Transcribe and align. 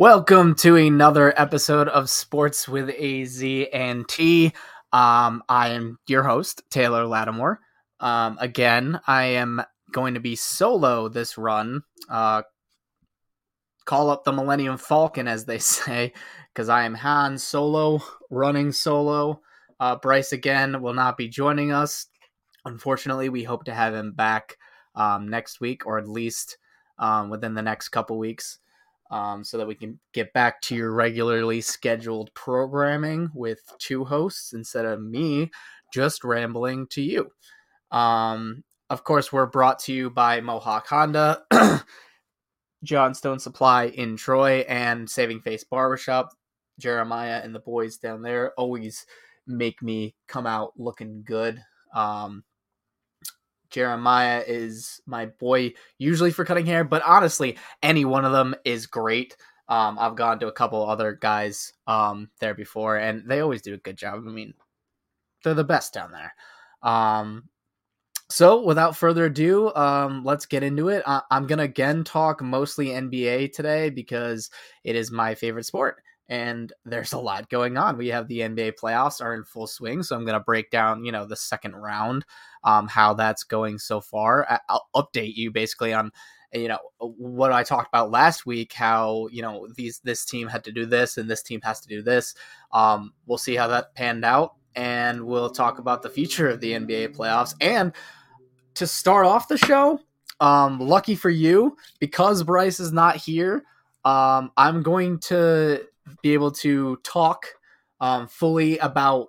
Welcome 0.00 0.54
to 0.60 0.76
another 0.76 1.38
episode 1.38 1.86
of 1.88 2.08
Sports 2.08 2.66
with 2.66 2.88
AZ 2.88 3.44
and 3.70 4.08
T. 4.08 4.46
Um, 4.94 5.42
I 5.46 5.72
am 5.72 5.98
your 6.06 6.22
host, 6.22 6.62
Taylor 6.70 7.04
Lattimore. 7.04 7.60
Um, 8.00 8.38
again, 8.40 8.98
I 9.06 9.24
am 9.24 9.60
going 9.92 10.14
to 10.14 10.20
be 10.20 10.36
solo 10.36 11.10
this 11.10 11.36
run. 11.36 11.82
Uh, 12.08 12.44
call 13.84 14.08
up 14.08 14.24
the 14.24 14.32
Millennium 14.32 14.78
Falcon, 14.78 15.28
as 15.28 15.44
they 15.44 15.58
say, 15.58 16.14
because 16.54 16.70
I 16.70 16.84
am 16.84 16.94
Han 16.94 17.36
Solo, 17.36 18.02
running 18.30 18.72
solo. 18.72 19.42
Uh, 19.78 19.96
Bryce 19.96 20.32
again 20.32 20.80
will 20.80 20.94
not 20.94 21.18
be 21.18 21.28
joining 21.28 21.72
us. 21.72 22.06
Unfortunately, 22.64 23.28
we 23.28 23.44
hope 23.44 23.64
to 23.64 23.74
have 23.74 23.94
him 23.94 24.12
back 24.12 24.56
um, 24.94 25.28
next 25.28 25.60
week, 25.60 25.84
or 25.84 25.98
at 25.98 26.08
least 26.08 26.56
um, 26.98 27.28
within 27.28 27.52
the 27.52 27.60
next 27.60 27.90
couple 27.90 28.16
weeks 28.16 28.60
um, 29.10 29.44
so 29.44 29.58
that 29.58 29.66
we 29.66 29.74
can 29.74 29.98
get 30.12 30.32
back 30.32 30.60
to 30.62 30.74
your 30.74 30.92
regularly 30.92 31.60
scheduled 31.60 32.32
programming 32.34 33.30
with 33.34 33.60
two 33.78 34.04
hosts 34.04 34.52
instead 34.52 34.84
of 34.84 35.02
me 35.02 35.50
just 35.92 36.24
rambling 36.24 36.86
to 36.88 37.02
you. 37.02 37.30
Um, 37.90 38.62
of 38.88 39.04
course, 39.04 39.32
we're 39.32 39.46
brought 39.46 39.78
to 39.80 39.92
you 39.92 40.10
by 40.10 40.40
Mohawk 40.40 40.86
Honda, 40.88 41.42
Johnstone 42.84 43.38
Supply 43.38 43.86
in 43.86 44.16
Troy, 44.16 44.60
and 44.68 45.08
Saving 45.08 45.40
Face 45.40 45.64
Barbershop. 45.64 46.30
Jeremiah 46.78 47.40
and 47.44 47.54
the 47.54 47.60
boys 47.60 47.98
down 47.98 48.22
there 48.22 48.52
always 48.56 49.06
make 49.46 49.82
me 49.82 50.14
come 50.26 50.46
out 50.46 50.72
looking 50.76 51.22
good. 51.24 51.62
Um, 51.94 52.42
Jeremiah 53.70 54.42
is 54.46 55.00
my 55.06 55.26
boy 55.26 55.72
usually 55.98 56.30
for 56.30 56.44
cutting 56.44 56.66
hair, 56.66 56.84
but 56.84 57.02
honestly, 57.02 57.58
any 57.82 58.04
one 58.04 58.24
of 58.24 58.32
them 58.32 58.54
is 58.64 58.86
great. 58.86 59.36
Um, 59.68 59.98
I've 59.98 60.16
gone 60.16 60.40
to 60.40 60.48
a 60.48 60.52
couple 60.52 60.84
other 60.84 61.12
guys 61.20 61.72
um, 61.86 62.28
there 62.40 62.54
before, 62.54 62.96
and 62.96 63.22
they 63.28 63.40
always 63.40 63.62
do 63.62 63.74
a 63.74 63.78
good 63.78 63.96
job. 63.96 64.24
I 64.26 64.30
mean, 64.30 64.54
they're 65.44 65.54
the 65.54 65.64
best 65.64 65.94
down 65.94 66.12
there. 66.12 66.34
Um, 66.82 67.48
so, 68.28 68.62
without 68.64 68.96
further 68.96 69.24
ado, 69.26 69.74
um, 69.74 70.24
let's 70.24 70.46
get 70.46 70.62
into 70.62 70.88
it. 70.88 71.02
I- 71.06 71.22
I'm 71.30 71.46
gonna 71.46 71.64
again 71.64 72.04
talk 72.04 72.42
mostly 72.42 72.92
NBA 72.92 73.48
today 73.48 73.90
because 73.90 74.50
it 74.84 74.94
is 74.96 75.10
my 75.10 75.34
favorite 75.34 75.66
sport 75.66 76.02
and 76.30 76.72
there's 76.84 77.12
a 77.12 77.18
lot 77.18 77.50
going 77.50 77.76
on. 77.76 77.98
We 77.98 78.06
have 78.08 78.28
the 78.28 78.38
NBA 78.38 78.74
playoffs 78.80 79.20
are 79.20 79.34
in 79.34 79.42
full 79.42 79.66
swing, 79.66 80.04
so 80.04 80.14
I'm 80.14 80.24
going 80.24 80.38
to 80.38 80.44
break 80.44 80.70
down, 80.70 81.04
you 81.04 81.10
know, 81.10 81.26
the 81.26 81.36
second 81.36 81.74
round, 81.74 82.24
um, 82.62 82.86
how 82.86 83.14
that's 83.14 83.42
going 83.42 83.78
so 83.78 84.00
far. 84.00 84.60
I'll 84.68 84.88
update 84.94 85.34
you 85.34 85.50
basically 85.50 85.92
on, 85.92 86.12
you 86.52 86.68
know, 86.68 86.78
what 86.98 87.52
I 87.52 87.64
talked 87.64 87.88
about 87.88 88.12
last 88.12 88.46
week. 88.46 88.72
How 88.72 89.28
you 89.32 89.42
know 89.42 89.66
these 89.76 90.00
this 90.04 90.24
team 90.24 90.46
had 90.46 90.62
to 90.64 90.72
do 90.72 90.86
this 90.86 91.18
and 91.18 91.28
this 91.28 91.42
team 91.42 91.60
has 91.62 91.80
to 91.80 91.88
do 91.88 92.00
this. 92.00 92.34
Um, 92.72 93.12
we'll 93.26 93.38
see 93.38 93.56
how 93.56 93.66
that 93.66 93.94
panned 93.96 94.24
out, 94.24 94.54
and 94.76 95.26
we'll 95.26 95.50
talk 95.50 95.80
about 95.80 96.02
the 96.02 96.10
future 96.10 96.48
of 96.48 96.60
the 96.60 96.72
NBA 96.72 97.16
playoffs. 97.16 97.54
And 97.60 97.92
to 98.74 98.86
start 98.86 99.26
off 99.26 99.48
the 99.48 99.58
show, 99.58 99.98
um, 100.38 100.78
lucky 100.78 101.16
for 101.16 101.30
you, 101.30 101.76
because 101.98 102.44
Bryce 102.44 102.78
is 102.78 102.92
not 102.92 103.16
here. 103.16 103.64
Um, 104.04 104.50
I'm 104.56 104.82
going 104.82 105.18
to 105.18 105.82
be 106.22 106.34
able 106.34 106.52
to 106.52 106.96
talk 107.02 107.46
um, 108.00 108.26
fully 108.28 108.78
about 108.78 109.28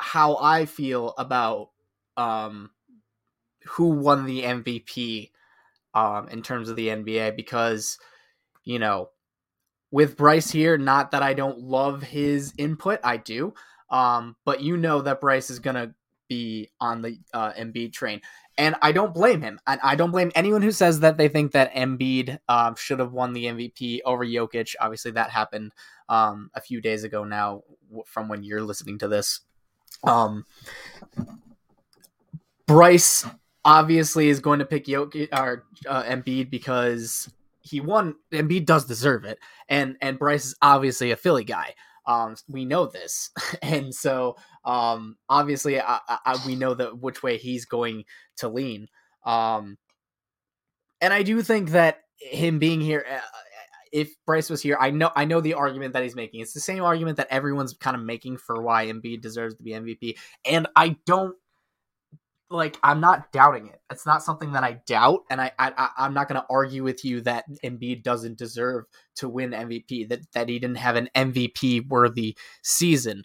how 0.00 0.36
I 0.36 0.64
feel 0.66 1.14
about 1.18 1.70
um, 2.16 2.70
who 3.64 3.90
won 3.90 4.26
the 4.26 4.42
MVP 4.42 5.30
um, 5.94 6.28
in 6.28 6.42
terms 6.42 6.68
of 6.68 6.76
the 6.76 6.88
NBA 6.88 7.36
because, 7.36 7.98
you 8.64 8.78
know, 8.78 9.10
with 9.90 10.16
Bryce 10.16 10.50
here, 10.50 10.76
not 10.76 11.12
that 11.12 11.22
I 11.22 11.34
don't 11.34 11.60
love 11.60 12.02
his 12.02 12.52
input, 12.58 13.00
I 13.02 13.16
do. 13.16 13.54
Um, 13.90 14.36
but 14.44 14.62
you 14.62 14.76
know 14.76 15.00
that 15.02 15.20
Bryce 15.20 15.50
is 15.50 15.60
going 15.60 15.76
to 15.76 15.94
be 16.28 16.70
on 16.80 17.02
the 17.02 17.18
uh, 17.32 17.52
Embiid 17.52 17.92
train. 17.92 18.20
And 18.58 18.76
I 18.82 18.92
don't 18.92 19.14
blame 19.14 19.40
him. 19.40 19.58
And 19.66 19.80
I 19.82 19.94
don't 19.94 20.10
blame 20.10 20.30
anyone 20.34 20.62
who 20.62 20.72
says 20.72 21.00
that 21.00 21.16
they 21.16 21.28
think 21.28 21.52
that 21.52 21.72
Embiid 21.74 22.38
um, 22.48 22.74
should 22.76 22.98
have 22.98 23.12
won 23.12 23.32
the 23.32 23.44
MVP 23.46 24.00
over 24.04 24.26
Jokic. 24.26 24.74
Obviously, 24.80 25.12
that 25.12 25.30
happened 25.30 25.72
um, 26.08 26.50
a 26.54 26.60
few 26.60 26.80
days 26.80 27.04
ago 27.04 27.24
now 27.24 27.62
from 28.06 28.28
when 28.28 28.42
you're 28.42 28.62
listening 28.62 28.98
to 28.98 29.08
this. 29.08 29.40
Um, 30.04 30.44
Bryce 32.66 33.26
obviously 33.64 34.28
is 34.28 34.40
going 34.40 34.58
to 34.60 34.64
pick 34.64 34.86
Jokic 34.86 35.28
or 35.32 35.64
uh, 35.86 36.02
Embiid 36.04 36.50
because 36.50 37.30
he 37.60 37.80
won. 37.80 38.14
Embiid 38.32 38.66
does 38.66 38.84
deserve 38.84 39.24
it, 39.24 39.38
and 39.68 39.96
and 40.00 40.18
Bryce 40.18 40.46
is 40.46 40.54
obviously 40.62 41.10
a 41.10 41.16
Philly 41.16 41.44
guy. 41.44 41.74
Um, 42.06 42.36
we 42.48 42.64
know 42.64 42.86
this, 42.86 43.30
and 43.62 43.94
so 43.94 44.36
um, 44.64 45.16
obviously 45.28 45.80
I, 45.80 45.98
I, 46.08 46.38
we 46.46 46.56
know 46.56 46.74
that 46.74 46.98
which 46.98 47.22
way 47.22 47.36
he's 47.36 47.64
going 47.64 48.04
to 48.36 48.48
lean. 48.48 48.88
Um, 49.24 49.76
and 51.00 51.12
I 51.12 51.22
do 51.22 51.42
think 51.42 51.70
that 51.70 52.00
him 52.18 52.58
being 52.58 52.80
here, 52.80 53.04
uh, 53.10 53.20
if 53.92 54.14
Bryce 54.26 54.50
was 54.50 54.62
here, 54.62 54.76
I 54.80 54.90
know 54.90 55.10
I 55.16 55.24
know 55.24 55.40
the 55.40 55.54
argument 55.54 55.92
that 55.94 56.02
he's 56.02 56.16
making. 56.16 56.40
It's 56.40 56.52
the 56.52 56.60
same 56.60 56.82
argument 56.82 57.16
that 57.16 57.28
everyone's 57.30 57.74
kind 57.74 57.96
of 57.96 58.02
making 58.02 58.38
for 58.38 58.60
why 58.62 58.86
Embiid 58.86 59.20
deserves 59.20 59.54
to 59.56 59.62
be 59.62 59.72
MVP, 59.72 60.16
and 60.44 60.66
I 60.76 60.96
don't 61.06 61.34
like. 62.50 62.78
I'm 62.82 63.00
not 63.00 63.32
doubting 63.32 63.68
it. 63.68 63.80
It's 63.90 64.06
not 64.06 64.22
something 64.22 64.52
that 64.52 64.64
I 64.64 64.80
doubt, 64.86 65.20
and 65.30 65.40
I, 65.40 65.52
I 65.58 65.90
I'm 65.98 66.14
not 66.14 66.28
going 66.28 66.40
to 66.40 66.46
argue 66.50 66.84
with 66.84 67.04
you 67.04 67.20
that 67.22 67.44
Embiid 67.64 68.02
doesn't 68.02 68.38
deserve 68.38 68.84
to 69.16 69.28
win 69.28 69.50
MVP. 69.50 70.08
That 70.08 70.20
that 70.32 70.48
he 70.48 70.58
didn't 70.58 70.78
have 70.78 70.96
an 70.96 71.08
MVP 71.14 71.88
worthy 71.88 72.36
season. 72.62 73.24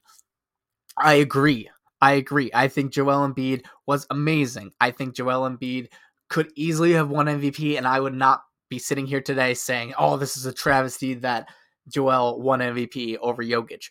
I 0.97 1.16
agree. 1.16 1.69
I 2.02 2.13
agree. 2.13 2.52
I 2.53 2.68
think 2.68 2.91
Joel 2.91 3.28
Embiid 3.28 3.66
was 3.88 4.06
amazing. 4.09 4.72
I 4.81 4.91
think 4.91 5.16
Joel 5.16 5.50
Embiid 5.50 5.88
could 6.29 6.52
easily 6.56 6.94
have 6.94 7.09
won 7.09 7.28
MVP, 7.28 7.78
and 7.78 7.88
I 7.88 8.00
would 8.00 8.13
not 8.13 8.41
be 8.73 8.79
sitting 8.79 9.06
here 9.06 9.22
today 9.22 9.53
saying, 9.53 9.94
"Oh, 10.00 10.17
this 10.17 10.35
is 10.35 10.47
a 10.47 10.53
travesty 10.53 11.13
that 11.16 11.47
Joel 11.88 12.41
won 12.41 12.59
MVP 12.59 13.17
over 13.17 13.44
Jokic." 13.44 13.89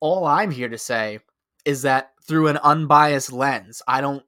All 0.00 0.26
I'm 0.26 0.50
here 0.50 0.68
to 0.68 0.76
say 0.76 1.20
is 1.64 1.82
that 1.82 2.12
through 2.22 2.48
an 2.48 2.58
unbiased 2.58 3.32
lens, 3.32 3.80
I 3.88 4.02
don't 4.02 4.22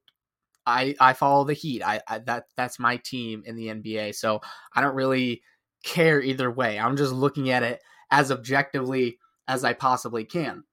I 0.67 0.95
I 1.01 1.13
follow 1.13 1.45
the 1.45 1.53
Heat. 1.53 1.83
I, 1.83 2.01
I 2.09 2.19
that 2.21 2.45
that's 2.57 2.79
my 2.79 2.97
team 2.97 3.43
in 3.45 3.57
the 3.57 3.67
NBA. 3.67 4.15
So 4.15 4.41
I 4.75 4.81
don't 4.81 4.95
really 4.95 5.43
care 5.85 6.23
either 6.23 6.51
way. 6.51 6.79
I'm 6.79 6.97
just 6.97 7.13
looking 7.13 7.51
at 7.51 7.63
it 7.63 7.83
as 8.11 8.33
objectively 8.33 9.19
as 9.47 9.65
I 9.65 9.75
possibly 9.75 10.25
can. 10.25 10.65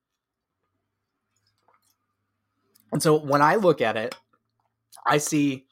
And 2.94 3.04
so 3.04 3.20
when 3.20 3.42
I 3.42 3.56
look 3.56 3.82
at 3.82 3.98
it, 3.98 4.16
I 5.06 5.18
see 5.18 5.66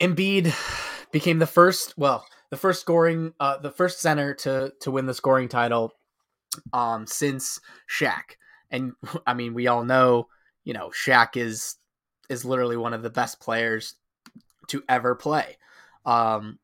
Embiid 0.00 0.54
became 1.12 1.38
the 1.38 1.46
first, 1.46 1.96
well, 1.96 2.24
the 2.50 2.56
first 2.56 2.80
scoring, 2.80 3.32
uh, 3.40 3.58
the 3.58 3.70
first 3.70 4.00
center 4.00 4.34
to 4.34 4.72
to 4.80 4.90
win 4.90 5.06
the 5.06 5.14
scoring 5.14 5.48
title 5.48 5.92
um, 6.72 7.06
since 7.06 7.60
Shaq. 7.88 8.36
And 8.70 8.92
I 9.26 9.34
mean, 9.34 9.54
we 9.54 9.66
all 9.66 9.84
know, 9.84 10.28
you 10.64 10.72
know, 10.72 10.90
Shaq 10.90 11.36
is 11.36 11.76
is 12.28 12.44
literally 12.44 12.76
one 12.76 12.94
of 12.94 13.02
the 13.02 13.10
best 13.10 13.40
players 13.40 13.94
to 14.68 14.82
ever 14.88 15.14
play. 15.14 15.56
Um, 16.06 16.58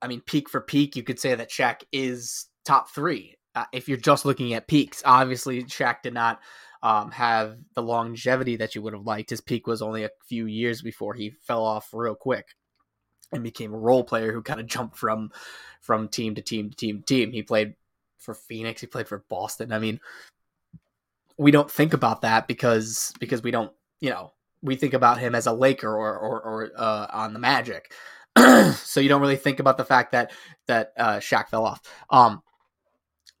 I 0.00 0.06
mean, 0.06 0.20
peak 0.20 0.48
for 0.48 0.60
peak, 0.60 0.94
you 0.94 1.02
could 1.02 1.18
say 1.18 1.34
that 1.34 1.50
Shaq 1.50 1.82
is 1.92 2.46
top 2.64 2.90
three. 2.90 3.36
Uh, 3.54 3.64
if 3.72 3.88
you're 3.88 3.96
just 3.96 4.24
looking 4.24 4.54
at 4.54 4.68
peaks, 4.68 5.02
obviously 5.04 5.64
Shaq 5.64 6.02
did 6.02 6.14
not 6.14 6.38
um, 6.82 7.10
have 7.10 7.56
the 7.74 7.82
longevity 7.82 8.56
that 8.56 8.74
you 8.74 8.82
would 8.82 8.92
have 8.92 9.06
liked. 9.06 9.30
His 9.30 9.40
peak 9.40 9.66
was 9.66 9.82
only 9.82 10.04
a 10.04 10.10
few 10.28 10.46
years 10.46 10.82
before 10.82 11.14
he 11.14 11.30
fell 11.30 11.64
off 11.64 11.90
real 11.92 12.14
quick 12.14 12.54
and 13.32 13.42
became 13.42 13.74
a 13.74 13.78
role 13.78 14.04
player 14.04 14.32
who 14.32 14.42
kind 14.42 14.60
of 14.60 14.66
jumped 14.66 14.96
from 14.96 15.30
from 15.80 16.08
team 16.08 16.34
to 16.34 16.42
team 16.42 16.70
to 16.70 16.76
team 16.76 16.98
to 16.98 17.04
team. 17.04 17.32
He 17.32 17.42
played 17.42 17.74
for 18.18 18.34
Phoenix, 18.34 18.80
he 18.80 18.86
played 18.86 19.08
for 19.08 19.24
Boston. 19.28 19.72
I 19.72 19.78
mean, 19.78 20.00
we 21.36 21.50
don't 21.50 21.70
think 21.70 21.94
about 21.94 22.22
that 22.22 22.46
because 22.46 23.12
because 23.18 23.42
we 23.42 23.50
don't, 23.50 23.72
you 24.00 24.10
know, 24.10 24.32
we 24.62 24.76
think 24.76 24.94
about 24.94 25.18
him 25.18 25.34
as 25.34 25.46
a 25.46 25.52
Laker 25.52 25.90
or 25.90 26.18
or, 26.18 26.40
or 26.40 26.72
uh, 26.76 27.06
on 27.10 27.32
the 27.32 27.38
Magic. 27.38 27.92
so 28.74 29.00
you 29.00 29.08
don't 29.08 29.20
really 29.20 29.36
think 29.36 29.60
about 29.60 29.76
the 29.76 29.84
fact 29.84 30.12
that 30.12 30.32
that 30.66 30.92
uh, 30.96 31.16
Shaq 31.16 31.48
fell 31.48 31.64
off. 31.64 31.80
Um, 32.10 32.42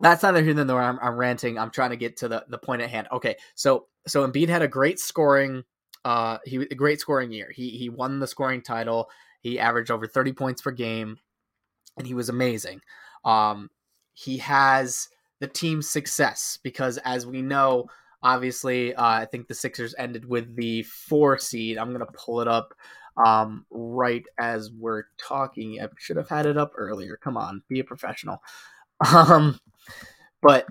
that's 0.00 0.22
neither 0.22 0.42
here 0.42 0.54
nor 0.54 0.64
there. 0.64 0.80
I'm, 0.80 0.98
I'm 1.02 1.16
ranting. 1.16 1.58
I'm 1.58 1.70
trying 1.70 1.90
to 1.90 1.96
get 1.96 2.16
to 2.18 2.28
the, 2.28 2.44
the 2.48 2.58
point 2.58 2.82
at 2.82 2.90
hand. 2.90 3.08
Okay, 3.12 3.36
so 3.54 3.86
so 4.06 4.26
Embiid 4.26 4.48
had 4.48 4.62
a 4.62 4.68
great 4.68 4.98
scoring, 4.98 5.64
uh, 6.04 6.38
he 6.44 6.56
a 6.56 6.74
great 6.74 7.00
scoring 7.00 7.32
year. 7.32 7.50
He 7.54 7.70
he 7.70 7.88
won 7.88 8.20
the 8.20 8.26
scoring 8.26 8.62
title. 8.62 9.10
He 9.40 9.58
averaged 9.58 9.90
over 9.90 10.06
30 10.06 10.32
points 10.32 10.62
per 10.62 10.70
game, 10.70 11.16
and 11.96 12.06
he 12.06 12.14
was 12.14 12.28
amazing. 12.28 12.80
Um, 13.24 13.70
he 14.14 14.38
has 14.38 15.08
the 15.40 15.46
team's 15.46 15.88
success 15.88 16.58
because, 16.62 16.98
as 16.98 17.26
we 17.26 17.42
know, 17.42 17.86
obviously, 18.22 18.94
uh, 18.94 19.04
I 19.04 19.26
think 19.26 19.46
the 19.46 19.54
Sixers 19.54 19.94
ended 19.98 20.24
with 20.24 20.54
the 20.56 20.82
four 20.84 21.38
seed. 21.38 21.78
I'm 21.78 21.92
gonna 21.92 22.06
pull 22.06 22.40
it 22.40 22.48
up 22.48 22.74
um, 23.24 23.66
right 23.70 24.24
as 24.38 24.70
we're 24.70 25.04
talking. 25.18 25.80
I 25.82 25.88
should 25.98 26.16
have 26.16 26.28
had 26.28 26.46
it 26.46 26.56
up 26.56 26.72
earlier. 26.76 27.18
Come 27.22 27.36
on, 27.36 27.62
be 27.68 27.80
a 27.80 27.84
professional. 27.84 28.40
Um, 29.14 29.60
but 30.42 30.66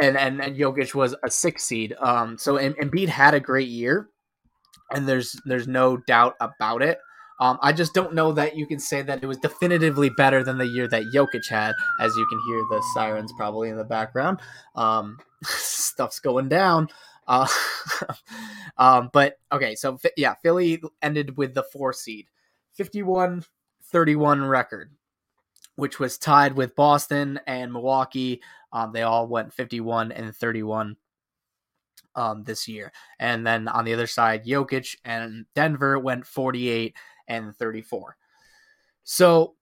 and 0.00 0.16
and 0.16 0.40
and 0.40 0.56
Jokic 0.56 0.94
was 0.94 1.14
a 1.22 1.30
six 1.30 1.64
seed. 1.64 1.94
Um, 2.00 2.38
so 2.38 2.56
and, 2.56 2.76
Embiid 2.76 3.08
had 3.08 3.34
a 3.34 3.40
great 3.40 3.68
year, 3.68 4.08
and 4.92 5.08
there's 5.08 5.40
there's 5.44 5.68
no 5.68 5.96
doubt 5.96 6.34
about 6.40 6.82
it. 6.82 6.98
Um, 7.40 7.58
I 7.60 7.72
just 7.72 7.92
don't 7.92 8.14
know 8.14 8.32
that 8.32 8.56
you 8.56 8.66
can 8.66 8.78
say 8.78 9.02
that 9.02 9.22
it 9.22 9.26
was 9.26 9.38
definitively 9.38 10.10
better 10.10 10.44
than 10.44 10.58
the 10.58 10.66
year 10.66 10.86
that 10.86 11.02
Jokic 11.12 11.48
had, 11.48 11.72
as 11.98 12.14
you 12.14 12.26
can 12.26 12.40
hear 12.46 12.58
the 12.70 12.82
sirens 12.94 13.32
probably 13.36 13.68
in 13.68 13.76
the 13.76 13.84
background. 13.84 14.38
Um, 14.76 15.18
stuff's 15.42 16.20
going 16.20 16.48
down. 16.48 16.88
Uh, 17.26 17.48
um, 18.76 19.10
but 19.12 19.38
okay, 19.50 19.74
so 19.74 19.98
yeah, 20.16 20.34
Philly 20.42 20.82
ended 21.02 21.36
with 21.36 21.54
the 21.54 21.64
four 21.64 21.92
seed, 21.92 22.26
51 22.74 23.44
31 23.84 24.44
record, 24.44 24.92
which 25.82 25.98
was 25.98 26.16
tied 26.16 26.54
with 26.54 26.76
Boston 26.76 27.40
and 27.44 27.72
Milwaukee. 27.72 28.40
Um, 28.72 28.92
they 28.92 29.02
all 29.02 29.26
went 29.26 29.52
51 29.52 30.12
and 30.12 30.32
31 30.32 30.96
um, 32.14 32.44
this 32.44 32.68
year. 32.68 32.92
And 33.18 33.44
then 33.44 33.66
on 33.66 33.84
the 33.84 33.92
other 33.92 34.06
side, 34.06 34.46
Jokic 34.46 34.94
and 35.04 35.44
Denver 35.56 35.98
went 35.98 36.24
48 36.24 36.94
and 37.26 37.56
34. 37.56 38.16
So 39.02 39.56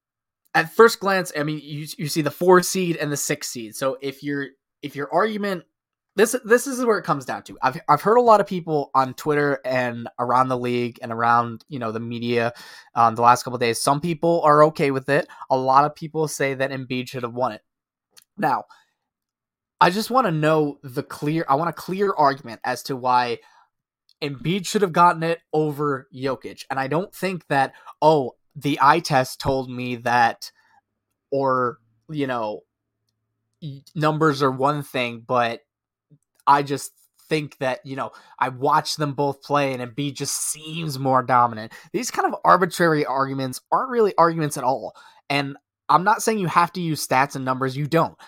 at 0.53 0.71
first 0.71 1.01
glance, 1.01 1.33
I 1.35 1.43
mean, 1.43 1.59
you, 1.63 1.87
you 1.97 2.07
see 2.07 2.21
the 2.21 2.31
four 2.31 2.63
seed 2.63 2.99
and 2.99 3.11
the 3.11 3.17
six 3.17 3.49
seed. 3.49 3.75
So 3.75 3.97
if 4.03 4.23
your 4.23 4.49
if 4.83 4.95
your 4.95 5.11
argument 5.11 5.65
this 6.21 6.37
this 6.45 6.67
is 6.67 6.85
where 6.85 6.99
it 6.99 7.05
comes 7.05 7.25
down 7.25 7.43
to. 7.45 7.57
I've 7.63 7.81
I've 7.89 8.03
heard 8.03 8.17
a 8.17 8.23
lot 8.23 8.41
of 8.41 8.47
people 8.47 8.91
on 8.95 9.15
Twitter 9.15 9.59
and 9.65 10.07
around 10.19 10.49
the 10.49 10.59
league 10.59 10.99
and 11.01 11.13
around 11.13 11.65
you 11.69 11.79
know 11.79 11.93
the 11.93 12.01
media 12.01 12.53
um, 12.95 13.15
the 13.15 13.23
last 13.23 13.43
couple 13.43 13.59
days. 13.59 13.81
Some 13.81 14.01
people 14.01 14.43
are 14.43 14.65
okay 14.65 14.91
with 14.91 15.09
it. 15.09 15.27
A 15.49 15.57
lot 15.57 15.85
of 15.85 15.95
people 15.95 16.29
say 16.29 16.53
that 16.55 16.71
Embiid 16.71 17.09
should 17.09 17.23
have 17.23 17.33
won 17.33 17.53
it. 17.53 17.63
Now, 18.37 18.65
I 19.81 19.89
just 19.89 20.11
want 20.11 20.27
to 20.27 20.31
know 20.31 20.79
the 20.83 21.03
clear. 21.03 21.47
I 21.49 21.55
want 21.55 21.71
a 21.71 21.75
clear 21.75 22.13
argument 22.13 22.61
as 22.65 22.83
to 22.85 22.97
why 22.97 23.39
Embiid 24.23 24.67
should 24.67 24.83
have 24.83 24.93
gotten 24.93 25.23
it 25.23 25.41
over 25.55 26.07
Jokic. 26.15 26.65
And 26.71 26.79
I 26.79 26.87
don't 26.87 27.15
think 27.15 27.47
that, 27.47 27.73
oh, 28.03 28.33
the 28.55 28.79
eye 28.83 29.01
test 29.01 29.41
told 29.41 29.71
me 29.71 29.97
that, 29.97 30.53
or, 31.31 31.79
you 32.11 32.27
know, 32.27 32.61
numbers 33.95 34.43
are 34.43 34.51
one 34.51 34.83
thing, 34.83 35.25
but 35.27 35.61
I 36.51 36.63
just 36.63 36.93
think 37.29 37.57
that, 37.59 37.81
you 37.85 37.95
know, 37.95 38.11
I 38.39 38.49
watch 38.49 38.97
them 38.97 39.15
both 39.15 39.43
play 39.43 39.73
and 39.73 39.81
Embiid 39.81 40.15
just 40.15 40.37
seems 40.37 40.99
more 40.99 41.23
dominant. 41.23 41.73
These 41.93 42.11
kind 42.11 42.27
of 42.27 42.41
arbitrary 42.45 43.07
arguments 43.07 43.61
aren't 43.71 43.91
really 43.91 44.15
arguments 44.19 44.57
at 44.57 44.65
all. 44.65 44.97
And 45.29 45.57
I'm 45.89 46.03
not 46.03 46.23
saying 46.23 46.39
you 46.39 46.49
have 46.49 46.73
to 46.73 46.81
use 46.81 47.07
stats 47.07 47.37
and 47.37 47.45
numbers, 47.45 47.77
you 47.77 47.87
don't. 47.87 48.19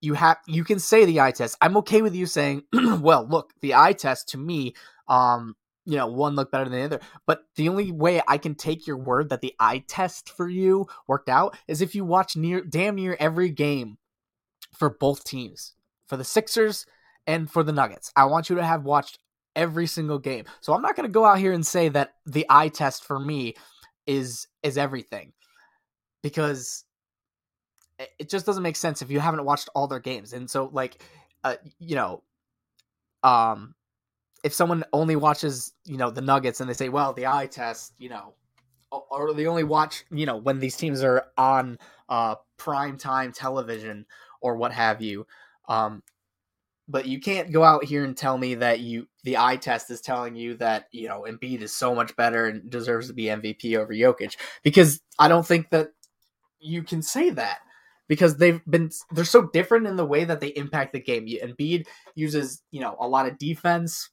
You 0.00 0.14
have 0.14 0.38
you 0.46 0.64
can 0.64 0.78
say 0.78 1.04
the 1.04 1.20
eye 1.20 1.30
test. 1.32 1.56
I'm 1.60 1.76
okay 1.78 2.02
with 2.02 2.14
you 2.14 2.26
saying, 2.26 2.62
well, 2.72 3.26
look, 3.28 3.52
the 3.60 3.74
eye 3.74 3.92
test 3.92 4.28
to 4.30 4.38
me 4.38 4.74
um, 5.08 5.56
you 5.84 5.96
know, 5.96 6.06
one 6.06 6.36
looked 6.36 6.52
better 6.52 6.64
than 6.68 6.78
the 6.78 6.84
other. 6.84 7.00
But 7.26 7.42
the 7.56 7.68
only 7.68 7.90
way 7.90 8.22
I 8.28 8.38
can 8.38 8.54
take 8.54 8.86
your 8.86 8.96
word 8.96 9.30
that 9.30 9.40
the 9.40 9.54
eye 9.58 9.84
test 9.88 10.30
for 10.30 10.48
you 10.48 10.86
worked 11.08 11.28
out 11.28 11.56
is 11.66 11.80
if 11.80 11.94
you 11.94 12.04
watch 12.04 12.36
near 12.36 12.62
damn 12.62 12.94
near 12.94 13.16
every 13.18 13.50
game 13.50 13.98
for 14.72 14.90
both 14.90 15.24
teams, 15.24 15.74
for 16.06 16.16
the 16.16 16.24
Sixers 16.24 16.86
and 17.26 17.50
for 17.50 17.62
the 17.62 17.72
Nuggets. 17.72 18.12
I 18.16 18.24
want 18.26 18.50
you 18.50 18.56
to 18.56 18.64
have 18.64 18.84
watched 18.84 19.18
every 19.54 19.86
single 19.86 20.18
game. 20.18 20.44
So 20.60 20.74
I'm 20.74 20.82
not 20.82 20.96
going 20.96 21.08
to 21.08 21.12
go 21.12 21.24
out 21.24 21.38
here 21.38 21.52
and 21.52 21.66
say 21.66 21.88
that 21.90 22.14
the 22.26 22.46
eye 22.48 22.68
test 22.68 23.04
for 23.04 23.18
me 23.18 23.54
is 24.06 24.48
is 24.62 24.76
everything 24.76 25.32
because 26.22 26.84
it 28.18 28.28
just 28.28 28.46
doesn't 28.46 28.64
make 28.64 28.74
sense 28.74 29.00
if 29.00 29.10
you 29.10 29.20
haven't 29.20 29.44
watched 29.44 29.68
all 29.74 29.86
their 29.86 30.00
games. 30.00 30.32
And 30.32 30.50
so 30.50 30.70
like 30.72 31.02
uh, 31.44 31.56
you 31.78 31.94
know 31.94 32.22
um 33.22 33.74
if 34.42 34.52
someone 34.52 34.84
only 34.92 35.16
watches, 35.16 35.72
you 35.84 35.96
know, 35.96 36.10
the 36.10 36.20
Nuggets 36.20 36.60
and 36.60 36.68
they 36.68 36.74
say, 36.74 36.88
well, 36.88 37.12
the 37.12 37.26
eye 37.26 37.46
test, 37.46 37.92
you 37.98 38.08
know, 38.08 38.34
or 38.90 39.32
they 39.32 39.46
only 39.46 39.64
watch, 39.64 40.04
you 40.10 40.26
know, 40.26 40.36
when 40.36 40.58
these 40.58 40.76
teams 40.76 41.02
are 41.02 41.26
on 41.38 41.78
uh, 42.08 42.34
prime 42.56 42.98
time 42.98 43.32
television 43.32 44.04
or 44.40 44.56
what 44.56 44.72
have 44.72 45.00
you. 45.00 45.26
Um, 45.68 46.02
but 46.92 47.06
you 47.06 47.18
can't 47.18 47.50
go 47.50 47.64
out 47.64 47.84
here 47.84 48.04
and 48.04 48.14
tell 48.14 48.36
me 48.36 48.54
that 48.56 48.80
you 48.80 49.08
the 49.24 49.38
eye 49.38 49.56
test 49.56 49.90
is 49.90 50.02
telling 50.02 50.36
you 50.36 50.54
that 50.56 50.86
you 50.92 51.08
know 51.08 51.24
Embiid 51.26 51.62
is 51.62 51.74
so 51.74 51.94
much 51.94 52.14
better 52.16 52.46
and 52.46 52.70
deserves 52.70 53.08
to 53.08 53.14
be 53.14 53.24
MVP 53.24 53.76
over 53.76 53.94
Jokic 53.94 54.36
because 54.62 55.00
I 55.18 55.28
don't 55.28 55.46
think 55.46 55.70
that 55.70 55.88
you 56.60 56.82
can 56.82 57.00
say 57.00 57.30
that 57.30 57.58
because 58.08 58.36
they've 58.36 58.60
been 58.66 58.90
they're 59.10 59.24
so 59.24 59.48
different 59.54 59.86
in 59.86 59.96
the 59.96 60.04
way 60.04 60.24
that 60.24 60.40
they 60.40 60.48
impact 60.48 60.92
the 60.92 61.00
game. 61.00 61.26
Embiid 61.26 61.86
uses 62.14 62.62
you 62.70 62.80
know 62.80 62.94
a 63.00 63.08
lot 63.08 63.26
of 63.26 63.38
defense 63.38 64.10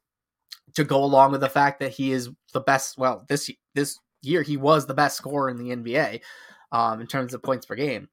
to 0.75 0.85
go 0.85 1.03
along 1.03 1.31
with 1.33 1.41
the 1.41 1.49
fact 1.49 1.81
that 1.81 1.91
he 1.91 2.13
is 2.13 2.29
the 2.53 2.61
best. 2.61 2.97
Well, 2.97 3.25
this 3.27 3.51
this 3.75 3.99
year 4.21 4.41
he 4.41 4.55
was 4.55 4.85
the 4.85 4.93
best 4.93 5.17
scorer 5.17 5.49
in 5.49 5.57
the 5.57 5.75
NBA 5.75 6.21
um, 6.71 7.01
in 7.01 7.07
terms 7.07 7.33
of 7.33 7.43
points 7.43 7.65
per 7.65 7.75
game. 7.75 8.07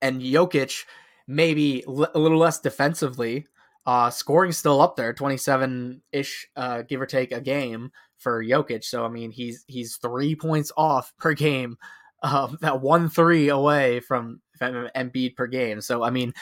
And 0.00 0.20
Jokic, 0.20 0.84
maybe 1.26 1.84
l- 1.86 2.10
a 2.14 2.18
little 2.18 2.38
less 2.38 2.60
defensively, 2.60 3.46
uh, 3.86 4.10
scoring 4.10 4.52
still 4.52 4.80
up 4.80 4.96
there, 4.96 5.12
twenty 5.12 5.36
seven 5.36 6.02
ish, 6.12 6.46
uh, 6.56 6.82
give 6.82 7.00
or 7.00 7.06
take 7.06 7.32
a 7.32 7.40
game 7.40 7.90
for 8.18 8.42
Jokic. 8.44 8.84
So 8.84 9.04
I 9.04 9.08
mean, 9.08 9.30
he's 9.30 9.64
he's 9.66 9.96
three 9.96 10.34
points 10.34 10.72
off 10.76 11.12
per 11.18 11.34
game, 11.34 11.76
um, 12.22 12.58
that 12.62 12.80
one 12.80 13.08
three 13.08 13.48
away 13.48 14.00
from 14.00 14.40
Embiid 14.60 15.36
per 15.36 15.46
game. 15.46 15.80
So 15.80 16.02
I 16.02 16.10
mean, 16.10 16.32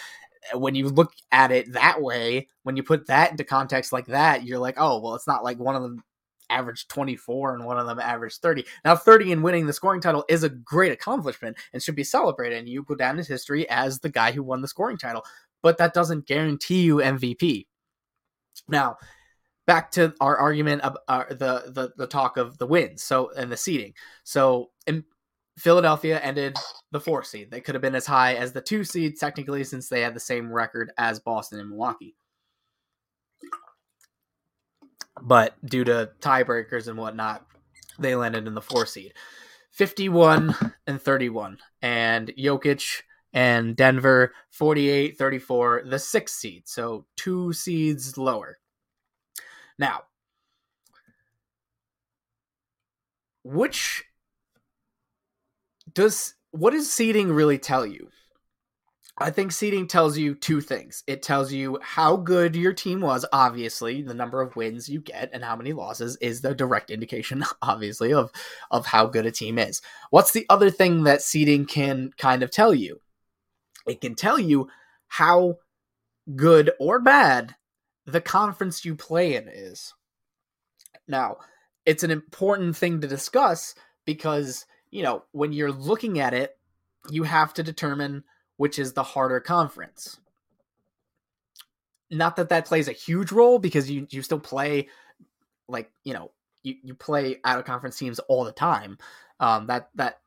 when 0.54 0.74
you 0.74 0.88
look 0.88 1.12
at 1.30 1.50
it 1.52 1.72
that 1.72 2.00
way, 2.02 2.48
when 2.64 2.76
you 2.76 2.82
put 2.82 3.06
that 3.06 3.30
into 3.30 3.44
context 3.44 3.92
like 3.92 4.06
that, 4.06 4.44
you're 4.44 4.58
like, 4.58 4.74
oh, 4.78 5.00
well, 5.00 5.14
it's 5.14 5.26
not 5.26 5.44
like 5.44 5.58
one 5.58 5.76
of 5.76 5.82
them 5.82 6.02
averaged 6.52 6.88
24 6.88 7.54
and 7.54 7.64
one 7.64 7.78
of 7.78 7.86
them 7.86 7.98
averaged 7.98 8.40
30. 8.42 8.64
Now, 8.84 8.96
30 8.96 9.32
and 9.32 9.42
winning 9.42 9.66
the 9.66 9.72
scoring 9.72 10.00
title 10.00 10.24
is 10.28 10.42
a 10.42 10.48
great 10.48 10.92
accomplishment 10.92 11.56
and 11.72 11.82
should 11.82 11.96
be 11.96 12.04
celebrated. 12.04 12.58
And 12.58 12.68
you 12.68 12.82
go 12.82 12.94
down 12.94 13.18
in 13.18 13.24
history 13.24 13.68
as 13.68 13.98
the 13.98 14.10
guy 14.10 14.32
who 14.32 14.42
won 14.42 14.62
the 14.62 14.68
scoring 14.68 14.98
title, 14.98 15.24
but 15.62 15.78
that 15.78 15.94
doesn't 15.94 16.26
guarantee 16.26 16.82
you 16.82 16.96
MVP. 16.96 17.66
Now, 18.68 18.96
back 19.66 19.90
to 19.92 20.14
our 20.20 20.36
argument 20.36 20.82
of 20.82 20.96
uh, 21.08 21.24
the, 21.30 21.70
the 21.72 21.92
the 21.96 22.06
talk 22.06 22.36
of 22.36 22.58
the 22.58 22.66
wins 22.66 23.00
so 23.00 23.30
and 23.36 23.50
the 23.50 23.56
seeding 23.56 23.94
so 24.24 24.70
in 24.88 25.04
Philadelphia 25.58 26.18
ended 26.20 26.56
the 26.92 27.00
four 27.00 27.22
seed. 27.22 27.50
They 27.50 27.60
could 27.60 27.74
have 27.74 27.82
been 27.82 27.94
as 27.94 28.06
high 28.06 28.34
as 28.34 28.52
the 28.52 28.60
two 28.60 28.84
seed, 28.84 29.18
technically, 29.18 29.64
since 29.64 29.88
they 29.88 30.00
had 30.00 30.14
the 30.14 30.20
same 30.20 30.50
record 30.50 30.92
as 30.96 31.20
Boston 31.20 31.60
and 31.60 31.70
Milwaukee. 31.70 32.16
But 35.24 35.54
due 35.64 35.84
to 35.84 36.10
tiebreakers 36.20 36.88
and 36.88 36.98
whatnot, 36.98 37.46
they 37.98 38.16
landed 38.16 38.48
in 38.48 38.54
the 38.54 38.60
four 38.60 38.86
seed. 38.86 39.12
51 39.70 40.54
and 40.86 41.00
31. 41.00 41.58
And 41.80 42.32
Jokic 42.36 43.02
and 43.32 43.76
Denver 43.76 44.32
48 44.50 45.16
34, 45.16 45.84
the 45.86 45.98
sixth 46.00 46.34
seed. 46.34 46.62
So 46.66 47.06
two 47.16 47.52
seeds 47.52 48.18
lower. 48.18 48.58
Now, 49.78 50.02
which 53.44 54.04
does 55.94 56.34
what 56.50 56.72
does 56.72 56.92
seeding 56.92 57.32
really 57.32 57.58
tell 57.58 57.86
you? 57.86 58.08
I 59.18 59.30
think 59.30 59.52
seeding 59.52 59.86
tells 59.86 60.16
you 60.16 60.34
two 60.34 60.60
things. 60.60 61.04
It 61.06 61.22
tells 61.22 61.52
you 61.52 61.78
how 61.82 62.16
good 62.16 62.56
your 62.56 62.72
team 62.72 63.00
was, 63.00 63.26
obviously, 63.32 64.02
the 64.02 64.14
number 64.14 64.40
of 64.40 64.56
wins 64.56 64.88
you 64.88 65.00
get 65.00 65.30
and 65.32 65.44
how 65.44 65.54
many 65.54 65.72
losses 65.72 66.16
is 66.16 66.40
the 66.40 66.54
direct 66.54 66.90
indication, 66.90 67.44
obviously, 67.62 68.12
of, 68.12 68.32
of 68.70 68.86
how 68.86 69.06
good 69.06 69.26
a 69.26 69.30
team 69.30 69.58
is. 69.58 69.82
What's 70.10 70.32
the 70.32 70.46
other 70.48 70.70
thing 70.70 71.04
that 71.04 71.22
seeding 71.22 71.66
can 71.66 72.10
kind 72.16 72.42
of 72.42 72.50
tell 72.50 72.74
you? 72.74 73.00
It 73.86 74.00
can 74.00 74.14
tell 74.14 74.38
you 74.38 74.68
how 75.08 75.58
good 76.34 76.70
or 76.80 76.98
bad 76.98 77.54
the 78.06 78.20
conference 78.20 78.84
you 78.84 78.94
play 78.94 79.36
in 79.36 79.48
is. 79.48 79.92
Now, 81.06 81.36
it's 81.84 82.02
an 82.02 82.10
important 82.10 82.76
thing 82.76 83.00
to 83.00 83.08
discuss 83.08 83.74
because 84.06 84.64
you 84.92 85.02
know, 85.02 85.24
when 85.32 85.52
you're 85.52 85.72
looking 85.72 86.20
at 86.20 86.34
it, 86.34 86.56
you 87.10 87.24
have 87.24 87.52
to 87.54 87.64
determine 87.64 88.22
which 88.56 88.78
is 88.78 88.92
the 88.92 89.02
harder 89.02 89.40
conference. 89.40 90.18
Not 92.10 92.36
that 92.36 92.50
that 92.50 92.66
plays 92.66 92.88
a 92.88 92.92
huge 92.92 93.32
role 93.32 93.58
because 93.58 93.90
you 93.90 94.06
you 94.10 94.22
still 94.22 94.40
play 94.40 94.88
like, 95.68 95.90
you 96.04 96.12
know, 96.12 96.30
you, 96.62 96.74
you 96.82 96.94
play 96.94 97.38
out 97.44 97.58
of 97.58 97.64
conference 97.64 97.98
teams 97.98 98.18
all 98.20 98.44
the 98.44 98.52
time. 98.52 98.98
Um 99.40 99.66
that 99.68 99.88
that 99.94 100.20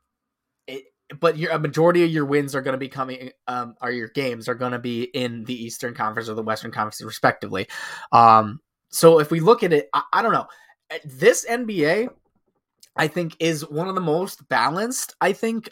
it, 0.67 0.85
but 1.19 1.37
your 1.37 1.51
a 1.51 1.59
majority 1.59 2.03
of 2.03 2.09
your 2.09 2.25
wins 2.25 2.55
are 2.55 2.61
going 2.61 2.73
to 2.73 2.79
be 2.79 2.89
coming 2.89 3.31
um 3.47 3.75
are 3.81 3.91
your 3.91 4.09
games 4.09 4.49
are 4.49 4.55
going 4.55 4.71
to 4.71 4.79
be 4.79 5.03
in 5.03 5.43
the 5.43 5.63
Eastern 5.63 5.93
Conference 5.93 6.27
or 6.27 6.33
the 6.33 6.41
Western 6.41 6.71
Conference 6.71 7.03
respectively. 7.03 7.67
Um 8.11 8.59
so 8.89 9.19
if 9.19 9.29
we 9.29 9.39
look 9.39 9.63
at 9.63 9.73
it 9.73 9.89
I, 9.93 10.01
I 10.11 10.21
don't 10.23 10.33
know. 10.33 10.47
This 11.03 11.45
NBA 11.47 12.09
I 12.95 13.07
think 13.07 13.35
is 13.39 13.69
one 13.69 13.89
of 13.89 13.95
the 13.95 14.01
most 14.01 14.47
balanced. 14.49 15.15
I 15.21 15.33
think 15.33 15.69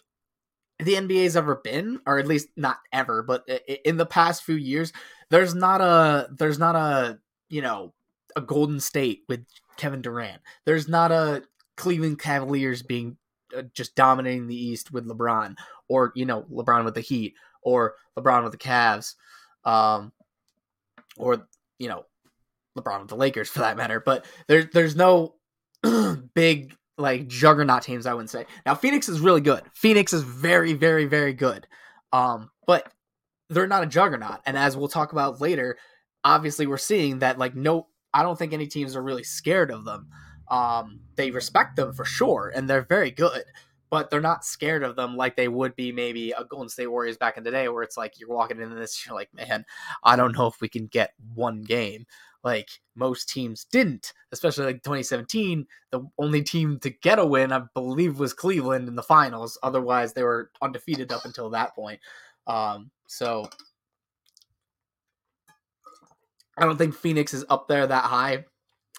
the 0.84 0.94
NBA's 0.94 1.36
ever 1.36 1.56
been, 1.64 2.00
or 2.06 2.20
at 2.20 2.28
least 2.28 2.50
not 2.56 2.78
ever, 2.92 3.24
but 3.24 3.48
in 3.86 3.98
the 3.98 4.06
past 4.06 4.44
few 4.44 4.56
years, 4.56 4.94
there's 5.30 5.56
not 5.56 5.82
a 5.82 6.28
there's 6.32 6.60
not 6.60 6.76
a 6.76 7.20
you 7.50 7.62
know 7.62 7.94
a 8.36 8.42
Golden 8.42 8.80
State 8.80 9.24
with 9.28 9.46
Kevin 9.78 10.02
Durant. 10.02 10.42
There's 10.66 10.88
not 10.88 11.12
a 11.12 11.44
Cleveland 11.78 12.20
Cavaliers 12.20 12.82
being 12.82 13.18
uh, 13.56 13.64
just 13.74 13.96
dominating 13.96 14.48
the 14.48 14.56
East 14.56 14.92
with 14.92 15.08
LeBron, 15.08 15.56
or 15.88 16.12
you 16.16 16.26
know 16.26 16.44
LeBron 16.52 16.86
with 16.86 16.96
the 16.96 17.02
Heat, 17.02 17.36
or 17.62 17.96
LeBron 18.18 18.44
with 18.44 18.52
the 18.52 18.58
Cavs, 18.58 19.16
um, 19.66 20.12
or 21.18 21.48
you 21.80 21.88
know 21.88 22.06
LeBron 22.78 23.02
with 23.02 23.10
the 23.10 23.16
Lakers 23.16 23.50
for 23.50 23.60
that 23.60 23.78
matter. 23.78 24.00
But 24.00 24.26
there's 24.48 24.68
there's 24.74 24.96
no 24.96 25.36
big 26.34 26.76
like 26.98 27.28
juggernaut 27.28 27.84
teams. 27.84 28.06
I 28.06 28.14
wouldn't 28.14 28.30
say. 28.30 28.46
Now 28.66 28.76
Phoenix 28.76 29.10
is 29.10 29.20
really 29.20 29.42
good. 29.42 29.64
Phoenix 29.74 30.14
is 30.14 30.24
very 30.24 30.74
very 30.74 31.06
very 31.06 31.34
good. 31.34 31.68
Um, 32.12 32.50
but 32.68 32.92
they're 33.50 33.68
not 33.68 33.84
a 33.84 33.88
juggernaut. 33.88 34.40
And 34.46 34.58
as 34.58 34.78
we'll 34.78 34.88
talk 34.88 35.12
about 35.12 35.42
later, 35.42 35.78
obviously 36.24 36.68
we're 36.68 36.78
seeing 36.78 37.20
that 37.20 37.38
like 37.38 37.56
no, 37.56 37.88
I 38.14 38.24
don't 38.24 38.38
think 38.38 38.54
any 38.54 38.68
teams 38.68 38.96
are 38.96 39.04
really 39.04 39.24
scared 39.24 39.72
of 39.72 39.86
them. 39.86 40.10
Um, 40.50 41.00
they 41.16 41.32
respect 41.32 41.76
them 41.78 41.94
for 41.94 42.06
sure, 42.06 42.52
and 42.54 42.70
they're 42.70 42.84
very 42.84 43.12
good 43.12 43.44
but 43.94 44.10
they're 44.10 44.20
not 44.20 44.44
scared 44.44 44.82
of 44.82 44.96
them 44.96 45.16
like 45.16 45.36
they 45.36 45.48
would 45.48 45.76
be 45.76 45.92
maybe 45.92 46.32
a 46.32 46.44
Golden 46.44 46.68
State 46.68 46.88
Warriors 46.88 47.16
back 47.16 47.38
in 47.38 47.44
the 47.44 47.52
day, 47.52 47.70
where 47.70 47.84
it's 47.84 47.96
like 47.96 48.20
you're 48.20 48.28
walking 48.28 48.60
into 48.60 48.74
this, 48.74 49.06
you're 49.06 49.14
like, 49.14 49.32
man, 49.36 49.64
I 50.04 50.16
don't 50.16 50.36
know 50.36 50.48
if 50.48 50.60
we 50.62 50.68
can 50.68 50.88
get 50.88 51.14
one 51.36 51.62
game. 51.62 52.08
Like 52.44 52.70
most 52.96 53.30
teams 53.30 53.66
didn't, 53.66 54.14
especially 54.32 54.66
like 54.66 54.84
2017. 54.84 55.66
The 55.92 56.06
only 56.18 56.44
team 56.44 56.80
to 56.80 56.90
get 56.90 57.20
a 57.20 57.26
win, 57.26 57.52
I 57.52 57.64
believe, 57.74 58.20
was 58.20 58.34
Cleveland 58.34 58.88
in 58.88 58.96
the 58.96 59.04
finals. 59.04 59.58
Otherwise, 59.64 60.14
they 60.14 60.24
were 60.24 60.52
undefeated 60.62 61.12
up 61.12 61.26
until 61.26 61.50
that 61.52 61.74
point. 61.74 62.00
Um, 62.46 62.92
so 63.08 63.48
I 66.58 66.66
don't 66.66 66.78
think 66.78 66.96
Phoenix 66.96 67.34
is 67.34 67.46
up 67.50 67.68
there 67.68 67.88
that 67.88 68.04
high 68.04 68.46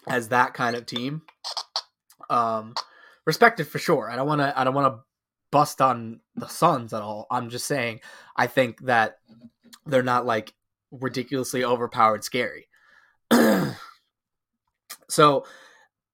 as 0.08 0.28
that 0.28 0.54
kind 0.54 0.76
of 0.76 0.86
team. 0.86 1.22
Um, 2.30 2.74
respected 3.26 3.68
for 3.68 3.78
sure. 3.78 4.10
I 4.10 4.16
don't 4.16 4.26
want 4.26 4.40
to. 4.40 4.58
I 4.58 4.64
don't 4.64 4.74
want 4.74 4.94
to 4.94 5.00
bust 5.50 5.80
on 5.80 6.20
the 6.34 6.48
Suns 6.48 6.92
at 6.92 7.02
all. 7.02 7.26
I'm 7.30 7.50
just 7.50 7.66
saying 7.66 8.00
I 8.36 8.46
think 8.46 8.80
that 8.86 9.18
they're 9.86 10.02
not 10.02 10.26
like 10.26 10.54
ridiculously 10.90 11.64
overpowered 11.64 12.24
scary. 12.24 12.68
so 15.08 15.46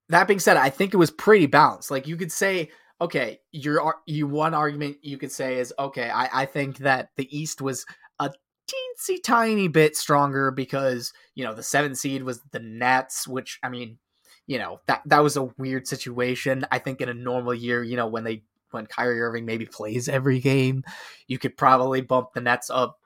that 0.09 0.27
being 0.27 0.41
said, 0.41 0.57
I 0.57 0.71
think 0.71 0.93
it 0.95 0.99
was 0.99 1.11
pretty 1.11 1.47
balanced. 1.47 1.91
Like 1.91 2.07
you 2.07 2.17
could 2.17 2.33
say, 2.33 2.71
okay, 3.01 3.41
your 3.53 3.97
you 4.07 4.27
one 4.27 4.55
argument 4.55 4.99
you 5.03 5.19
could 5.19 5.33
say 5.33 5.59
is 5.59 5.73
okay. 5.79 6.11
I 6.11 6.43
I 6.43 6.47
think 6.47 6.79
that 6.79 7.11
the 7.17 7.37
East 7.37 7.61
was 7.61 7.87
a 8.19 8.31
teensy 8.69 9.23
tiny 9.23 9.69
bit 9.69 9.97
stronger 9.97 10.51
because 10.51 11.13
you 11.35 11.45
know 11.45 11.55
the 11.55 11.63
seventh 11.63 11.99
seed 11.99 12.23
was 12.23 12.41
the 12.53 12.61
Nets, 12.61 13.27
which 13.27 13.59
I 13.63 13.69
mean 13.69 13.99
you 14.47 14.59
know 14.59 14.81
that 14.87 15.03
that 15.07 15.23
was 15.23 15.37
a 15.37 15.51
weird 15.59 15.87
situation. 15.87 16.67
I 16.71 16.79
think 16.79 17.01
in 17.01 17.09
a 17.09 17.15
normal 17.15 17.55
year, 17.55 17.83
you 17.83 17.97
know, 17.97 18.09
when 18.09 18.25
they 18.25 18.43
when 18.71 18.87
Kyrie 18.87 19.21
Irving 19.21 19.47
maybe 19.47 19.67
plays 19.67 20.09
every 20.09 20.41
game, 20.41 20.85
you 21.27 21.39
could 21.39 21.57
probably 21.57 22.01
bump 22.01 22.33
the 22.35 22.41
Nets 22.41 22.71
up, 22.71 22.99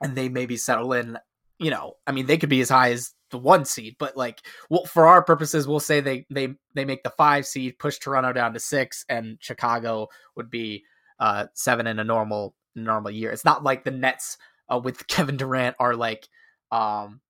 and 0.00 0.14
they 0.14 0.28
maybe 0.28 0.56
settle 0.56 0.92
in. 0.92 1.18
You 1.58 1.70
know, 1.70 1.94
I 2.06 2.12
mean, 2.12 2.26
they 2.26 2.38
could 2.38 2.48
be 2.48 2.60
as 2.60 2.68
high 2.68 2.90
as 2.90 3.14
the 3.34 3.38
one 3.38 3.64
seed, 3.64 3.96
but 3.98 4.16
like, 4.16 4.40
well, 4.70 4.84
for 4.84 5.06
our 5.06 5.24
purposes, 5.24 5.66
we'll 5.66 5.80
say 5.80 6.00
they 6.00 6.24
they 6.30 6.54
they 6.74 6.84
make 6.84 7.02
the 7.02 7.10
five 7.10 7.44
seed, 7.46 7.80
push 7.80 7.98
Toronto 7.98 8.32
down 8.32 8.54
to 8.54 8.60
six, 8.60 9.04
and 9.08 9.38
Chicago 9.40 10.06
would 10.36 10.50
be 10.50 10.84
uh 11.18 11.46
seven 11.52 11.88
in 11.88 11.98
a 11.98 12.04
normal 12.04 12.54
normal 12.76 13.10
year. 13.10 13.32
It's 13.32 13.44
not 13.44 13.64
like 13.64 13.82
the 13.82 13.90
Nets 13.90 14.38
uh, 14.72 14.78
with 14.78 15.04
Kevin 15.08 15.36
Durant 15.36 15.74
are 15.80 15.96
like 15.96 16.28
um 16.70 17.20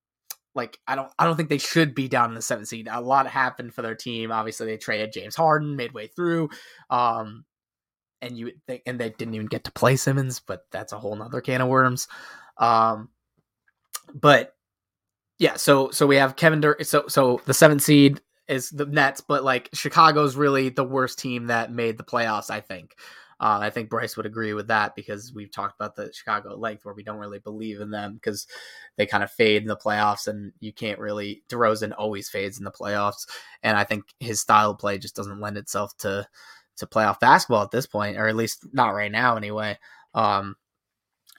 like 0.53 0.77
I 0.87 0.95
don't 0.95 1.11
I 1.17 1.25
don't 1.25 1.35
think 1.35 1.49
they 1.49 1.57
should 1.57 1.95
be 1.95 2.07
down 2.07 2.29
in 2.29 2.35
the 2.35 2.41
seventh 2.43 2.67
seed. 2.67 2.87
A 2.89 3.01
lot 3.01 3.25
happened 3.25 3.73
for 3.73 3.81
their 3.81 3.95
team. 3.95 4.31
Obviously, 4.31 4.67
they 4.67 4.77
traded 4.77 5.11
James 5.11 5.35
Harden 5.35 5.75
midway 5.75 6.05
through, 6.05 6.49
um, 6.91 7.45
and 8.21 8.37
you 8.37 8.51
think 8.67 8.83
and 8.85 8.99
they 8.99 9.09
didn't 9.09 9.33
even 9.33 9.47
get 9.47 9.63
to 9.63 9.71
play 9.71 9.95
Simmons, 9.95 10.39
but 10.39 10.67
that's 10.71 10.93
a 10.93 10.99
whole 10.99 11.15
nother 11.15 11.41
can 11.41 11.61
of 11.61 11.67
worms. 11.67 12.07
Um, 12.57 13.09
but 14.13 14.54
yeah, 15.37 15.55
so 15.55 15.89
so 15.91 16.07
we 16.07 16.15
have 16.15 16.35
Kevin 16.35 16.61
Dur- 16.61 16.77
so 16.83 17.07
so 17.07 17.41
the 17.45 17.53
seventh 17.53 17.83
seed 17.83 18.21
is 18.47 18.69
the 18.69 18.85
Nets, 18.85 19.21
but 19.21 19.43
like 19.43 19.69
Chicago's 19.73 20.35
really 20.35 20.69
the 20.69 20.83
worst 20.83 21.19
team 21.19 21.47
that 21.47 21.71
made 21.71 21.97
the 21.97 22.03
playoffs. 22.03 22.49
I 22.49 22.61
think. 22.61 22.95
Uh, 23.37 23.59
I 23.61 23.69
think 23.69 23.89
Bryce 23.89 24.15
would 24.15 24.25
agree 24.25 24.53
with 24.53 24.67
that 24.67 24.95
because 24.95 25.33
we've 25.33 25.51
talked 25.51 25.75
about 25.75 25.93
the 25.93 26.09
Chicago 26.13 26.55
length 26.55 26.85
where 26.85 26.93
we 26.93 27.03
don't 27.03 27.17
really 27.17 27.39
believe 27.39 27.81
in 27.81 27.91
them 27.91 28.13
because 28.13 28.47
they 28.95 29.05
kind 29.05 29.25
of 29.25 29.31
fade 29.31 29.61
in 29.61 29.67
the 29.67 29.75
playoffs 29.75 30.27
and 30.27 30.53
you 30.61 30.71
can't 30.71 30.99
really. 30.99 31.43
DeRozan 31.49 31.93
always 31.97 32.29
fades 32.29 32.57
in 32.57 32.63
the 32.63 32.71
playoffs, 32.71 33.27
and 33.61 33.77
I 33.77 33.83
think 33.83 34.05
his 34.19 34.39
style 34.39 34.71
of 34.71 34.79
play 34.79 34.97
just 34.97 35.17
doesn't 35.17 35.41
lend 35.41 35.57
itself 35.57 35.97
to 35.97 36.27
to 36.77 36.85
playoff 36.85 37.19
basketball 37.19 37.63
at 37.63 37.71
this 37.71 37.85
point, 37.85 38.17
or 38.17 38.27
at 38.27 38.35
least 38.35 38.65
not 38.73 38.89
right 38.89 39.11
now 39.11 39.35
anyway. 39.35 39.77
Um, 40.13 40.55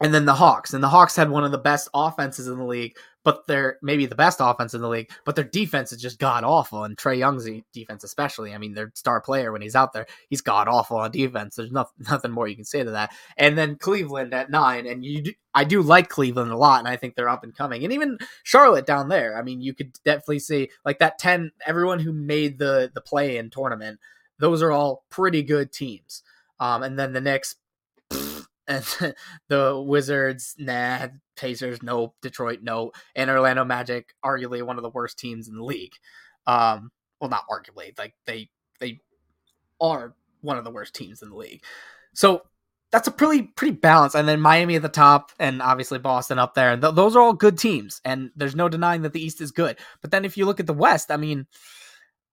and 0.03 0.13
then 0.13 0.27
the 0.27 0.35
Hawks, 0.35 0.75
and 0.75 0.85
the 0.85 0.89
Hawks 0.89 1.17
had 1.17 1.31
one 1.31 1.45
of 1.45 1.53
the 1.53 1.59
best 1.59 1.89
offenses 1.95 2.47
in 2.47 2.59
the 2.59 2.65
league, 2.65 2.97
but 3.27 3.45
they're 3.49 3.77
maybe 3.83 4.07
the 4.07 4.15
best 4.15 4.39
offense 4.41 4.73
in 4.73 4.81
the 4.81 4.89
league, 4.89 5.11
but 5.25 5.35
their 5.35 5.45
defense 5.45 5.91
is 5.91 6.01
just 6.01 6.21
god 6.21 6.45
awful. 6.45 6.85
And 6.85 6.97
Trae 6.97 7.19
Young's 7.19 7.49
defense, 7.73 8.05
especially, 8.05 8.55
I 8.55 8.59
mean, 8.59 8.75
their 8.75 8.93
star 8.95 9.21
player 9.21 9.51
when 9.51 9.63
he's 9.63 9.75
out 9.75 9.93
there, 9.93 10.07
he's 10.31 10.43
god 10.43 10.69
awful 10.69 10.99
on 10.99 11.11
defense. 11.11 11.57
There's 11.57 11.73
nothing, 11.73 11.93
nothing 12.09 12.31
more 12.31 12.47
you 12.47 12.55
can 12.55 12.65
say 12.65 12.85
to 12.85 12.93
that. 12.93 13.11
And 13.37 13.59
then 13.59 13.79
Cleveland 13.79 14.33
at 14.33 14.49
nine, 14.49 14.87
and 14.87 15.05
you, 15.05 15.23
do, 15.23 15.33
I 15.53 15.65
do 15.65 15.83
like 15.83 16.09
Cleveland 16.09 16.53
a 16.53 16.57
lot, 16.57 16.79
and 16.79 16.87
I 16.87 16.95
think 16.95 17.17
they're 17.17 17.29
up 17.29 17.43
and 17.43 17.53
coming. 17.53 17.83
And 17.83 17.93
even 17.93 18.17
Charlotte 18.45 18.87
down 18.87 19.09
there, 19.09 19.37
I 19.37 19.43
mean, 19.43 19.61
you 19.61 19.75
could 19.75 19.95
definitely 20.05 20.39
see 20.39 20.71
like 20.85 21.01
that 21.01 21.19
ten. 21.19 21.51
Everyone 21.67 21.99
who 21.99 22.13
made 22.13 22.61
the 22.61 22.93
the 22.95 23.01
play 23.01 23.39
in 23.39 23.51
tournament, 23.51 23.99
those 24.39 24.63
are 24.63 24.71
all 24.71 25.05
pretty 25.11 25.43
good 25.43 25.73
teams. 25.73 26.23
Um, 26.61 26.85
and 26.85 26.97
then 26.97 27.13
the 27.13 27.21
Knicks, 27.21 27.57
and 28.69 28.85
the 29.49 29.83
Wizards, 29.85 30.55
nah, 30.59 31.09
Pacers, 31.37 31.83
no. 31.83 32.15
Detroit, 32.23 32.61
no, 32.63 32.93
and 33.15 33.31
Orlando 33.31 33.65
Magic, 33.65 34.15
arguably 34.25 34.63
one 34.63 34.77
of 34.77 34.83
the 34.83 34.91
worst 34.91 35.19
teams 35.19 35.49
in 35.49 35.57
the 35.57 35.65
league. 35.65 35.95
Um, 36.47 36.91
well, 37.21 37.31
not 37.31 37.45
arguably, 37.51 37.97
like 37.99 38.15
they 38.27 38.51
they 38.79 39.01
are 39.81 40.15
one 40.41 40.59
of 40.59 40.65
the 40.65 40.71
worst 40.71 40.95
teams 40.95 41.23
in 41.23 41.31
the 41.31 41.37
league. 41.37 41.63
So 42.15 42.43
that's 42.93 43.09
a 43.09 43.11
pretty 43.11 43.43
pretty 43.43 43.75
balanced. 43.75 44.17
And 44.17 44.29
then 44.29 44.41
Miami 44.41 44.77
at 44.77 44.83
the 44.83 44.89
top, 44.89 45.33
and 45.39 45.61
obviously 45.63 45.99
Boston 45.99 46.39
up 46.39 46.55
there. 46.55 46.71
And 46.73 46.83
th- 46.83 46.95
those 46.95 47.17
are 47.17 47.21
all 47.21 47.33
good 47.33 47.59
teams, 47.59 48.01
and 48.05 48.31
there's 48.37 48.57
no 48.57 48.69
denying 48.69 49.03
that 49.03 49.13
the 49.13 49.25
East 49.25 49.41
is 49.41 49.51
good. 49.51 49.79
But 50.03 50.11
then 50.11 50.25
if 50.25 50.37
you 50.37 50.47
look 50.47 50.61
at 50.61 50.67
the 50.67 50.73
West, 50.73 51.11
I 51.11 51.17
mean 51.17 51.47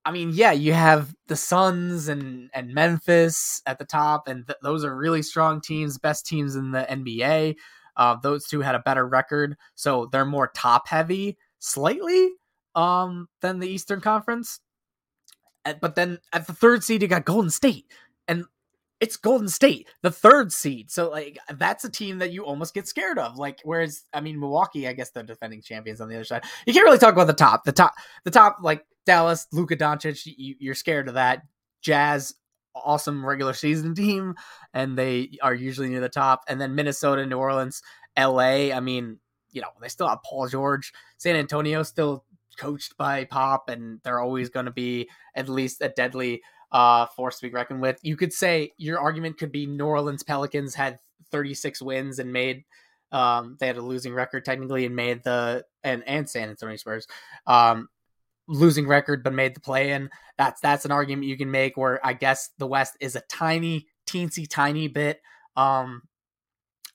I 0.04 0.10
mean, 0.10 0.30
yeah, 0.34 0.52
you 0.52 0.74
have 0.74 1.14
the 1.28 1.36
Suns 1.36 2.08
and 2.08 2.50
and 2.52 2.74
Memphis 2.74 3.62
at 3.64 3.78
the 3.78 3.86
top, 3.86 4.28
and 4.28 4.46
th- 4.46 4.58
those 4.62 4.84
are 4.84 4.94
really 4.94 5.22
strong 5.22 5.60
teams, 5.60 5.98
best 5.98 6.26
teams 6.26 6.56
in 6.56 6.72
the 6.72 6.86
NBA. 6.88 7.56
Uh, 7.96 8.16
those 8.16 8.46
two 8.46 8.60
had 8.60 8.74
a 8.74 8.80
better 8.80 9.06
record, 9.06 9.56
so 9.74 10.08
they're 10.10 10.24
more 10.24 10.50
top 10.54 10.88
heavy 10.88 11.38
slightly 11.58 12.30
um, 12.74 13.28
than 13.40 13.58
the 13.58 13.68
Eastern 13.68 14.00
Conference. 14.00 14.60
But 15.80 15.94
then 15.94 16.18
at 16.32 16.46
the 16.46 16.52
third 16.52 16.84
seed, 16.84 17.02
you 17.02 17.08
got 17.08 17.24
Golden 17.24 17.50
State, 17.50 17.86
and 18.28 18.44
it's 19.00 19.16
Golden 19.16 19.48
State, 19.48 19.88
the 20.02 20.10
third 20.10 20.52
seed. 20.52 20.90
So 20.90 21.10
like 21.10 21.38
that's 21.56 21.84
a 21.84 21.90
team 21.90 22.18
that 22.18 22.32
you 22.32 22.44
almost 22.44 22.74
get 22.74 22.86
scared 22.86 23.18
of. 23.18 23.36
Like 23.36 23.60
whereas 23.64 24.02
I 24.12 24.20
mean 24.20 24.38
Milwaukee, 24.38 24.88
I 24.88 24.92
guess 24.92 25.10
they're 25.10 25.22
defending 25.22 25.62
champions 25.62 26.00
on 26.00 26.08
the 26.08 26.14
other 26.14 26.24
side. 26.24 26.44
You 26.66 26.72
can't 26.72 26.84
really 26.84 26.98
talk 26.98 27.14
about 27.14 27.26
the 27.26 27.32
top. 27.32 27.64
The 27.64 27.72
top, 27.72 27.94
the 28.24 28.30
top 28.30 28.58
like 28.62 28.84
Dallas, 29.06 29.46
Luka 29.52 29.76
Doncic, 29.76 30.22
you, 30.36 30.70
are 30.70 30.74
scared 30.74 31.08
of 31.08 31.14
that. 31.14 31.42
Jazz, 31.82 32.34
awesome 32.74 33.24
regular 33.24 33.54
season 33.54 33.94
team, 33.96 34.34
and 34.72 34.98
they 34.98 35.38
are 35.42 35.54
usually 35.54 35.88
near 35.88 36.00
the 36.00 36.08
top. 36.08 36.44
And 36.48 36.60
then 36.60 36.74
Minnesota, 36.74 37.26
New 37.26 37.38
Orleans, 37.38 37.82
LA. 38.18 38.72
I 38.72 38.80
mean, 38.80 39.18
you 39.50 39.60
know, 39.60 39.68
they 39.80 39.88
still 39.88 40.08
have 40.08 40.22
Paul 40.24 40.48
George. 40.48 40.92
San 41.16 41.36
Antonio 41.36 41.82
still 41.82 42.24
coached 42.58 42.96
by 42.96 43.24
Pop, 43.24 43.68
and 43.68 44.00
they're 44.04 44.20
always 44.20 44.48
going 44.48 44.66
to 44.66 44.72
be 44.72 45.08
at 45.34 45.48
least 45.48 45.80
a 45.80 45.88
deadly 45.88 46.42
uh, 46.72 47.06
force 47.06 47.38
to 47.38 47.46
be 47.46 47.52
reckoned 47.52 47.80
with. 47.80 47.98
You 48.02 48.16
could 48.16 48.32
say 48.32 48.72
your 48.76 48.98
argument 48.98 49.38
could 49.38 49.52
be 49.52 49.66
New 49.66 49.86
Orleans 49.86 50.22
Pelicans 50.22 50.74
had 50.74 50.98
36 51.30 51.80
wins 51.82 52.18
and 52.18 52.32
made 52.32 52.64
um, 53.12 53.56
they 53.60 53.68
had 53.68 53.76
a 53.76 53.82
losing 53.82 54.12
record 54.12 54.44
technically 54.44 54.84
and 54.84 54.96
made 54.96 55.22
the 55.22 55.64
and 55.84 56.02
and 56.06 56.28
San 56.28 56.50
Antonio 56.50 56.76
Spurs 56.76 57.06
um, 57.46 57.88
losing 58.48 58.86
record 58.86 59.22
but 59.24 59.32
made 59.32 59.54
the 59.54 59.60
play 59.60 59.92
in. 59.92 60.10
That's 60.38 60.60
that's 60.60 60.84
an 60.84 60.92
argument 60.92 61.28
you 61.28 61.36
can 61.36 61.50
make 61.50 61.76
where 61.76 62.04
I 62.04 62.12
guess 62.12 62.50
the 62.58 62.66
West 62.66 62.96
is 63.00 63.16
a 63.16 63.22
tiny, 63.22 63.86
teensy 64.06 64.46
tiny 64.48 64.88
bit 64.88 65.20
um 65.56 66.02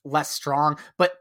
less 0.03 0.29
strong, 0.29 0.77
but 0.97 1.13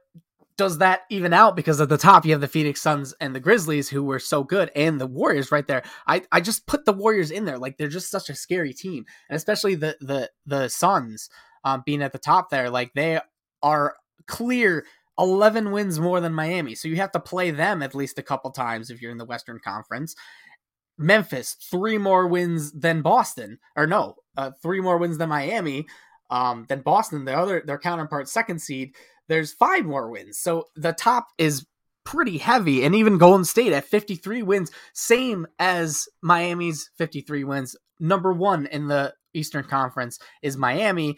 does 0.59 0.79
that 0.79 1.03
even 1.09 1.33
out? 1.33 1.55
Because 1.55 1.81
at 1.81 1.89
the 1.89 1.97
top 1.97 2.27
you 2.27 2.33
have 2.33 2.41
the 2.41 2.49
Phoenix 2.49 2.83
Suns 2.83 3.15
and 3.21 3.35
the 3.35 3.41
Grizzlies 3.41 3.89
who 3.89 4.03
were 4.03 4.19
so 4.19 4.43
good, 4.43 4.71
and 4.75 5.01
the 5.01 5.07
Warriors 5.07 5.53
right 5.53 5.67
there. 5.67 5.85
I, 6.07 6.23
I 6.33 6.41
just 6.41 6.67
put 6.67 6.85
the 6.85 6.93
Warriors 6.93 7.31
in 7.31 7.45
there, 7.45 7.59
like 7.59 7.79
they're 7.79 7.89
just 7.89 8.11
such 8.11 8.29
a 8.29 8.35
scary 8.35 8.75
team, 8.75 9.07
and 9.31 9.37
especially 9.37 9.77
the 9.77 9.97
the 10.01 10.31
the 10.45 10.69
Suns 10.69 11.31
um, 11.65 11.83
being 11.87 12.03
at 12.03 12.13
the 12.13 12.19
top 12.19 12.51
there, 12.51 12.71
like 12.71 12.93
they 12.95 13.21
are 13.63 13.95
clear 14.27 14.85
11 15.19 15.71
wins 15.71 15.99
more 15.99 16.21
than 16.21 16.33
Miami. 16.33 16.75
So 16.75 16.89
you 16.89 16.97
have 16.97 17.13
to 17.13 17.21
play 17.21 17.51
them 17.51 17.83
at 17.83 17.95
least 17.95 18.19
a 18.19 18.23
couple 18.23 18.51
times 18.51 18.91
if 18.91 19.03
you're 19.03 19.11
in 19.11 19.19
the 19.19 19.25
Western 19.25 19.59
Conference. 19.59 20.15
Memphis, 20.99 21.57
three 21.71 21.97
more 21.97 22.27
wins 22.27 22.73
than 22.73 23.03
Boston, 23.03 23.59
or 23.77 23.87
no, 23.87 24.17
uh, 24.37 24.51
three 24.63 24.81
more 24.81 24.99
wins 24.99 25.19
than 25.19 25.29
Miami, 25.29 25.87
um, 26.31 26.67
than 26.69 26.81
Boston. 26.81 27.25
The 27.25 27.37
other, 27.37 27.63
their 27.65 27.79
counterpart, 27.79 28.29
second 28.29 28.61
seed, 28.61 28.95
there's 29.29 29.53
five 29.53 29.85
more 29.85 30.11
wins. 30.11 30.39
So 30.39 30.65
the 30.75 30.93
top 30.93 31.29
is 31.39 31.67
pretty 32.05 32.39
heavy, 32.39 32.85
and 32.85 32.95
even 32.95 33.19
Golden 33.19 33.45
State 33.45 33.73
at 33.73 33.85
53 33.85 34.43
wins, 34.43 34.71
same 34.93 35.47
as 35.59 36.09
Miami's 36.23 36.91
53 36.97 37.45
wins. 37.45 37.77
Number 38.01 38.33
one 38.33 38.67
in 38.67 38.89
the 38.89 39.15
Eastern 39.35 39.65
Conference 39.65 40.19
is 40.43 40.57
Miami. 40.57 41.17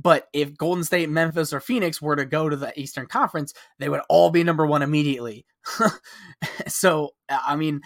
But 0.00 0.28
if 0.32 0.56
Golden 0.56 0.84
State, 0.84 1.10
Memphis, 1.10 1.52
or 1.52 1.60
Phoenix 1.60 2.00
were 2.00 2.16
to 2.16 2.24
go 2.24 2.48
to 2.48 2.56
the 2.56 2.78
Eastern 2.78 3.06
Conference, 3.06 3.52
they 3.78 3.88
would 3.88 4.00
all 4.08 4.30
be 4.30 4.44
number 4.44 4.64
one 4.64 4.82
immediately. 4.82 5.44
so, 6.68 7.10
I 7.28 7.56
mean, 7.56 7.82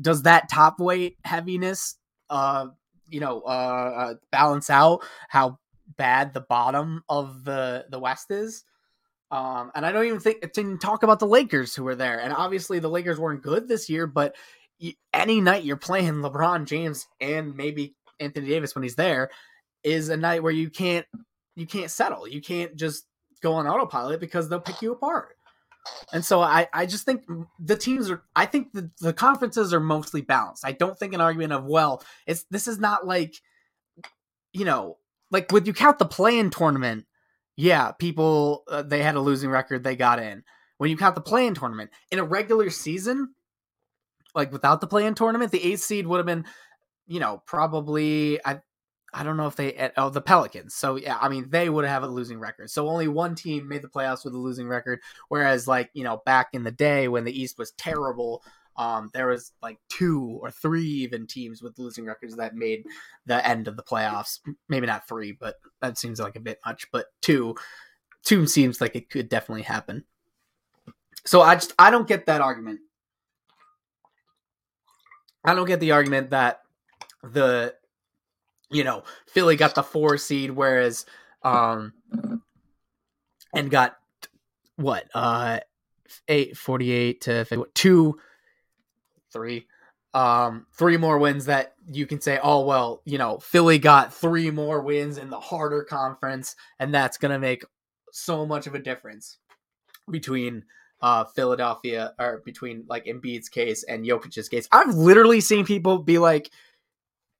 does 0.00 0.22
that 0.22 0.50
top 0.50 0.78
weight 0.78 1.16
heaviness, 1.24 1.96
uh, 2.28 2.66
you 3.08 3.20
know, 3.20 3.40
uh, 3.42 3.48
uh, 3.48 4.14
balance 4.30 4.68
out 4.68 5.04
how 5.28 5.58
bad 5.96 6.34
the 6.34 6.40
bottom 6.40 7.02
of 7.08 7.44
the 7.44 7.86
the 7.88 7.98
West 7.98 8.30
is? 8.30 8.64
Um, 9.30 9.72
and 9.74 9.86
I 9.86 9.92
don't 9.92 10.06
even 10.06 10.20
think 10.20 10.52
to 10.52 10.78
talk 10.78 11.02
about 11.02 11.18
the 11.18 11.26
Lakers 11.26 11.74
who 11.74 11.84
were 11.84 11.96
there. 11.96 12.20
And 12.20 12.32
obviously, 12.32 12.78
the 12.78 12.90
Lakers 12.90 13.18
weren't 13.18 13.42
good 13.42 13.68
this 13.68 13.88
year, 13.88 14.06
but 14.06 14.36
any 15.14 15.40
night 15.40 15.64
you're 15.64 15.76
playing 15.76 16.14
LeBron 16.16 16.66
James 16.66 17.06
and 17.20 17.56
maybe 17.56 17.94
Anthony 18.20 18.48
Davis 18.48 18.74
when 18.74 18.82
he's 18.82 18.96
there 18.96 19.30
is 19.86 20.08
a 20.08 20.16
night 20.16 20.42
where 20.42 20.52
you 20.52 20.68
can't 20.68 21.06
you 21.54 21.66
can't 21.66 21.90
settle. 21.90 22.28
You 22.28 22.42
can't 22.42 22.76
just 22.76 23.06
go 23.40 23.54
on 23.54 23.66
autopilot 23.66 24.20
because 24.20 24.48
they'll 24.48 24.60
pick 24.60 24.82
you 24.82 24.92
apart. 24.92 25.36
And 26.12 26.24
so 26.24 26.40
I, 26.40 26.66
I 26.74 26.84
just 26.84 27.04
think 27.04 27.24
the 27.60 27.76
teams 27.76 28.10
are 28.10 28.24
I 28.34 28.44
think 28.44 28.72
the, 28.72 28.90
the 29.00 29.12
conferences 29.12 29.72
are 29.72 29.80
mostly 29.80 30.20
balanced. 30.20 30.66
I 30.66 30.72
don't 30.72 30.98
think 30.98 31.14
an 31.14 31.20
argument 31.20 31.52
of 31.52 31.64
well, 31.64 32.02
it's 32.26 32.44
this 32.50 32.66
is 32.66 32.80
not 32.80 33.06
like 33.06 33.36
you 34.52 34.64
know, 34.64 34.98
like 35.30 35.52
would 35.52 35.66
you 35.66 35.72
count 35.72 36.00
the 36.00 36.04
play-in 36.04 36.50
tournament, 36.50 37.06
yeah, 37.56 37.92
people 37.92 38.64
uh, 38.68 38.82
they 38.82 39.02
had 39.02 39.14
a 39.14 39.20
losing 39.20 39.50
record, 39.50 39.84
they 39.84 39.94
got 39.94 40.18
in. 40.18 40.42
When 40.78 40.90
you 40.90 40.96
count 40.96 41.14
the 41.14 41.20
play-in 41.20 41.54
tournament 41.54 41.90
in 42.10 42.18
a 42.18 42.24
regular 42.24 42.70
season, 42.70 43.34
like 44.34 44.50
without 44.50 44.80
the 44.80 44.88
play-in 44.88 45.14
tournament, 45.14 45.52
the 45.52 45.62
eighth 45.62 45.80
seed 45.80 46.08
would 46.08 46.18
have 46.18 46.26
been, 46.26 46.44
you 47.06 47.20
know, 47.20 47.42
probably 47.46 48.44
I 48.44 48.60
I 49.14 49.22
don't 49.22 49.36
know 49.36 49.46
if 49.46 49.56
they 49.56 49.90
oh 49.96 50.10
the 50.10 50.20
Pelicans. 50.20 50.74
So 50.74 50.96
yeah, 50.96 51.18
I 51.20 51.28
mean 51.28 51.48
they 51.48 51.68
would 51.68 51.84
have 51.84 52.02
a 52.02 52.08
losing 52.08 52.38
record. 52.38 52.70
So 52.70 52.88
only 52.88 53.08
one 53.08 53.34
team 53.34 53.68
made 53.68 53.82
the 53.82 53.88
playoffs 53.88 54.24
with 54.24 54.34
a 54.34 54.38
losing 54.38 54.68
record. 54.68 55.00
Whereas 55.28 55.66
like 55.66 55.90
you 55.94 56.04
know 56.04 56.22
back 56.26 56.48
in 56.52 56.64
the 56.64 56.70
day 56.70 57.08
when 57.08 57.24
the 57.24 57.40
East 57.40 57.58
was 57.58 57.72
terrible, 57.72 58.42
um, 58.76 59.10
there 59.14 59.28
was 59.28 59.52
like 59.62 59.78
two 59.88 60.38
or 60.42 60.50
three 60.50 60.84
even 60.84 61.26
teams 61.26 61.62
with 61.62 61.78
losing 61.78 62.04
records 62.04 62.36
that 62.36 62.54
made 62.54 62.84
the 63.24 63.46
end 63.46 63.68
of 63.68 63.76
the 63.76 63.82
playoffs. 63.82 64.40
Maybe 64.68 64.86
not 64.86 65.08
three, 65.08 65.32
but 65.32 65.56
that 65.80 65.98
seems 65.98 66.20
like 66.20 66.36
a 66.36 66.40
bit 66.40 66.58
much. 66.66 66.86
But 66.92 67.06
two, 67.22 67.54
two 68.22 68.46
seems 68.46 68.80
like 68.80 68.96
it 68.96 69.08
could 69.08 69.28
definitely 69.28 69.62
happen. 69.62 70.04
So 71.24 71.40
I 71.40 71.54
just 71.54 71.72
I 71.78 71.90
don't 71.90 72.08
get 72.08 72.26
that 72.26 72.40
argument. 72.40 72.80
I 75.44 75.54
don't 75.54 75.66
get 75.66 75.80
the 75.80 75.92
argument 75.92 76.30
that 76.30 76.60
the 77.22 77.74
you 78.70 78.84
know, 78.84 79.02
Philly 79.26 79.56
got 79.56 79.74
the 79.74 79.82
four 79.82 80.18
seed, 80.18 80.50
whereas 80.50 81.06
um 81.42 81.92
and 83.54 83.70
got 83.70 83.96
what 84.76 85.08
uh 85.14 85.60
eight 86.28 86.56
forty 86.56 86.90
eight 86.90 87.22
to 87.22 87.44
50, 87.44 87.64
two 87.74 88.18
three 89.32 89.66
um 90.14 90.66
three 90.72 90.96
more 90.96 91.18
wins 91.18 91.46
that 91.46 91.74
you 91.90 92.06
can 92.06 92.20
say 92.20 92.38
oh 92.42 92.64
well 92.64 93.02
you 93.04 93.18
know 93.18 93.38
philly 93.38 93.78
got 93.78 94.14
three 94.14 94.50
more 94.50 94.80
wins 94.80 95.18
in 95.18 95.30
the 95.30 95.38
harder 95.38 95.82
conference 95.82 96.56
and 96.78 96.94
that's 96.94 97.18
gonna 97.18 97.38
make 97.38 97.64
so 98.12 98.46
much 98.46 98.66
of 98.66 98.74
a 98.74 98.78
difference 98.78 99.38
between 100.10 100.64
uh 101.02 101.24
philadelphia 101.24 102.14
or 102.18 102.42
between 102.44 102.84
like 102.88 103.04
Embiid's 103.04 103.48
case 103.50 103.82
and 103.84 104.06
Jokic's 104.06 104.48
case. 104.48 104.66
I've 104.72 104.94
literally 104.94 105.42
seen 105.42 105.66
people 105.66 105.98
be 105.98 106.16
like 106.18 106.50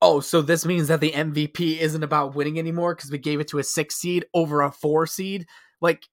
oh, 0.02 0.20
so 0.20 0.42
this 0.42 0.66
means 0.66 0.88
that 0.88 1.00
the 1.00 1.12
MVP 1.12 1.78
isn't 1.78 2.02
about 2.02 2.35
winning 2.35 2.59
anymore 2.59 2.94
because 2.94 3.11
we 3.11 3.18
gave 3.18 3.40
it 3.40 3.48
to 3.48 3.59
a 3.59 3.64
six 3.64 3.96
seed 3.96 4.26
over 4.35 4.62
a 4.62 4.70
four 4.70 5.06
seed. 5.06 5.46
Like, 5.80 6.04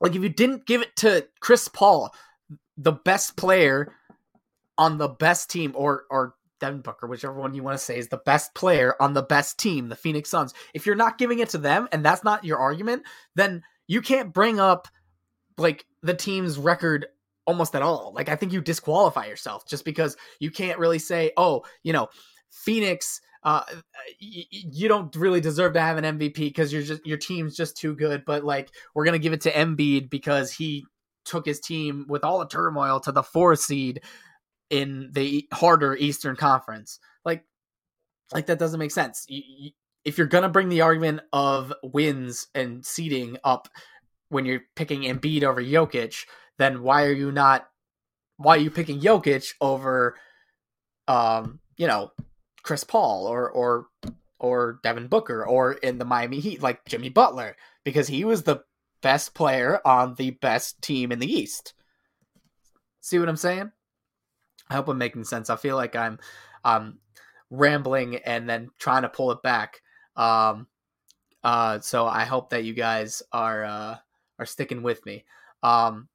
like 0.00 0.14
if 0.14 0.22
you 0.22 0.28
didn't 0.28 0.66
give 0.66 0.82
it 0.82 0.94
to 0.96 1.26
Chris 1.40 1.68
Paul, 1.68 2.14
the 2.76 2.92
best 2.92 3.36
player 3.36 3.92
on 4.76 4.98
the 4.98 5.08
best 5.08 5.50
team, 5.50 5.72
or 5.74 6.04
or 6.10 6.34
Devin 6.60 6.80
Booker, 6.80 7.06
whichever 7.06 7.34
one 7.34 7.54
you 7.54 7.62
want 7.62 7.78
to 7.78 7.84
say 7.84 7.98
is 7.98 8.08
the 8.08 8.16
best 8.16 8.54
player 8.54 8.94
on 9.00 9.12
the 9.12 9.22
best 9.22 9.58
team, 9.58 9.88
the 9.88 9.96
Phoenix 9.96 10.30
Suns. 10.30 10.54
If 10.72 10.86
you're 10.86 10.96
not 10.96 11.18
giving 11.18 11.38
it 11.38 11.50
to 11.50 11.58
them, 11.58 11.88
and 11.92 12.04
that's 12.04 12.24
not 12.24 12.44
your 12.44 12.58
argument, 12.58 13.02
then 13.34 13.62
you 13.86 14.00
can't 14.00 14.32
bring 14.32 14.58
up 14.58 14.88
like 15.58 15.86
the 16.02 16.14
team's 16.14 16.58
record 16.58 17.06
almost 17.46 17.74
at 17.74 17.82
all. 17.82 18.12
Like 18.14 18.28
I 18.28 18.36
think 18.36 18.52
you 18.52 18.60
disqualify 18.60 19.26
yourself 19.26 19.66
just 19.66 19.84
because 19.84 20.16
you 20.40 20.50
can't 20.50 20.78
really 20.78 20.98
say, 20.98 21.32
oh, 21.36 21.64
you 21.82 21.92
know, 21.92 22.08
Phoenix, 22.54 23.20
uh, 23.42 23.62
y- 24.20 24.46
you 24.50 24.88
don't 24.88 25.14
really 25.16 25.40
deserve 25.40 25.74
to 25.74 25.80
have 25.80 25.98
an 25.98 26.18
MVP 26.18 26.34
because 26.36 26.72
you're 26.72 26.82
just 26.82 27.04
your 27.04 27.18
team's 27.18 27.56
just 27.56 27.76
too 27.76 27.94
good. 27.94 28.24
But 28.24 28.44
like, 28.44 28.70
we're 28.94 29.04
gonna 29.04 29.18
give 29.18 29.32
it 29.32 29.42
to 29.42 29.52
Embiid 29.52 30.08
because 30.08 30.52
he 30.52 30.86
took 31.24 31.44
his 31.46 31.60
team 31.60 32.06
with 32.08 32.24
all 32.24 32.38
the 32.38 32.46
turmoil 32.46 33.00
to 33.00 33.12
the 33.12 33.22
four 33.22 33.56
seed 33.56 34.02
in 34.70 35.10
the 35.12 35.46
harder 35.52 35.94
Eastern 35.94 36.36
Conference. 36.36 36.98
Like, 37.24 37.44
like 38.32 38.46
that 38.46 38.58
doesn't 38.58 38.78
make 38.80 38.90
sense. 38.92 39.26
If 40.04 40.16
you're 40.16 40.26
gonna 40.26 40.48
bring 40.48 40.68
the 40.68 40.82
argument 40.82 41.20
of 41.32 41.72
wins 41.82 42.46
and 42.54 42.84
seeding 42.84 43.36
up 43.44 43.68
when 44.28 44.46
you're 44.46 44.62
picking 44.74 45.02
Embiid 45.02 45.42
over 45.42 45.62
Jokic, 45.62 46.24
then 46.58 46.82
why 46.82 47.04
are 47.04 47.12
you 47.12 47.32
not? 47.32 47.68
Why 48.36 48.56
are 48.56 48.60
you 48.60 48.70
picking 48.70 49.00
Jokic 49.00 49.52
over, 49.60 50.16
um, 51.08 51.60
you 51.76 51.86
know, 51.86 52.10
Chris 52.64 52.82
Paul 52.82 53.26
or 53.26 53.48
or 53.50 53.86
or 54.40 54.80
Devin 54.82 55.06
Booker 55.06 55.46
or 55.46 55.74
in 55.74 55.98
the 55.98 56.04
Miami 56.04 56.40
Heat 56.40 56.62
like 56.62 56.84
Jimmy 56.86 57.10
Butler 57.10 57.56
because 57.84 58.08
he 58.08 58.24
was 58.24 58.42
the 58.42 58.64
best 59.02 59.34
player 59.34 59.80
on 59.86 60.14
the 60.14 60.30
best 60.30 60.82
team 60.82 61.12
in 61.12 61.18
the 61.18 61.32
East. 61.32 61.74
See 63.00 63.18
what 63.18 63.28
I'm 63.28 63.36
saying? 63.36 63.70
I 64.68 64.74
hope 64.74 64.88
I'm 64.88 64.98
making 64.98 65.24
sense. 65.24 65.50
I 65.50 65.56
feel 65.56 65.76
like 65.76 65.94
I'm 65.94 66.18
um 66.64 66.98
rambling 67.50 68.16
and 68.16 68.48
then 68.48 68.70
trying 68.78 69.02
to 69.02 69.08
pull 69.08 69.30
it 69.30 69.42
back. 69.42 69.82
Um 70.16 70.66
uh 71.44 71.80
so 71.80 72.06
I 72.06 72.24
hope 72.24 72.50
that 72.50 72.64
you 72.64 72.72
guys 72.72 73.22
are 73.30 73.64
uh 73.64 73.96
are 74.38 74.46
sticking 74.46 74.82
with 74.82 75.04
me. 75.04 75.24
Um 75.62 76.08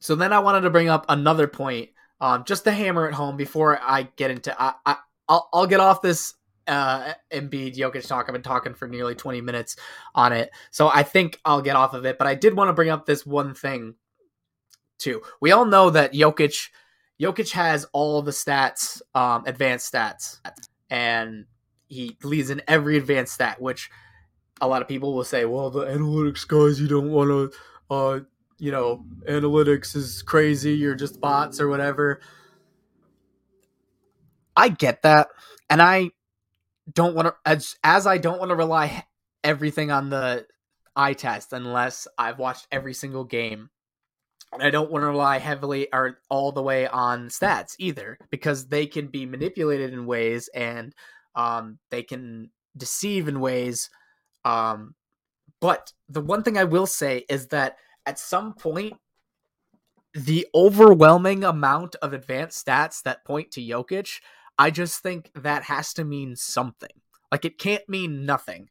so 0.00 0.16
then 0.16 0.32
I 0.32 0.40
wanted 0.40 0.62
to 0.62 0.70
bring 0.70 0.88
up 0.88 1.06
another 1.08 1.46
point 1.46 1.90
um 2.20 2.42
just 2.44 2.64
to 2.64 2.72
hammer 2.72 3.08
it 3.08 3.14
home 3.14 3.36
before 3.36 3.78
I 3.80 4.08
get 4.16 4.32
into 4.32 4.60
I, 4.60 4.74
I 4.84 4.96
I'll 5.32 5.48
I'll 5.52 5.66
get 5.66 5.80
off 5.80 6.02
this 6.02 6.34
uh 6.66 7.14
Embiid 7.32 7.74
Jokic 7.76 8.06
talk. 8.06 8.26
I've 8.28 8.34
been 8.34 8.42
talking 8.42 8.74
for 8.74 8.86
nearly 8.86 9.14
20 9.14 9.40
minutes 9.40 9.76
on 10.14 10.32
it. 10.32 10.50
So 10.70 10.90
I 10.92 11.02
think 11.02 11.40
I'll 11.44 11.62
get 11.62 11.74
off 11.74 11.94
of 11.94 12.04
it, 12.04 12.18
but 12.18 12.26
I 12.26 12.34
did 12.34 12.54
want 12.54 12.68
to 12.68 12.74
bring 12.74 12.90
up 12.90 13.06
this 13.06 13.24
one 13.24 13.54
thing 13.54 13.94
too. 14.98 15.22
We 15.40 15.50
all 15.52 15.64
know 15.64 15.88
that 15.88 16.12
Jokic 16.12 16.68
Jokic 17.20 17.52
has 17.52 17.86
all 17.92 18.20
the 18.20 18.30
stats, 18.30 19.00
um, 19.14 19.44
advanced 19.46 19.92
stats, 19.92 20.40
and 20.90 21.46
he 21.88 22.16
leads 22.22 22.50
in 22.50 22.60
every 22.68 22.98
advanced 22.98 23.32
stat, 23.34 23.60
which 23.60 23.90
a 24.60 24.68
lot 24.68 24.82
of 24.82 24.88
people 24.88 25.14
will 25.14 25.24
say, 25.24 25.44
well, 25.44 25.70
the 25.70 25.84
analytics 25.84 26.46
guys, 26.46 26.80
you 26.80 26.88
don't 26.88 27.10
want 27.10 27.28
to, 27.30 27.94
uh, 27.94 28.20
you 28.58 28.70
know, 28.70 29.04
analytics 29.28 29.94
is 29.96 30.22
crazy, 30.22 30.74
you're 30.74 30.94
just 30.94 31.20
bots 31.20 31.60
or 31.60 31.68
whatever. 31.68 32.20
I 34.56 34.68
get 34.68 35.02
that, 35.02 35.28
and 35.70 35.80
I 35.80 36.10
don't 36.92 37.14
want 37.14 37.28
to 37.28 37.34
as 37.44 37.76
as 37.84 38.06
I 38.06 38.18
don't 38.18 38.38
want 38.38 38.50
to 38.50 38.56
rely 38.56 39.04
everything 39.44 39.90
on 39.90 40.10
the 40.10 40.46
eye 40.94 41.14
test 41.14 41.52
unless 41.52 42.06
I've 42.18 42.38
watched 42.38 42.66
every 42.70 42.94
single 42.94 43.24
game. 43.24 43.70
And 44.52 44.62
I 44.62 44.70
don't 44.70 44.90
want 44.90 45.02
to 45.02 45.06
rely 45.06 45.38
heavily 45.38 45.88
or 45.92 46.18
all 46.28 46.52
the 46.52 46.62
way 46.62 46.86
on 46.86 47.28
stats 47.28 47.74
either 47.78 48.18
because 48.30 48.68
they 48.68 48.86
can 48.86 49.06
be 49.06 49.24
manipulated 49.24 49.94
in 49.94 50.04
ways 50.04 50.48
and 50.54 50.94
um, 51.34 51.78
they 51.90 52.02
can 52.02 52.50
deceive 52.76 53.28
in 53.28 53.40
ways. 53.40 53.88
Um, 54.44 54.94
but 55.60 55.92
the 56.08 56.20
one 56.20 56.42
thing 56.42 56.58
I 56.58 56.64
will 56.64 56.86
say 56.86 57.24
is 57.30 57.48
that 57.48 57.76
at 58.04 58.18
some 58.18 58.52
point, 58.52 58.94
the 60.12 60.46
overwhelming 60.54 61.44
amount 61.44 61.96
of 62.02 62.12
advanced 62.12 62.66
stats 62.66 63.02
that 63.04 63.24
point 63.24 63.52
to 63.52 63.62
Jokic, 63.62 64.20
I 64.62 64.70
just 64.70 65.02
think 65.02 65.32
that 65.34 65.64
has 65.64 65.92
to 65.94 66.04
mean 66.04 66.36
something. 66.36 66.92
Like 67.32 67.44
it 67.44 67.58
can't 67.58 67.82
mean 67.88 68.24
nothing. 68.24 68.70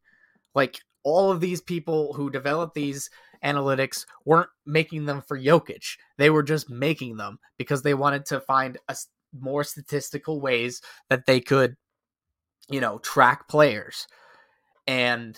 Like 0.56 0.80
all 1.04 1.30
of 1.30 1.42
these 1.42 1.60
people 1.60 2.14
who 2.14 2.30
developed 2.30 2.76
these 2.76 3.10
analytics 3.44 4.06
weren't 4.24 4.48
making 4.66 5.06
them 5.06 5.22
for 5.22 5.38
Jokic. 5.38 5.98
They 6.18 6.30
were 6.30 6.44
just 6.44 6.70
making 6.70 7.18
them 7.18 7.40
because 7.58 7.82
they 7.82 7.94
wanted 7.94 8.26
to 8.28 8.40
find 8.40 8.78
a 8.88 8.96
more 9.38 9.66
statistical 9.66 10.40
ways 10.40 10.82
that 11.10 11.26
they 11.26 11.42
could, 11.42 11.76
you 12.70 12.80
know, 12.80 13.00
track 13.00 13.50
players. 13.50 14.08
And 14.88 15.38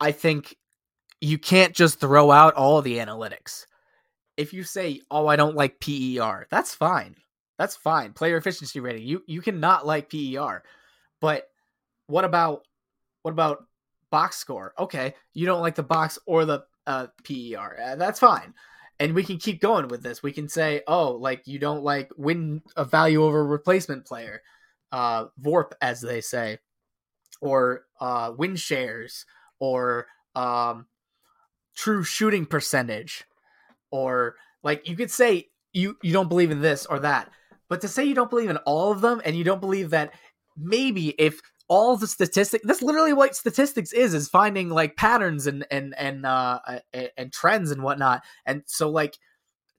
I 0.00 0.10
think 0.10 0.56
you 1.20 1.38
can't 1.38 1.72
just 1.72 2.00
throw 2.00 2.32
out 2.32 2.54
all 2.54 2.82
the 2.82 2.98
analytics. 2.98 3.64
If 4.36 4.52
you 4.52 4.64
say, 4.64 5.02
"Oh, 5.08 5.28
I 5.28 5.36
don't 5.36 5.54
like 5.54 5.78
PER," 5.78 6.48
that's 6.50 6.74
fine. 6.74 7.14
That's 7.60 7.76
fine. 7.76 8.14
Player 8.14 8.38
efficiency 8.38 8.80
rating. 8.80 9.06
You 9.06 9.22
you 9.26 9.42
cannot 9.42 9.86
like 9.86 10.08
PER. 10.08 10.62
But 11.20 11.46
what 12.06 12.24
about 12.24 12.66
what 13.20 13.32
about 13.32 13.66
box 14.10 14.38
score? 14.38 14.72
Okay, 14.78 15.12
you 15.34 15.44
don't 15.44 15.60
like 15.60 15.74
the 15.74 15.82
box 15.82 16.18
or 16.24 16.46
the 16.46 16.64
uh, 16.86 17.08
PER. 17.22 17.78
Uh, 17.78 17.96
that's 17.96 18.18
fine. 18.18 18.54
And 18.98 19.14
we 19.14 19.24
can 19.24 19.36
keep 19.36 19.60
going 19.60 19.88
with 19.88 20.02
this. 20.02 20.22
We 20.22 20.32
can 20.32 20.48
say, 20.48 20.80
oh, 20.86 21.10
like 21.10 21.46
you 21.46 21.58
don't 21.58 21.84
like 21.84 22.08
win 22.16 22.62
a 22.78 22.84
value 22.86 23.22
over 23.22 23.44
replacement 23.44 24.06
player, 24.06 24.40
uh, 24.90 25.26
VORP 25.38 25.72
as 25.82 26.00
they 26.00 26.22
say, 26.22 26.60
or 27.42 27.84
uh, 28.00 28.32
win 28.38 28.56
shares, 28.56 29.26
or 29.58 30.06
um, 30.34 30.86
true 31.76 32.04
shooting 32.04 32.46
percentage, 32.46 33.26
or 33.90 34.36
like 34.62 34.88
you 34.88 34.96
could 34.96 35.10
say 35.10 35.50
you 35.74 35.98
you 36.02 36.14
don't 36.14 36.30
believe 36.30 36.50
in 36.50 36.62
this 36.62 36.86
or 36.86 37.00
that. 37.00 37.30
But 37.70 37.80
to 37.80 37.88
say 37.88 38.04
you 38.04 38.14
don't 38.14 38.28
believe 38.28 38.50
in 38.50 38.58
all 38.58 38.92
of 38.92 39.00
them 39.00 39.22
and 39.24 39.34
you 39.34 39.44
don't 39.44 39.60
believe 39.60 39.90
that 39.90 40.12
maybe 40.58 41.14
if 41.18 41.40
all 41.68 41.96
the 41.96 42.06
statistics 42.06 42.64
that's 42.66 42.82
literally 42.82 43.12
what 43.12 43.34
statistics 43.36 43.92
is 43.92 44.12
is 44.12 44.28
finding 44.28 44.68
like 44.68 44.96
patterns 44.96 45.46
and 45.46 45.64
and 45.70 45.94
and 45.96 46.26
uh 46.26 46.58
and, 46.92 47.10
and 47.16 47.32
trends 47.32 47.70
and 47.70 47.82
whatnot 47.84 48.24
and 48.44 48.62
so 48.66 48.90
like 48.90 49.16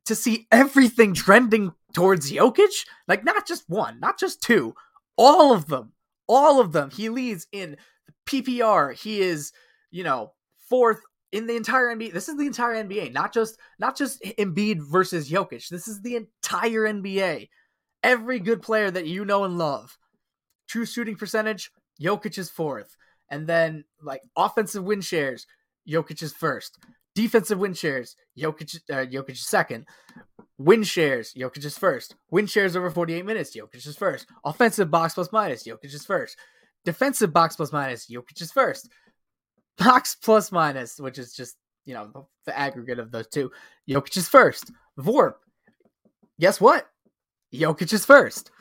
to 0.06 0.16
see 0.16 0.48
everything 0.52 1.14
trending 1.14 1.72
towards 1.94 2.32
Jokic, 2.32 2.86
like 3.08 3.24
not 3.24 3.48
just 3.48 3.70
one, 3.70 4.00
not 4.00 4.20
just 4.20 4.42
two, 4.42 4.74
all 5.16 5.54
of 5.54 5.68
them, 5.68 5.94
all 6.28 6.60
of 6.60 6.72
them. 6.72 6.90
He 6.90 7.10
leads 7.10 7.48
in 7.52 7.78
PPR. 8.26 8.94
He 8.94 9.22
is, 9.22 9.52
you 9.92 10.04
know, 10.04 10.34
fourth 10.70 11.02
in 11.32 11.48
the 11.48 11.56
entire 11.56 11.96
NBA. 11.96 12.14
This 12.14 12.30
is 12.30 12.38
the 12.38 12.46
entire 12.46 12.84
NBA, 12.84 13.14
not 13.14 13.34
just 13.34 13.58
not 13.80 13.96
just 13.96 14.22
Embiid 14.24 14.82
versus 14.82 15.30
Jokic. 15.30 15.70
This 15.70 15.88
is 15.88 16.02
the 16.02 16.16
entire 16.16 16.82
NBA. 16.82 17.50
Every 18.04 18.40
good 18.40 18.62
player 18.62 18.90
that 18.90 19.08
you 19.08 19.26
know 19.26 19.44
and 19.44 19.58
love. 19.58 19.98
True 20.68 20.86
shooting 20.86 21.16
percentage, 21.16 21.72
Jokic 22.02 22.38
is 22.38 22.50
fourth. 22.50 22.96
And 23.30 23.48
then 23.48 23.86
like 24.02 24.22
offensive 24.36 24.84
win 24.84 25.02
shares, 25.02 25.48
Jokic 25.88 26.22
is 26.22 26.34
first. 26.34 26.78
Defensive 27.14 27.60
win 27.60 27.74
shares, 27.74 28.16
Jokic, 28.38 28.80
uh, 28.90 29.06
Jokic 29.06 29.32
is 29.32 29.48
second. 29.48 29.86
Win 30.58 30.84
shares, 30.84 31.34
Jokic 31.34 31.66
is 31.66 31.78
first. 31.78 32.16
Win 32.30 32.46
shares 32.46 32.76
over 32.76 32.90
48 32.90 33.26
minutes, 33.26 33.56
Jokic 33.56 33.86
is 33.86 33.98
first. 33.98 34.28
Offensive 34.46 34.90
box 34.90 35.16
plus 35.16 35.32
minus, 35.32 35.64
Jokic 35.64 35.94
is 35.94 36.06
first. 36.06 36.38
Defensive 36.86 37.34
box 37.34 37.56
plus 37.56 37.72
minus, 37.72 38.08
Jokic 38.08 38.42
is 38.42 38.52
first. 38.52 38.90
Box 39.78 40.16
plus 40.16 40.52
minus, 40.52 41.00
which 41.00 41.18
is 41.18 41.34
just, 41.34 41.58
you 41.86 41.94
know, 41.94 42.28
the, 42.46 42.58
aggregate 42.58 43.00
of 43.00 43.12
those 43.12 43.28
two, 43.28 43.52
Jokic 43.90 44.16
is 44.16 44.28
first. 44.28 44.72
VORP, 44.98 45.34
guess 46.40 46.62
what? 46.62 46.88
Jokic 47.54 47.94
is 47.94 48.06
first 48.06 48.52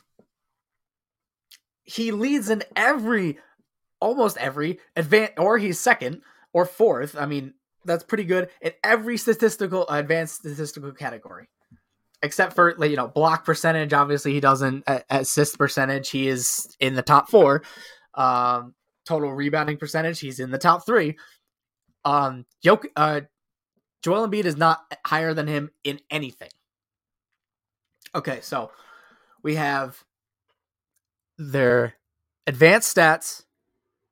he 1.90 2.12
leads 2.12 2.50
in 2.50 2.62
every 2.76 3.38
almost 4.00 4.36
every 4.36 4.78
advanced 4.94 5.34
or 5.38 5.58
he's 5.58 5.78
second 5.78 6.22
or 6.52 6.64
fourth. 6.64 7.16
I 7.18 7.26
mean, 7.26 7.54
that's 7.84 8.04
pretty 8.04 8.24
good 8.24 8.48
in 8.60 8.72
every 8.84 9.16
statistical 9.16 9.88
advanced 9.88 10.36
statistical 10.36 10.92
category. 10.92 11.48
Except 12.22 12.54
for 12.54 12.84
you 12.84 12.96
know 12.96 13.08
block 13.08 13.44
percentage, 13.44 13.92
obviously 13.92 14.32
he 14.32 14.40
doesn't 14.40 14.84
assist 15.08 15.58
percentage. 15.58 16.10
He 16.10 16.28
is 16.28 16.76
in 16.78 16.94
the 16.94 17.02
top 17.02 17.28
four. 17.28 17.62
Um, 18.14 18.74
total 19.06 19.32
rebounding 19.32 19.78
percentage, 19.78 20.20
he's 20.20 20.38
in 20.38 20.50
the 20.50 20.58
top 20.58 20.86
three. 20.86 21.16
Um, 22.04 22.44
Jok- 22.64 22.90
uh, 22.94 23.22
Joel 24.02 24.28
Embiid 24.28 24.44
is 24.44 24.56
not 24.56 24.80
higher 25.04 25.34
than 25.34 25.46
him 25.46 25.70
in 25.82 26.00
anything. 26.10 26.50
Okay, 28.14 28.40
so 28.40 28.70
we 29.42 29.54
have 29.54 30.04
their 31.38 31.94
advanced 32.46 32.96
stats 32.96 33.44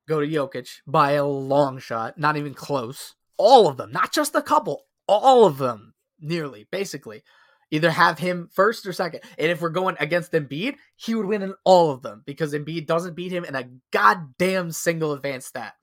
go 0.09 0.21
to 0.21 0.27
Jokic 0.27 0.81
by 0.87 1.13
a 1.13 1.27
long 1.27 1.79
shot, 1.79 2.19
not 2.19 2.37
even 2.37 2.55
close. 2.55 3.15
All 3.37 3.69
of 3.69 3.77
them, 3.77 3.93
not 3.93 4.13
just 4.13 4.35
a 4.35 4.43
couple, 4.43 4.87
all 5.07 5.45
of 5.45 5.59
them, 5.59 5.95
nearly, 6.21 6.67
basically. 6.71 7.23
Either 7.71 7.91
have 7.91 8.19
him 8.19 8.49
first 8.53 8.87
or 8.87 8.93
second. 8.93 9.21
And 9.39 9.51
if 9.51 9.61
we're 9.61 9.69
going 9.69 9.97
against 10.01 10.33
Embiid, 10.33 10.77
he 10.97 11.15
would 11.15 11.27
win 11.27 11.43
in 11.43 11.55
all 11.65 11.91
of 11.91 12.03
them 12.03 12.23
because 12.25 12.55
Embiid 12.55 12.87
doesn't 12.87 13.15
beat 13.15 13.31
him 13.31 13.45
in 13.45 13.55
a 13.55 13.69
goddamn 13.91 14.73
single 14.73 15.13
advanced 15.13 15.49
stat. 15.49 15.75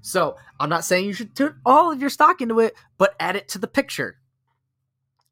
So 0.00 0.36
I'm 0.58 0.68
not 0.68 0.84
saying 0.84 1.04
you 1.04 1.12
should 1.12 1.36
put 1.36 1.54
all 1.64 1.92
of 1.92 2.00
your 2.00 2.10
stock 2.10 2.40
into 2.40 2.58
it, 2.58 2.74
but 2.98 3.14
add 3.20 3.36
it 3.36 3.48
to 3.50 3.58
the 3.58 3.68
picture. 3.68 4.16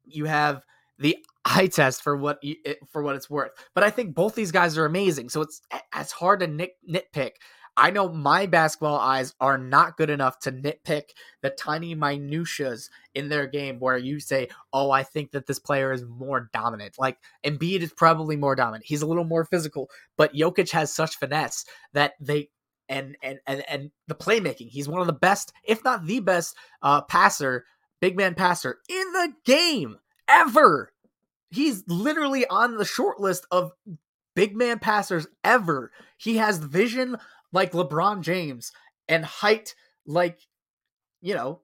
You 0.05 0.25
have 0.25 0.61
the 0.97 1.17
eye 1.45 1.67
test 1.67 2.03
for 2.03 2.15
what 2.15 2.43
you, 2.43 2.55
for 2.91 3.01
what 3.01 3.15
it's 3.15 3.29
worth. 3.29 3.51
But 3.73 3.83
I 3.83 3.89
think 3.89 4.15
both 4.15 4.35
these 4.35 4.51
guys 4.51 4.77
are 4.77 4.85
amazing, 4.85 5.29
so 5.29 5.41
it's 5.41 5.61
it's 5.95 6.11
hard 6.11 6.41
to 6.41 6.47
nit, 6.47 6.71
nitpick. 6.89 7.31
I 7.77 7.89
know 7.89 8.09
my 8.09 8.47
basketball 8.47 8.97
eyes 8.97 9.33
are 9.39 9.57
not 9.57 9.95
good 9.95 10.09
enough 10.09 10.39
to 10.39 10.51
nitpick 10.51 11.03
the 11.41 11.49
tiny 11.49 11.95
minutiae 11.95 12.77
in 13.15 13.29
their 13.29 13.47
game 13.47 13.79
where 13.79 13.97
you 13.97 14.19
say, 14.19 14.49
"Oh, 14.73 14.91
I 14.91 15.03
think 15.03 15.31
that 15.31 15.47
this 15.47 15.59
player 15.59 15.91
is 15.91 16.03
more 16.03 16.49
dominant." 16.53 16.95
Like 16.99 17.17
Embiid 17.45 17.81
is 17.81 17.93
probably 17.93 18.35
more 18.35 18.55
dominant. 18.55 18.85
He's 18.85 19.01
a 19.01 19.07
little 19.07 19.23
more 19.23 19.45
physical, 19.45 19.89
but 20.17 20.33
Jokic 20.33 20.71
has 20.71 20.93
such 20.93 21.17
finesse 21.17 21.65
that 21.93 22.13
they 22.19 22.49
and 22.89 23.15
and 23.23 23.39
and 23.47 23.63
and 23.67 23.91
the 24.07 24.15
playmaking. 24.15 24.69
He's 24.69 24.89
one 24.89 25.01
of 25.01 25.07
the 25.07 25.13
best, 25.13 25.53
if 25.63 25.83
not 25.83 26.05
the 26.05 26.19
best, 26.19 26.55
uh, 26.81 27.01
passer, 27.01 27.65
big 28.01 28.17
man 28.17 28.35
passer 28.35 28.79
in 28.89 29.13
the 29.13 29.33
game 29.45 29.97
ever. 30.27 30.91
He's 31.51 31.83
literally 31.87 32.47
on 32.47 32.77
the 32.77 32.85
short 32.85 33.19
list 33.19 33.45
of 33.51 33.71
big 34.35 34.55
man 34.55 34.79
passers 34.79 35.27
ever. 35.43 35.91
He 36.17 36.37
has 36.37 36.57
vision 36.57 37.17
like 37.51 37.73
LeBron 37.73 38.21
James 38.21 38.71
and 39.07 39.25
height 39.25 39.75
like, 40.05 40.39
you 41.21 41.35
know, 41.35 41.61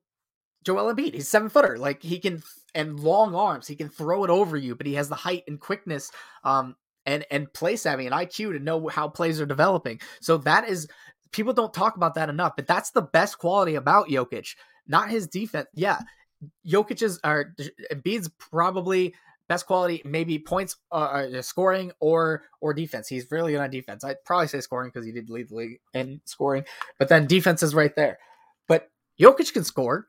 Joel 0.63 0.93
Embiid. 0.93 1.13
He's 1.13 1.29
seven 1.29 1.49
footer. 1.49 1.77
Like 1.77 2.03
he 2.03 2.19
can 2.19 2.43
and 2.75 2.99
long 2.99 3.33
arms. 3.33 3.67
He 3.67 3.75
can 3.75 3.89
throw 3.89 4.23
it 4.23 4.29
over 4.29 4.57
you, 4.57 4.75
but 4.75 4.85
he 4.85 4.95
has 4.95 5.09
the 5.09 5.15
height 5.15 5.43
and 5.47 5.59
quickness, 5.59 6.11
um, 6.43 6.75
and 7.05 7.25
and 7.31 7.51
play 7.53 7.75
savvy 7.77 8.05
and 8.05 8.13
IQ 8.13 8.51
to 8.51 8.59
know 8.59 8.87
how 8.87 9.07
plays 9.07 9.39
are 9.39 9.45
developing. 9.45 9.99
So 10.19 10.37
that 10.39 10.67
is 10.67 10.87
people 11.31 11.53
don't 11.53 11.73
talk 11.73 11.95
about 11.95 12.15
that 12.15 12.29
enough, 12.29 12.55
but 12.55 12.67
that's 12.67 12.91
the 12.91 13.01
best 13.01 13.37
quality 13.39 13.75
about 13.75 14.09
Jokic. 14.09 14.55
Not 14.87 15.09
his 15.09 15.27
defense. 15.27 15.67
Yeah, 15.73 16.01
Jokic's 16.67 17.19
or 17.23 17.55
Embiid's 17.91 18.29
probably 18.37 19.15
best 19.47 19.65
quality, 19.65 20.01
maybe 20.05 20.39
points, 20.39 20.75
uh, 20.91 20.95
uh, 21.35 21.41
scoring 21.41 21.91
or 21.99 22.43
or 22.61 22.73
defense. 22.73 23.07
He's 23.07 23.29
really 23.31 23.53
good 23.53 23.61
on 23.61 23.69
defense. 23.69 24.03
I'd 24.03 24.23
probably 24.25 24.47
say 24.47 24.61
scoring 24.61 24.91
because 24.93 25.05
he 25.05 25.11
did 25.11 25.29
lead 25.29 25.49
the 25.49 25.55
league 25.55 25.79
in 25.93 26.21
scoring, 26.25 26.65
but 26.99 27.09
then 27.09 27.27
defense 27.27 27.63
is 27.63 27.75
right 27.75 27.95
there. 27.95 28.19
But 28.67 28.89
Jokic 29.19 29.53
can 29.53 29.63
score 29.63 30.07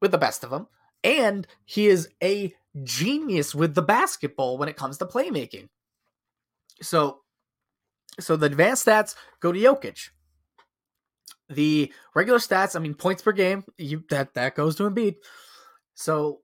with 0.00 0.12
the 0.12 0.18
best 0.18 0.44
of 0.44 0.50
them, 0.50 0.68
and 1.04 1.46
he 1.64 1.88
is 1.88 2.08
a 2.22 2.54
genius 2.82 3.54
with 3.54 3.74
the 3.74 3.82
basketball 3.82 4.58
when 4.58 4.68
it 4.68 4.76
comes 4.76 4.98
to 4.98 5.06
playmaking. 5.06 5.68
So, 6.82 7.20
so 8.18 8.36
the 8.36 8.46
advanced 8.46 8.86
stats 8.86 9.14
go 9.40 9.52
to 9.52 9.58
Jokic. 9.58 10.08
The 11.48 11.92
regular 12.14 12.38
stats, 12.38 12.76
I 12.76 12.78
mean 12.78 12.94
points 12.94 13.22
per 13.22 13.32
game, 13.32 13.64
you 13.76 14.04
that 14.10 14.34
that 14.34 14.54
goes 14.54 14.76
to 14.76 14.84
Embiid. 14.84 15.16
So 15.94 16.40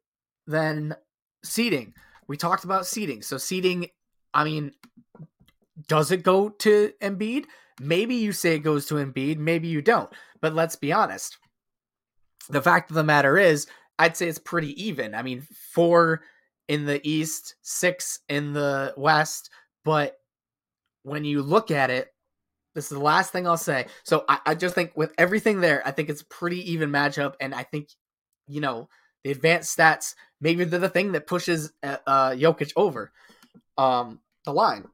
then 0.49 0.97
seeding 1.45 1.95
we 2.29 2.37
talked 2.37 2.65
about 2.65 2.87
seeding. 2.87 3.23
So 3.23 3.39
seeding, 3.39 3.89
I 4.35 4.45
mean, 4.45 4.73
does 5.89 6.11
it 6.11 6.23
go 6.23 6.49
to 6.49 6.93
Embiid? 7.01 7.45
Maybe 7.81 8.15
you 8.17 8.33
say 8.33 8.55
it 8.55 8.61
goes 8.61 8.87
to 8.87 8.95
Embiid, 8.95 9.39
maybe 9.39 9.69
you 9.69 9.83
don't. 9.83 10.11
But 10.41 10.55
let's 10.55 10.77
be 10.77 10.93
honest. 10.93 11.39
The 12.49 12.63
fact 12.63 12.91
of 12.91 12.95
the 12.95 13.05
matter 13.05 13.37
is, 13.37 13.67
I'd 13.99 14.17
say 14.17 14.29
it's 14.29 14.39
pretty 14.39 14.83
even. 14.85 15.15
I 15.15 15.23
mean, 15.23 15.47
four 15.73 16.23
in 16.69 16.85
the 16.85 17.07
East, 17.09 17.55
six 17.63 18.21
in 18.29 18.53
the 18.53 18.95
West. 18.97 19.51
But 19.85 20.17
when 21.03 21.25
you 21.25 21.43
look 21.43 21.71
at 21.71 21.91
it, 21.91 22.13
this 22.75 22.85
is 22.85 22.99
the 22.99 23.05
last 23.05 23.33
thing 23.33 23.47
I'll 23.47 23.57
say. 23.57 23.87
So 24.05 24.25
I, 24.29 24.39
I 24.47 24.55
just 24.55 24.75
think 24.75 24.93
with 24.97 25.15
everything 25.17 25.61
there, 25.61 25.83
I 25.87 25.93
think 25.93 26.11
it's 26.11 26.25
pretty 26.29 26.73
even 26.73 26.91
matchup. 26.91 27.35
And 27.41 27.55
I 27.55 27.63
think, 27.63 27.89
you 28.49 28.61
know, 28.61 28.89
The 29.27 29.33
advanced 29.33 29.77
stats, 29.77 30.15
maybe 30.41 30.63
they're 30.63 30.79
the 30.79 30.89
thing 30.89 31.11
that 31.11 31.27
pushes 31.27 31.73
uh, 31.83 31.97
uh, 32.07 32.31
Jokic 32.31 32.71
over 32.77 33.11
um, 33.77 34.21
the 34.45 34.53
line. 34.53 34.87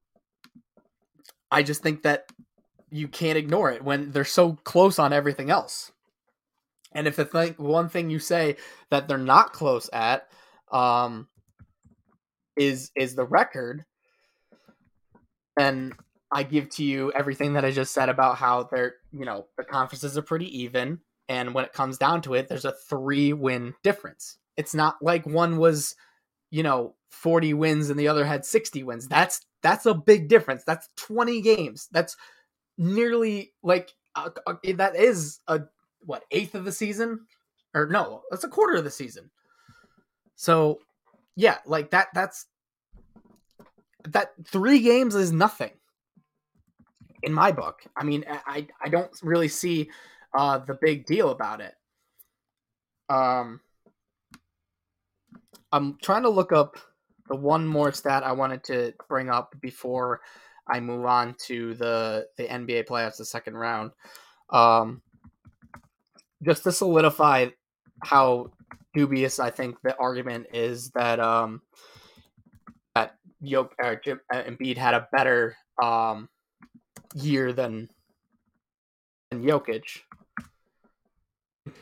I 1.50 1.62
just 1.62 1.82
think 1.82 2.04
that 2.04 2.32
you 2.90 3.08
can't 3.08 3.36
ignore 3.36 3.70
it 3.70 3.84
when 3.84 4.10
they're 4.10 4.24
so 4.24 4.54
close 4.64 4.98
on 4.98 5.12
everything 5.12 5.50
else. 5.50 5.92
And 6.92 7.06
if 7.06 7.16
the 7.16 7.26
thing, 7.26 7.56
one 7.58 7.90
thing 7.90 8.08
you 8.08 8.18
say 8.18 8.56
that 8.88 9.06
they're 9.06 9.18
not 9.18 9.52
close 9.52 9.90
at 9.92 10.28
um, 10.72 11.28
is 12.56 12.90
is 12.96 13.14
the 13.14 13.26
record, 13.26 13.84
then 15.58 15.92
I 16.32 16.44
give 16.44 16.70
to 16.76 16.84
you 16.84 17.12
everything 17.12 17.52
that 17.52 17.66
I 17.66 17.70
just 17.70 17.92
said 17.92 18.08
about 18.08 18.38
how 18.38 18.62
they're 18.72 18.94
you 19.12 19.26
know 19.26 19.48
the 19.58 19.64
conferences 19.64 20.16
are 20.16 20.22
pretty 20.22 20.62
even, 20.62 21.00
and 21.28 21.54
when 21.54 21.64
it 21.64 21.72
comes 21.72 21.98
down 21.98 22.22
to 22.22 22.35
it, 22.35 22.48
there's 22.48 22.64
a 22.64 22.72
three 22.72 23.32
win 23.32 23.74
difference. 23.82 24.38
It's 24.56 24.74
not 24.74 24.96
like 25.00 25.26
one 25.26 25.56
was 25.58 25.94
you 26.50 26.62
know 26.62 26.94
40 27.11 27.54
wins 27.54 27.90
and 27.90 27.98
the 27.98 28.08
other 28.08 28.24
had 28.24 28.44
60 28.44 28.82
wins. 28.82 29.08
That's 29.08 29.40
that's 29.62 29.87
a 29.87 29.94
big 29.94 30.28
difference. 30.28 30.64
That's 30.64 30.88
20 30.96 31.40
games. 31.40 31.88
That's 31.92 32.16
nearly 32.78 33.52
like 33.62 33.90
that 34.14 34.92
is 34.96 35.40
a 35.46 35.61
what 36.04 36.24
eighth 36.30 36.54
of 36.54 36.64
the 36.64 36.72
season 36.72 37.26
or 37.74 37.87
no 37.87 38.22
that's 38.30 38.44
a 38.44 38.48
quarter 38.48 38.76
of 38.76 38.85
the 38.85 38.90
season 38.90 39.30
so 40.35 40.78
yeah 41.37 41.58
like 41.64 41.90
that 41.90 42.08
that's 42.14 42.46
that 44.04 44.32
three 44.44 44.80
games 44.80 45.14
is 45.14 45.32
nothing 45.32 45.70
in 47.22 47.32
my 47.32 47.52
book 47.52 47.82
i 47.96 48.04
mean 48.04 48.24
i 48.28 48.66
i 48.82 48.88
don't 48.88 49.12
really 49.22 49.48
see 49.48 49.88
uh 50.34 50.58
the 50.58 50.78
big 50.80 51.06
deal 51.06 51.30
about 51.30 51.60
it. 51.60 51.74
Um 53.08 53.60
i'm 55.72 55.96
trying 56.02 56.22
to 56.22 56.28
look 56.28 56.52
up 56.52 56.76
the 57.28 57.36
one 57.36 57.66
more 57.66 57.92
stat 57.92 58.22
i 58.22 58.32
wanted 58.32 58.62
to 58.62 58.92
bring 59.08 59.30
up 59.30 59.54
before 59.60 60.20
i 60.68 60.78
move 60.78 61.06
on 61.06 61.34
to 61.38 61.74
the 61.74 62.26
the 62.36 62.44
nba 62.44 62.86
playoffs 62.86 63.16
the 63.16 63.24
second 63.24 63.56
round. 63.56 63.90
Um 64.50 65.02
just 66.42 66.64
to 66.64 66.72
solidify 66.72 67.46
how 68.04 68.50
dubious 68.94 69.38
I 69.38 69.50
think 69.50 69.76
the 69.82 69.96
argument 69.96 70.46
is 70.52 70.90
that 70.90 71.20
um 71.20 71.62
that 72.94 73.16
Jok 73.42 73.70
uh, 73.82 73.94
Jim, 74.02 74.20
uh, 74.32 74.42
Embiid 74.42 74.76
had 74.76 74.94
a 74.94 75.08
better 75.12 75.56
um 75.82 76.28
year 77.14 77.52
than 77.52 77.88
than 79.30 79.42
Jokic 79.42 80.00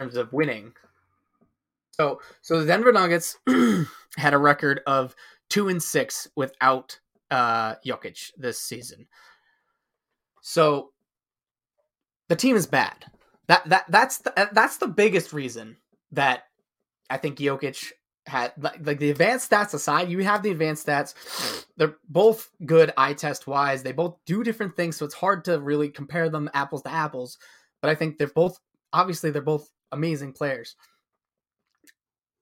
terms 0.00 0.16
of 0.16 0.32
winning. 0.32 0.72
So 1.92 2.20
so 2.40 2.60
the 2.60 2.66
Denver 2.66 2.92
Nuggets 2.92 3.36
had 4.16 4.34
a 4.34 4.38
record 4.38 4.80
of 4.86 5.14
two 5.50 5.68
and 5.68 5.82
six 5.82 6.26
without 6.34 6.98
uh 7.30 7.74
Jokic 7.86 8.30
this 8.36 8.58
season. 8.58 9.06
So 10.40 10.90
the 12.28 12.36
team 12.36 12.56
is 12.56 12.66
bad. 12.66 13.04
That 13.48 13.68
that 13.68 13.84
that's 13.88 14.18
the, 14.18 14.48
that's 14.52 14.78
the 14.78 14.88
biggest 14.88 15.32
reason 15.32 15.76
that 16.12 16.44
I 17.10 17.18
think 17.18 17.38
Jokic 17.38 17.92
had 18.26 18.52
like, 18.56 18.86
like 18.86 18.98
the 18.98 19.10
advanced 19.10 19.50
stats 19.50 19.74
aside, 19.74 20.08
you 20.08 20.20
have 20.20 20.42
the 20.42 20.50
advanced 20.50 20.86
stats. 20.86 21.66
They're 21.76 21.96
both 22.08 22.50
good 22.64 22.92
eye 22.96 23.14
test 23.14 23.46
wise. 23.46 23.82
They 23.82 23.92
both 23.92 24.16
do 24.24 24.44
different 24.44 24.76
things, 24.76 24.96
so 24.96 25.04
it's 25.04 25.14
hard 25.14 25.44
to 25.46 25.60
really 25.60 25.88
compare 25.88 26.30
them 26.30 26.48
apples 26.54 26.82
to 26.84 26.92
apples. 26.92 27.36
But 27.82 27.90
I 27.90 27.94
think 27.94 28.16
they're 28.16 28.28
both 28.28 28.58
obviously 28.92 29.30
they're 29.30 29.42
both 29.42 29.68
amazing 29.92 30.32
players. 30.32 30.76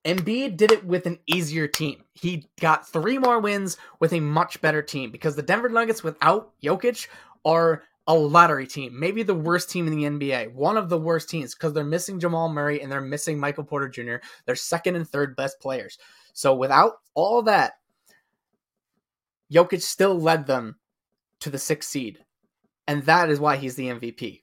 Embiid 0.04 0.56
did 0.56 0.72
it 0.72 0.84
with 0.84 1.06
an 1.06 1.18
easier 1.26 1.66
team. 1.66 2.04
He 2.14 2.48
got 2.61 2.88
three 2.88 3.18
more 3.18 3.40
wins 3.40 3.76
with 4.00 4.12
a 4.12 4.20
much 4.20 4.61
better 4.61 4.80
team 4.80 5.11
because 5.11 5.37
the 5.37 5.42
Denver 5.42 5.68
Nuggets 5.68 6.02
without 6.02 6.52
Jokic 6.62 7.08
are 7.44 7.82
a 8.06 8.14
lottery 8.14 8.66
team, 8.66 8.98
maybe 8.98 9.22
the 9.22 9.34
worst 9.34 9.68
team 9.68 9.87
in 9.87 9.94
the 9.94 10.04
NBA, 10.04 10.54
one 10.54 10.78
of 10.78 10.88
the 10.88 10.98
worst 10.98 11.28
teams 11.28 11.54
because 11.54 11.74
they're 11.74 11.84
missing 11.84 12.18
Jamal 12.18 12.48
Murray 12.48 12.80
and 12.80 12.90
they're 12.90 13.02
missing 13.02 13.38
Michael 13.38 13.64
Porter 13.64 13.88
Jr. 13.88 14.16
They're 14.46 14.56
second 14.56 14.96
and 14.96 15.06
third 15.06 15.37
best 15.37 15.61
players. 15.61 15.98
So 16.32 16.54
without 16.54 16.94
all 17.14 17.42
that, 17.42 17.74
Jokic 19.52 19.82
still 19.82 20.18
led 20.18 20.46
them 20.46 20.76
to 21.40 21.50
the 21.50 21.58
sixth 21.58 21.90
seed. 21.90 22.24
And 22.87 23.02
that 23.04 23.28
is 23.28 23.40
why 23.40 23.56
he's 23.56 23.74
the 23.74 23.88
MVP. 23.88 24.40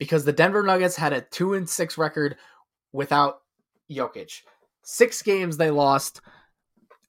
Because 0.00 0.24
the 0.24 0.32
Denver 0.32 0.64
Nuggets 0.64 0.96
had 0.96 1.12
a 1.12 1.20
two 1.20 1.54
and 1.54 1.68
six 1.68 1.96
record 1.96 2.36
without 2.92 3.42
Jokic. 3.88 4.40
Six 4.82 5.22
games 5.22 5.56
they 5.56 5.70
lost, 5.70 6.20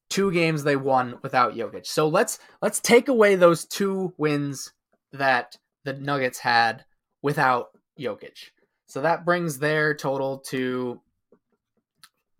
two 0.09 0.31
games 0.31 0.63
they 0.63 0.75
won 0.75 1.17
without 1.23 1.55
Jokic. 1.55 1.87
So 1.87 2.07
let's 2.07 2.37
let's 2.61 2.79
take 2.79 3.07
away 3.07 3.35
those 3.35 3.65
two 3.65 4.13
wins 4.17 4.73
that 5.13 5.57
the 5.85 5.93
Nuggets 5.93 6.37
had 6.37 6.85
without 7.23 7.69
Jokic. 7.99 8.51
So 8.85 9.01
that 9.01 9.25
brings 9.25 9.57
their 9.57 9.95
total 9.95 10.39
to 10.49 11.01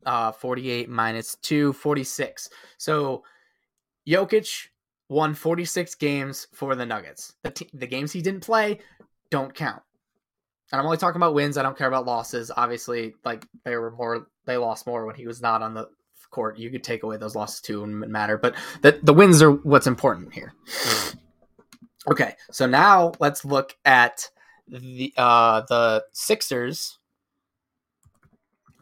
uh, 0.05 0.31
48 0.33 0.89
minus 0.89 1.35
2, 1.35 1.73
46. 1.73 2.49
So 2.77 3.23
Jokic 4.07 4.67
won 5.09 5.33
46 5.33 5.95
games 5.95 6.47
for 6.53 6.75
the 6.75 6.85
Nuggets. 6.85 7.35
The, 7.43 7.51
t- 7.51 7.69
the 7.73 7.87
games 7.87 8.11
he 8.11 8.21
didn't 8.21 8.41
play 8.41 8.79
don't 9.29 9.53
count. 9.53 9.81
And 10.71 10.79
I'm 10.79 10.85
only 10.85 10.97
talking 10.97 11.17
about 11.17 11.33
wins. 11.33 11.57
I 11.57 11.63
don't 11.63 11.77
care 11.77 11.87
about 11.87 12.05
losses. 12.05 12.51
Obviously, 12.55 13.13
like 13.25 13.45
they 13.65 13.75
were 13.75 13.91
more, 13.91 14.27
they 14.45 14.57
lost 14.57 14.87
more 14.87 15.05
when 15.05 15.15
he 15.15 15.27
was 15.27 15.41
not 15.41 15.61
on 15.61 15.73
the 15.73 15.89
court. 16.29 16.57
You 16.57 16.69
could 16.69 16.83
take 16.83 17.03
away 17.03 17.17
those 17.17 17.35
losses 17.35 17.61
too 17.61 17.83
and 17.83 17.99
matter, 17.99 18.37
but 18.37 18.55
the 18.81 18.99
the 19.03 19.13
wins 19.13 19.41
are 19.41 19.51
what's 19.51 19.87
important 19.87 20.33
here. 20.33 20.53
Okay, 22.09 22.35
so 22.51 22.65
now 22.65 23.11
let's 23.19 23.45
look 23.45 23.75
at 23.85 24.29
the 24.67 25.13
uh 25.17 25.61
the 25.67 26.03
Sixers 26.13 26.97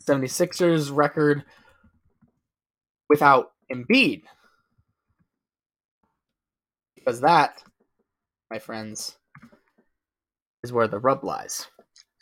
76ers 0.09 0.95
record 0.95 1.43
without 3.09 3.51
Embiid. 3.71 4.23
Because 6.95 7.21
that, 7.21 7.63
my 8.49 8.59
friends, 8.59 9.17
is 10.63 10.73
where 10.73 10.87
the 10.87 10.99
rub 10.99 11.23
lies. 11.23 11.67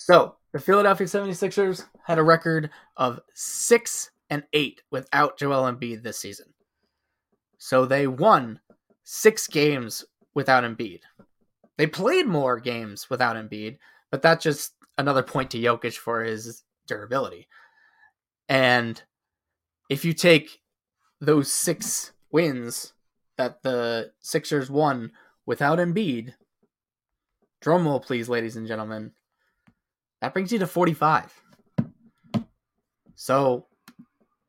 So, 0.08 0.36
the 0.54 0.60
Philadelphia 0.60 1.06
76ers 1.06 1.84
had 2.06 2.18
a 2.18 2.24
record 2.24 2.70
of 2.96 3.20
6 3.34 4.12
and 4.30 4.44
8 4.54 4.82
without 4.90 5.38
Joel 5.38 5.70
Embiid 5.70 6.02
this 6.02 6.18
season. 6.18 6.54
So 7.58 7.86
they 7.86 8.08
won 8.08 8.62
6 9.04 9.48
games 9.48 10.06
without 10.34 10.64
Embiid. 10.64 11.02
They 11.78 11.88
played 11.88 12.26
more 12.26 12.58
games 12.58 13.10
without 13.10 13.36
Embiid, 13.36 13.80
but 14.10 14.22
that's 14.22 14.46
just 14.46 14.76
another 14.98 15.24
point 15.24 15.52
to 15.52 15.60
Jokic 15.60 15.98
for 15.98 16.24
his 16.24 16.64
durability. 16.88 17.50
And 18.48 19.04
if 19.90 20.06
you 20.06 20.14
take 20.14 20.62
those 21.20 21.52
six 21.52 22.14
wins 22.32 22.94
that 23.36 23.62
the 23.62 24.14
Sixers 24.22 24.72
won 24.72 25.12
without 25.46 25.80
Embiid, 25.80 26.34
drum 27.60 27.86
roll, 27.86 28.00
please, 28.00 28.30
ladies 28.30 28.56
and 28.56 28.68
gentlemen, 28.68 29.12
that 30.22 30.34
brings 30.34 30.52
you 30.52 30.60
to 30.60 30.68
45. 30.68 31.42
So, 33.16 33.66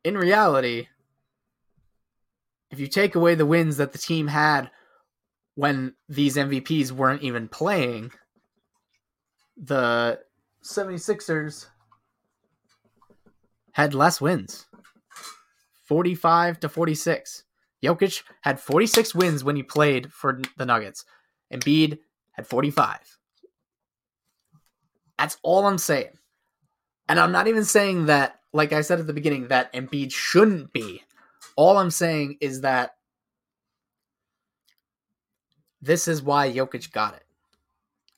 in 0.05 0.17
reality, 0.17 0.89
if 2.71 2.81
you 2.81 2.87
take 2.87 3.15
away 3.15 3.35
the 3.35 3.47
wins 3.47 3.79
that 3.79 3.93
the 3.93 3.99
team 3.99 4.29
had 4.29 4.71
when 5.55 5.95
these 6.09 6.37
MVPs 6.37 6.93
weren't 6.93 7.23
even 7.23 7.49
playing, 7.49 8.13
the 9.57 10.21
76ers 10.63 11.67
had 13.73 13.95
less 13.95 14.21
wins 14.21 14.67
45 15.85 16.61
to 16.61 16.69
46. 16.69 17.45
Jokic 17.83 18.23
had 18.43 18.61
46 18.61 19.15
wins 19.15 19.45
when 19.45 19.57
he 19.57 19.63
played 19.63 20.13
for 20.13 20.41
the 20.57 20.67
Nuggets. 20.67 21.05
Embiid 21.53 21.99
had 22.33 22.47
45. 22.47 23.18
That's 25.19 25.37
all 25.43 25.67
I'm 25.67 25.79
saying. 25.79 26.11
And 27.09 27.19
I'm 27.19 27.33
not 27.33 27.49
even 27.49 27.65
saying 27.65 28.07
that, 28.07 28.41
like 28.53 28.73
I 28.73 28.83
said 28.83 29.01
at 29.01 29.07
the 29.07 29.13
beginning, 29.13 29.49
that 29.49 29.73
Embiid 29.73 30.13
shouldn't 30.13 30.73
be. 30.73 31.03
All 31.57 31.77
I'm 31.79 31.91
saying 31.91 32.37
is 32.41 32.61
that 32.61 32.93
this 35.81 36.09
is 36.09 36.23
why 36.23 36.53
Jokic 36.53 36.93
got 36.93 37.15
it. 37.15 37.25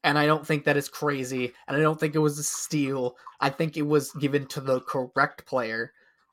And 0.03 0.19
I 0.19 0.27
don't 0.27 0.47
think 0.47 0.65
that 0.65 0.77
is 0.77 0.89
crazy. 0.89 1.53
And 1.69 1.77
I 1.77 1.81
don't 1.81 1.99
think 1.99 2.15
it 2.15 2.21
was 2.21 2.39
a 2.39 2.43
steal. 2.43 3.17
I 3.41 3.51
think 3.51 3.77
it 3.77 3.83
was 3.83 4.13
given 4.13 4.47
to 4.49 4.61
the 4.61 4.81
correct 4.81 5.47
player, 5.47 5.93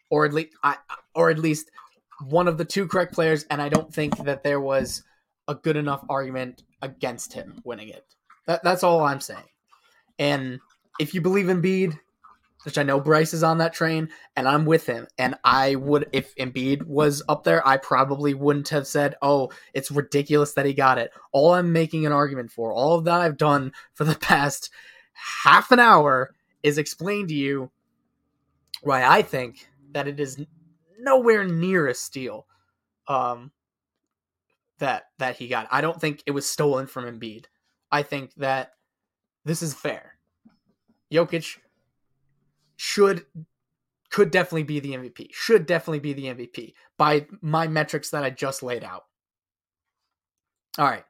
or 0.10 0.25
at 0.25 0.34
least, 0.34 0.56
I, 0.63 0.77
or 1.15 1.30
at 1.30 1.39
least 1.39 1.69
one 2.27 2.47
of 2.47 2.58
the 2.58 2.65
two 2.65 2.88
correct 2.88 3.13
players. 3.13 3.45
And 3.49 3.62
I 3.62 3.69
don't 3.69 3.93
think 3.93 4.17
that 4.23 4.43
there 4.43 4.62
was 4.62 5.03
a 5.47 5.56
good 5.56 5.75
enough 5.75 6.03
argument 6.10 6.63
against 6.82 7.34
him 7.34 7.62
winning 7.63 7.89
it. 7.89 8.06
That, 8.47 8.63
that's 8.63 8.84
all 8.84 9.01
I'm 9.03 9.21
saying. 9.21 9.43
And 10.19 10.60
if 10.99 11.13
you 11.13 11.21
believe 11.21 11.45
Embiid, 11.45 11.97
which 12.63 12.77
I 12.77 12.84
know 12.84 12.99
Bryce 12.99 13.34
is 13.34 13.43
on 13.43 13.60
that 13.60 13.73
train, 13.73 14.10
and 14.36 14.47
I'm 14.47 14.65
with 14.65 14.86
him. 14.86 15.08
And 15.17 15.36
I 15.43 15.75
would, 15.75 16.10
if 16.12 16.36
Embiid 16.36 16.86
was 16.86 17.23
up 17.30 17.43
there, 17.43 17.65
I 17.65 17.77
probably 17.77 18.34
wouldn't 18.34 18.69
have 18.69 18.88
said, 18.88 19.15
"Oh, 19.21 19.51
it's 19.73 19.91
ridiculous 19.91 20.53
that 20.53 20.65
he 20.65 20.73
got 20.73 20.97
it." 20.97 21.12
All 21.32 21.53
I'm 21.53 21.71
making 21.71 22.06
an 22.06 22.12
argument 22.12 22.51
for, 22.51 22.73
all 22.73 22.97
of 22.97 23.06
that 23.06 23.21
I've 23.21 23.38
done 23.38 23.71
for 23.93 24.03
the 24.03 24.15
past 24.19 24.69
half 25.43 25.71
an 25.71 25.80
hour, 25.80 26.34
is 26.63 26.77
explain 26.77 27.27
to 27.27 27.34
you 27.34 27.71
why 28.82 29.06
I 29.06 29.21
think 29.21 29.69
that 29.91 30.08
it 30.08 30.19
is 30.19 30.43
nowhere 30.99 31.45
near 31.45 31.88
a 31.88 31.93
steal. 31.93 32.47
Um, 33.08 33.51
that 34.80 35.06
that 35.19 35.38
he 35.38 35.47
got. 35.47 35.67
I 35.71 35.82
don't 35.82 35.99
think 35.99 36.23
it 36.25 36.32
was 36.32 36.45
stolen 36.47 36.88
from 36.88 37.06
Embiid. 37.06 37.45
I 37.91 38.03
think 38.03 38.34
that 38.36 38.73
this 39.47 39.62
is 39.62 39.73
fair. 39.73 40.17
Jokic 41.12 41.57
should 42.75 43.25
could 44.10 44.31
definitely 44.31 44.63
be 44.63 44.79
the 44.79 44.93
MVP. 44.93 45.33
Should 45.33 45.65
definitely 45.65 45.99
be 45.99 46.13
the 46.13 46.25
MVP 46.25 46.73
by 46.97 47.27
my 47.41 47.67
metrics 47.67 48.10
that 48.12 48.23
I 48.23 48.29
just 48.29 48.63
laid 48.63 48.83
out. 48.83 49.05
All 50.77 50.86
right. 50.86 51.03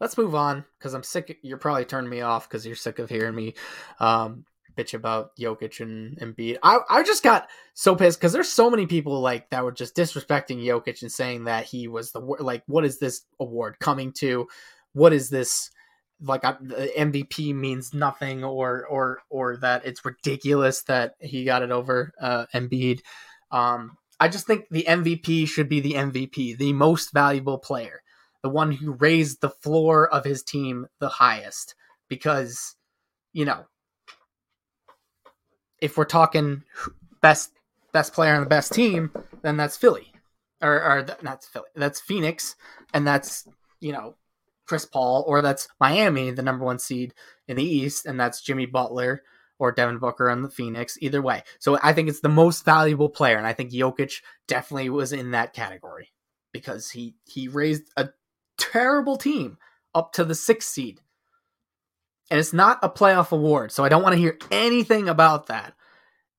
Let's 0.00 0.18
move 0.18 0.34
on 0.34 0.64
because 0.78 0.94
I'm 0.94 1.02
sick. 1.02 1.38
You're 1.42 1.58
probably 1.58 1.84
turning 1.84 2.10
me 2.10 2.20
off 2.20 2.48
because 2.48 2.66
you're 2.66 2.76
sick 2.76 2.98
of 2.98 3.08
hearing 3.08 3.34
me 3.34 3.54
um, 4.00 4.44
bitch 4.76 4.94
about 4.94 5.36
Jokic 5.36 5.80
and 5.80 6.18
Embiid. 6.18 6.58
I, 6.62 6.78
I 6.90 7.02
just 7.02 7.22
got 7.22 7.48
so 7.74 7.94
pissed 7.94 8.18
because 8.18 8.32
there's 8.32 8.48
so 8.48 8.70
many 8.70 8.86
people 8.86 9.20
like 9.20 9.50
that 9.50 9.64
were 9.64 9.72
just 9.72 9.96
disrespecting 9.96 10.64
Jokic 10.64 11.02
and 11.02 11.12
saying 11.12 11.44
that 11.44 11.64
he 11.64 11.88
was 11.88 12.12
the 12.12 12.20
like 12.20 12.62
what 12.66 12.84
is 12.84 12.98
this 12.98 13.22
award 13.40 13.78
coming 13.78 14.12
to? 14.14 14.48
What 14.92 15.12
is 15.12 15.30
this 15.30 15.70
like 16.24 16.42
MVP 16.42 17.54
means 17.54 17.94
nothing 17.94 18.44
or 18.44 18.86
or 18.86 19.20
or 19.30 19.56
that 19.58 19.84
it's 19.84 20.04
ridiculous 20.04 20.82
that 20.84 21.14
he 21.20 21.44
got 21.44 21.62
it 21.62 21.70
over 21.70 22.12
uh 22.20 22.46
Embiid. 22.54 23.00
Um 23.50 23.96
I 24.20 24.28
just 24.28 24.46
think 24.46 24.66
the 24.70 24.86
MVP 24.88 25.48
should 25.48 25.68
be 25.68 25.80
the 25.80 25.94
MVP, 25.94 26.56
the 26.56 26.72
most 26.72 27.12
valuable 27.12 27.58
player, 27.58 28.02
the 28.42 28.48
one 28.48 28.72
who 28.72 28.92
raised 28.92 29.40
the 29.40 29.50
floor 29.50 30.08
of 30.08 30.24
his 30.24 30.42
team 30.42 30.86
the 31.00 31.08
highest. 31.08 31.74
Because 32.08 32.76
you 33.32 33.44
know 33.44 33.66
if 35.80 35.98
we're 35.98 36.04
talking 36.04 36.62
best 37.20 37.50
best 37.92 38.12
player 38.12 38.34
on 38.34 38.40
the 38.40 38.48
best 38.48 38.72
team, 38.72 39.10
then 39.42 39.56
that's 39.56 39.76
Philly, 39.76 40.12
or, 40.60 40.82
or 40.82 41.06
that's 41.22 41.46
Philly, 41.46 41.68
that's 41.74 42.00
Phoenix, 42.00 42.56
and 42.92 43.06
that's 43.06 43.46
you 43.80 43.92
know 43.92 44.16
Chris 44.66 44.84
Paul, 44.84 45.24
or 45.26 45.42
that's 45.42 45.68
Miami, 45.80 46.30
the 46.30 46.42
number 46.42 46.64
one 46.64 46.78
seed 46.78 47.14
in 47.48 47.56
the 47.56 47.64
East, 47.64 48.06
and 48.06 48.18
that's 48.18 48.42
Jimmy 48.42 48.66
Butler 48.66 49.22
or 49.58 49.72
Devin 49.72 49.98
Booker 49.98 50.30
on 50.30 50.42
the 50.42 50.50
Phoenix. 50.50 50.98
Either 51.00 51.22
way, 51.22 51.42
so 51.58 51.78
I 51.82 51.92
think 51.92 52.08
it's 52.08 52.20
the 52.20 52.28
most 52.28 52.64
valuable 52.64 53.08
player, 53.08 53.36
and 53.36 53.46
I 53.46 53.52
think 53.52 53.72
Jokic 53.72 54.22
definitely 54.48 54.90
was 54.90 55.12
in 55.12 55.32
that 55.32 55.52
category 55.52 56.12
because 56.52 56.90
he 56.90 57.16
he 57.24 57.48
raised 57.48 57.84
a 57.96 58.10
terrible 58.58 59.16
team 59.16 59.58
up 59.94 60.12
to 60.12 60.24
the 60.24 60.34
sixth 60.34 60.68
seed 60.68 61.00
and 62.30 62.40
it's 62.40 62.52
not 62.52 62.78
a 62.82 62.88
playoff 62.88 63.32
award, 63.32 63.72
so 63.72 63.84
I 63.84 63.88
don't 63.88 64.02
want 64.02 64.14
to 64.14 64.20
hear 64.20 64.38
anything 64.50 65.08
about 65.08 65.48
that. 65.48 65.74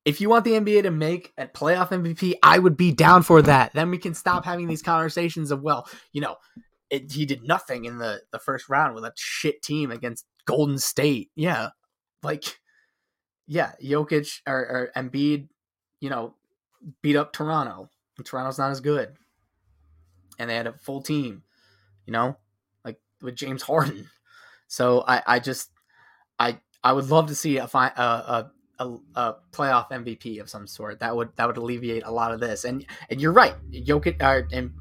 If 0.04 0.22
you 0.22 0.30
want 0.30 0.46
the 0.46 0.52
NBA 0.52 0.84
to 0.84 0.92
make 0.92 1.34
a 1.38 1.48
playoff 1.48 1.90
MVP, 1.90 2.36
I 2.44 2.60
would 2.60 2.78
be 2.78 2.92
down 2.92 3.24
for 3.24 3.42
that. 3.42 3.74
Then 3.74 3.90
we 3.90 3.98
can 3.98 4.14
stop 4.14 4.46
having 4.46 4.68
these 4.68 4.84
conversations 4.84 5.52
of, 5.52 5.62
well, 5.64 5.88
you 6.12 6.22
know, 6.22 6.36
it, 6.90 7.12
he 7.12 7.26
did 7.26 7.44
nothing 7.44 7.86
in 7.86 7.98
the, 7.98 8.22
the 8.32 8.40
first 8.40 8.70
round 8.70 8.96
with 8.96 9.04
a 9.04 9.14
shit 9.16 9.62
team 9.62 9.92
against 9.92 10.26
Golden 10.46 10.78
State. 10.78 11.32
Yeah. 11.36 11.70
Like, 12.24 12.60
yeah, 13.48 13.74
Jokic 13.84 14.42
or, 14.48 14.58
or 14.58 14.92
Embiid, 14.96 15.50
you 16.00 16.10
know, 16.10 16.36
beat 17.02 17.16
up 17.16 17.34
Toronto. 17.34 17.90
Toronto's 18.24 18.58
not 18.58 18.72
as 18.72 18.82
good. 18.82 19.16
And 20.40 20.50
they 20.50 20.56
had 20.56 20.68
a 20.68 20.74
full 20.74 21.02
team, 21.02 21.44
you 22.06 22.14
know, 22.14 22.38
like 22.84 23.00
with 23.22 23.36
James 23.36 23.62
Harden. 23.64 24.10
So 24.68 25.04
I, 25.08 25.22
I 25.28 25.40
just 25.40 25.70
I 26.40 26.60
I 26.84 26.94
would 26.94 27.10
love 27.10 27.28
to 27.28 27.36
see 27.36 27.58
a 27.58 27.68
fi- 27.68 27.94
a, 27.96 28.46
a, 28.80 28.98
a, 29.16 29.36
playoff 29.52 29.90
MVP 29.90 30.40
of 30.42 30.50
some 30.50 30.68
sort. 30.68 31.00
That 31.00 31.16
would 31.16 31.30
that 31.36 31.48
would 31.48 31.58
alleviate 31.58 32.04
a 32.04 32.12
lot 32.12 32.32
of 32.32 32.40
this. 32.40 32.66
And 32.66 32.86
and 33.10 33.22
you're 33.22 33.32
right, 33.32 33.56
Jokic. 33.72 34.22
Uh, 34.22 34.48
and 34.52 34.72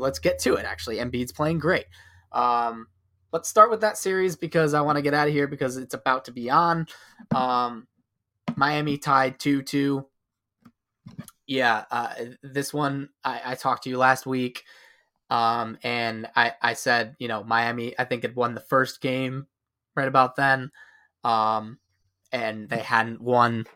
let's 0.00 0.18
get 0.18 0.38
to 0.40 0.54
it. 0.54 0.64
Actually, 0.64 0.96
Embiid's 0.96 1.32
playing 1.32 1.58
great. 1.58 1.86
Um, 2.32 2.86
let's 3.32 3.48
start 3.48 3.70
with 3.70 3.82
that 3.82 3.98
series 3.98 4.36
because 4.36 4.74
I 4.74 4.80
want 4.80 4.96
to 4.96 5.02
get 5.02 5.14
out 5.14 5.28
of 5.28 5.34
here 5.34 5.46
because 5.46 5.76
it's 5.76 5.94
about 5.94 6.24
to 6.26 6.32
be 6.32 6.50
on. 6.50 6.86
Um, 7.34 7.86
Miami 8.56 8.98
tied 8.98 9.38
two 9.38 9.62
two. 9.62 10.06
Yeah, 11.46 11.84
uh, 11.90 12.14
this 12.42 12.72
one 12.72 13.10
I, 13.24 13.40
I 13.44 13.54
talked 13.54 13.84
to 13.84 13.90
you 13.90 13.98
last 13.98 14.26
week. 14.26 14.64
Um, 15.30 15.78
and 15.84 16.28
I, 16.34 16.54
I 16.60 16.74
said, 16.74 17.14
you 17.20 17.28
know, 17.28 17.44
Miami, 17.44 17.94
I 17.98 18.04
think 18.04 18.22
had 18.22 18.34
won 18.34 18.54
the 18.54 18.60
first 18.60 19.00
game 19.00 19.46
right 19.94 20.08
about 20.08 20.34
then. 20.34 20.72
Um, 21.22 21.78
and 22.32 22.68
they 22.68 22.78
hadn't 22.78 23.20
won 23.20 23.66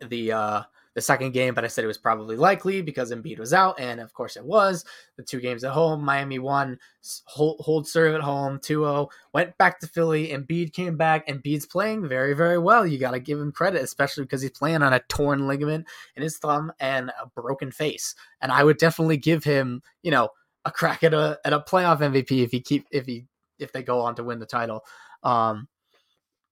the 0.00 0.32
uh, 0.32 0.62
the 0.96 1.02
second 1.02 1.32
game, 1.32 1.52
but 1.52 1.62
I 1.62 1.68
said 1.68 1.84
it 1.84 1.88
was 1.88 1.98
probably 1.98 2.36
likely 2.36 2.80
because 2.80 3.12
Embiid 3.12 3.38
was 3.38 3.52
out, 3.52 3.78
and 3.78 4.00
of 4.00 4.14
course 4.14 4.34
it 4.34 4.44
was. 4.46 4.82
The 5.16 5.22
two 5.22 5.40
games 5.40 5.62
at 5.62 5.72
home, 5.72 6.02
Miami 6.02 6.38
won, 6.38 6.78
hold, 7.26 7.60
hold 7.60 7.86
serve 7.86 8.14
at 8.14 8.22
home, 8.22 8.58
2-0, 8.58 9.10
went 9.34 9.58
back 9.58 9.78
to 9.80 9.86
Philly, 9.86 10.28
Embiid 10.28 10.72
came 10.72 10.96
back, 10.96 11.24
and 11.28 11.42
Embiid's 11.42 11.66
playing 11.66 12.08
very, 12.08 12.32
very 12.32 12.56
well. 12.58 12.86
You 12.86 12.96
got 12.96 13.10
to 13.10 13.20
give 13.20 13.38
him 13.38 13.52
credit, 13.52 13.82
especially 13.82 14.24
because 14.24 14.40
he's 14.40 14.52
playing 14.52 14.82
on 14.82 14.94
a 14.94 15.00
torn 15.00 15.46
ligament 15.46 15.86
in 16.16 16.22
his 16.22 16.38
thumb 16.38 16.72
and 16.80 17.10
a 17.22 17.26
broken 17.26 17.70
face. 17.70 18.14
And 18.40 18.50
I 18.50 18.64
would 18.64 18.78
definitely 18.78 19.18
give 19.18 19.44
him, 19.44 19.82
you 20.02 20.10
know, 20.10 20.30
a 20.64 20.70
crack 20.70 21.04
at 21.04 21.12
a 21.12 21.38
at 21.44 21.52
a 21.52 21.60
playoff 21.60 21.98
MVP 21.98 22.42
if 22.42 22.50
he 22.50 22.60
keep 22.60 22.86
if 22.90 23.04
he 23.04 23.26
if 23.58 23.70
they 23.72 23.82
go 23.82 24.00
on 24.00 24.14
to 24.14 24.24
win 24.24 24.38
the 24.38 24.46
title 24.46 24.82
um, 25.22 25.68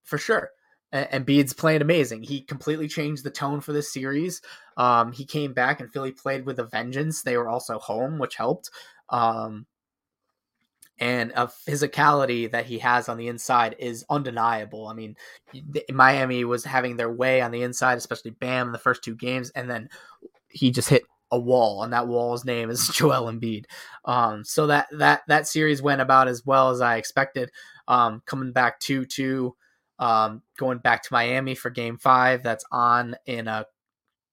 for 0.03 0.19
sure. 0.19 0.51
And 0.95 1.25
Embiid's 1.25 1.53
playing 1.53 1.81
amazing. 1.81 2.23
He 2.23 2.41
completely 2.41 2.87
changed 2.87 3.23
the 3.23 3.31
tone 3.31 3.61
for 3.61 3.73
this 3.73 3.91
series. 3.91 4.41
Um, 4.77 5.11
he 5.11 5.25
came 5.25 5.53
back 5.53 5.79
and 5.79 5.91
Philly 5.91 6.11
played 6.11 6.45
with 6.45 6.59
a 6.59 6.63
vengeance. 6.63 7.21
They 7.21 7.37
were 7.37 7.49
also 7.49 7.79
home, 7.79 8.17
which 8.17 8.35
helped. 8.35 8.69
Um, 9.09 9.65
and 10.97 11.33
a 11.35 11.47
physicality 11.47 12.49
that 12.51 12.65
he 12.65 12.79
has 12.79 13.09
on 13.09 13.17
the 13.17 13.27
inside 13.27 13.75
is 13.79 14.05
undeniable. 14.09 14.87
I 14.87 14.93
mean, 14.93 15.17
Miami 15.91 16.45
was 16.45 16.63
having 16.63 16.95
their 16.95 17.11
way 17.11 17.41
on 17.41 17.51
the 17.51 17.63
inside, 17.63 17.97
especially 17.97 18.31
Bam 18.31 18.67
in 18.67 18.71
the 18.71 18.79
first 18.79 19.03
two 19.03 19.15
games, 19.15 19.49
and 19.51 19.69
then 19.69 19.89
he 20.47 20.71
just 20.71 20.87
hit 20.89 21.03
a 21.31 21.39
wall, 21.39 21.83
and 21.83 21.91
that 21.91 22.07
wall's 22.07 22.45
name 22.45 22.69
is 22.69 22.87
Joel 22.93 23.31
Embiid. 23.31 23.65
Um, 24.05 24.45
so 24.45 24.67
that 24.67 24.87
that 24.97 25.23
that 25.27 25.47
series 25.47 25.81
went 25.81 25.99
about 25.99 26.29
as 26.29 26.45
well 26.45 26.69
as 26.69 26.79
I 26.79 26.95
expected 26.95 27.51
um, 27.89 28.21
coming 28.25 28.53
back 28.53 28.79
2 28.79 29.05
2, 29.05 29.53
um, 29.99 30.41
going 30.57 30.79
back 30.79 31.03
to 31.03 31.13
Miami 31.13 31.55
for 31.55 31.69
game 31.69 31.97
five. 31.97 32.43
That's 32.43 32.65
on 32.71 33.15
in 33.25 33.47
a 33.47 33.65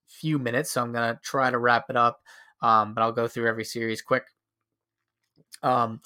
few 0.07 0.39
minutes. 0.39 0.71
So 0.71 0.81
I'm 0.81 0.91
going 0.91 1.13
to 1.13 1.19
try 1.21 1.49
to 1.49 1.57
wrap 1.57 1.85
it 1.89 1.95
up, 1.95 2.21
um, 2.61 2.93
but 2.93 3.01
I'll 3.01 3.11
go 3.11 3.27
through 3.27 3.47
every 3.47 3.65
series 3.65 4.01
quick. 4.01 4.23
Um, 5.61 6.01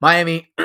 Miami 0.00 0.50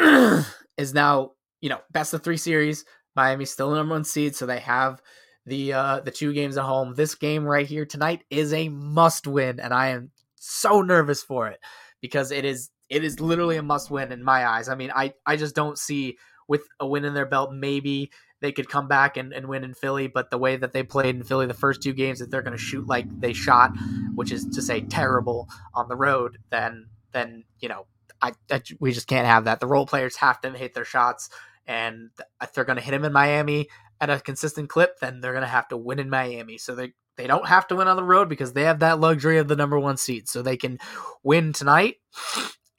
is 0.78 0.94
now, 0.94 1.32
you 1.62 1.70
know, 1.70 1.80
best 1.92 2.14
of 2.14 2.24
three 2.24 2.38
series. 2.38 2.86
Miami's 3.16 3.52
still 3.52 3.70
the 3.70 3.76
number 3.76 3.94
one 3.94 4.04
seed, 4.04 4.36
so 4.36 4.46
they 4.46 4.60
have 4.60 5.02
the 5.46 5.74
uh 5.74 6.00
the 6.00 6.10
two 6.10 6.34
games 6.34 6.58
at 6.58 6.64
home. 6.64 6.96
This 6.96 7.16
game 7.16 7.44
right 7.44 7.68
here 7.68 7.86
tonight 7.86 8.24
is 8.30 8.54
a 8.54 8.70
must 8.70 9.28
win, 9.28 9.60
and 9.60 9.74
I 9.74 9.90
am 9.90 10.12
so 10.36 10.82
nervous 10.82 11.22
for 11.22 11.48
it 11.48 11.60
because 12.02 12.32
it 12.32 12.44
is 12.44 12.72
it 12.90 13.04
is 13.04 13.20
literally 13.20 13.58
a 13.58 13.64
must 13.64 13.90
win 13.90 14.12
in 14.12 14.24
my 14.24 14.48
eyes. 14.48 14.70
I 14.70 14.76
mean, 14.76 14.92
I, 14.96 15.14
I 15.26 15.36
just 15.36 15.56
don't 15.56 15.78
see 15.78 16.18
with 16.48 16.64
a 16.80 16.88
win 16.88 17.06
in 17.06 17.14
their 17.14 17.26
belt, 17.26 17.54
maybe 17.54 18.12
they 18.42 18.52
could 18.52 18.68
come 18.68 18.88
back 18.88 19.16
and, 19.16 19.34
and 19.34 19.48
win 19.48 19.64
in 19.64 19.74
Philly, 19.74 20.08
but 20.08 20.30
the 20.30 20.38
way 20.38 20.58
that 20.58 20.74
they 20.74 20.84
played 20.84 21.16
in 21.16 21.24
Philly 21.24 21.46
the 21.46 21.54
first 21.54 21.82
two 21.82 21.94
games, 21.94 22.20
that 22.20 22.30
they're 22.30 22.42
going 22.42 22.58
to 22.58 22.64
shoot 22.64 22.88
like 22.88 23.06
they 23.20 23.34
shot, 23.34 23.72
which 24.16 24.32
is 24.32 24.46
to 24.50 24.62
say 24.62 24.82
terrible 24.82 25.48
on 25.74 25.88
the 25.88 25.96
road, 25.96 26.38
then, 26.50 26.88
then, 27.14 27.46
you 27.60 27.70
know, 27.70 27.86
I, 28.22 28.34
I 28.52 28.62
we 28.80 28.92
just 28.92 29.08
can't 29.08 29.28
have 29.28 29.46
that. 29.46 29.60
The 29.60 29.68
role 29.68 29.86
players 29.86 30.16
have 30.18 30.40
to 30.42 30.52
hit 30.52 30.74
their 30.74 30.86
shots, 30.86 31.30
and 31.68 32.10
if 32.42 32.54
they're 32.54 32.64
going 32.64 32.78
to 32.78 32.84
hit 32.84 32.92
them 32.92 33.06
in 33.06 33.14
Miami 33.14 33.68
at 34.00 34.10
a 34.10 34.20
consistent 34.20 34.70
clip, 34.70 35.00
then 35.00 35.22
they're 35.22 35.34
going 35.34 35.44
to 35.44 35.48
have 35.48 35.68
to 35.70 35.78
win 35.78 36.00
in 36.00 36.10
Miami. 36.10 36.58
So 36.58 36.76
they, 36.76 36.94
they 37.16 37.28
don't 37.28 37.48
have 37.48 37.68
to 37.68 37.76
win 37.76 37.88
on 37.88 37.96
the 37.96 38.04
road 38.04 38.28
because 38.28 38.54
they 38.54 38.64
have 38.64 38.80
that 38.80 39.00
luxury 39.00 39.38
of 39.38 39.48
the 39.48 39.56
number 39.56 39.80
one 39.80 39.98
seed. 39.98 40.28
So 40.28 40.42
they 40.42 40.58
can 40.58 40.80
win 41.24 41.54
tonight 41.54 41.98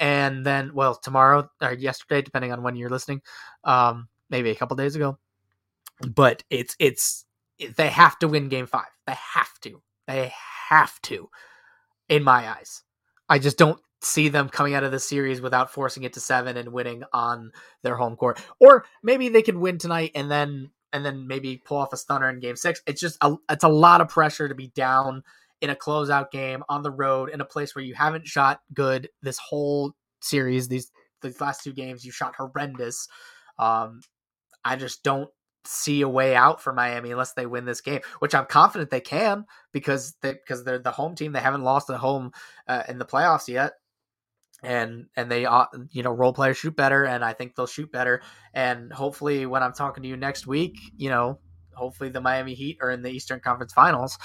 and 0.04 0.44
then 0.44 0.72
well 0.74 0.94
tomorrow 0.94 1.48
or 1.62 1.72
yesterday 1.72 2.20
depending 2.20 2.52
on 2.52 2.62
when 2.62 2.76
you're 2.76 2.90
listening 2.90 3.20
um 3.64 4.08
maybe 4.28 4.50
a 4.50 4.54
couple 4.54 4.76
days 4.76 4.96
ago 4.96 5.18
but 6.06 6.42
it's 6.50 6.76
it's 6.78 7.24
they 7.76 7.88
have 7.88 8.18
to 8.18 8.28
win 8.28 8.48
game 8.48 8.66
5 8.66 8.84
they 9.06 9.14
have 9.34 9.58
to. 9.60 9.82
They 10.06 10.32
have 10.68 11.00
to 11.02 11.28
in 12.08 12.22
my 12.22 12.48
eyes. 12.48 12.82
I 13.28 13.38
just 13.38 13.58
don't 13.58 13.80
see 14.02 14.28
them 14.28 14.48
coming 14.48 14.74
out 14.74 14.84
of 14.84 14.92
the 14.92 14.98
series 14.98 15.40
without 15.40 15.72
forcing 15.72 16.02
it 16.02 16.12
to 16.14 16.20
7 16.20 16.56
and 16.56 16.72
winning 16.72 17.04
on 17.12 17.52
their 17.82 17.96
home 17.96 18.16
court. 18.16 18.40
Or 18.60 18.84
maybe 19.02 19.28
they 19.28 19.42
could 19.42 19.56
win 19.56 19.78
tonight 19.78 20.12
and 20.14 20.30
then 20.30 20.70
and 20.92 21.04
then 21.04 21.26
maybe 21.26 21.60
pull 21.64 21.78
off 21.78 21.92
a 21.92 21.96
stunner 21.96 22.30
in 22.30 22.38
game 22.38 22.54
six. 22.54 22.80
It's 22.86 23.00
just 23.00 23.18
a, 23.20 23.34
it's 23.50 23.64
a 23.64 23.68
lot 23.68 24.00
of 24.00 24.08
pressure 24.08 24.48
to 24.48 24.54
be 24.54 24.68
down 24.68 25.24
in 25.64 25.70
a 25.70 25.74
closeout 25.74 26.30
game 26.30 26.62
on 26.68 26.82
the 26.82 26.90
road 26.90 27.30
in 27.30 27.40
a 27.40 27.44
place 27.44 27.74
where 27.74 27.84
you 27.84 27.94
haven't 27.94 28.26
shot 28.26 28.60
good 28.74 29.08
this 29.22 29.38
whole 29.38 29.94
series. 30.20 30.68
These 30.68 30.92
these 31.22 31.40
last 31.40 31.64
two 31.64 31.72
games 31.72 32.04
you 32.04 32.12
shot 32.12 32.34
horrendous. 32.36 33.08
Um, 33.58 34.02
I 34.64 34.76
just 34.76 35.02
don't 35.02 35.30
see 35.66 36.02
a 36.02 36.08
way 36.08 36.36
out 36.36 36.60
for 36.60 36.74
Miami 36.74 37.10
unless 37.10 37.32
they 37.32 37.46
win 37.46 37.64
this 37.64 37.80
game, 37.80 38.00
which 38.18 38.34
I'm 38.34 38.44
confident 38.44 38.90
they 38.90 39.00
can 39.00 39.46
because 39.72 40.14
they 40.20 40.32
because 40.32 40.64
they're 40.64 40.78
the 40.78 40.90
home 40.90 41.14
team. 41.14 41.32
They 41.32 41.40
haven't 41.40 41.62
lost 41.64 41.88
at 41.88 41.96
home 41.96 42.32
uh, 42.68 42.82
in 42.88 42.98
the 42.98 43.06
playoffs 43.06 43.48
yet, 43.48 43.72
and 44.62 45.06
and 45.16 45.30
they 45.30 45.46
uh, 45.46 45.66
you 45.90 46.02
know 46.02 46.12
role 46.12 46.34
players 46.34 46.58
shoot 46.58 46.76
better, 46.76 47.04
and 47.04 47.24
I 47.24 47.32
think 47.32 47.54
they'll 47.54 47.66
shoot 47.66 47.90
better. 47.90 48.22
And 48.52 48.92
hopefully, 48.92 49.46
when 49.46 49.62
I'm 49.62 49.72
talking 49.72 50.02
to 50.02 50.08
you 50.08 50.16
next 50.18 50.46
week, 50.46 50.78
you 50.96 51.08
know, 51.08 51.40
hopefully 51.74 52.10
the 52.10 52.20
Miami 52.20 52.54
Heat 52.54 52.78
are 52.82 52.90
in 52.90 53.02
the 53.02 53.10
Eastern 53.10 53.40
Conference 53.40 53.72
Finals. 53.72 54.18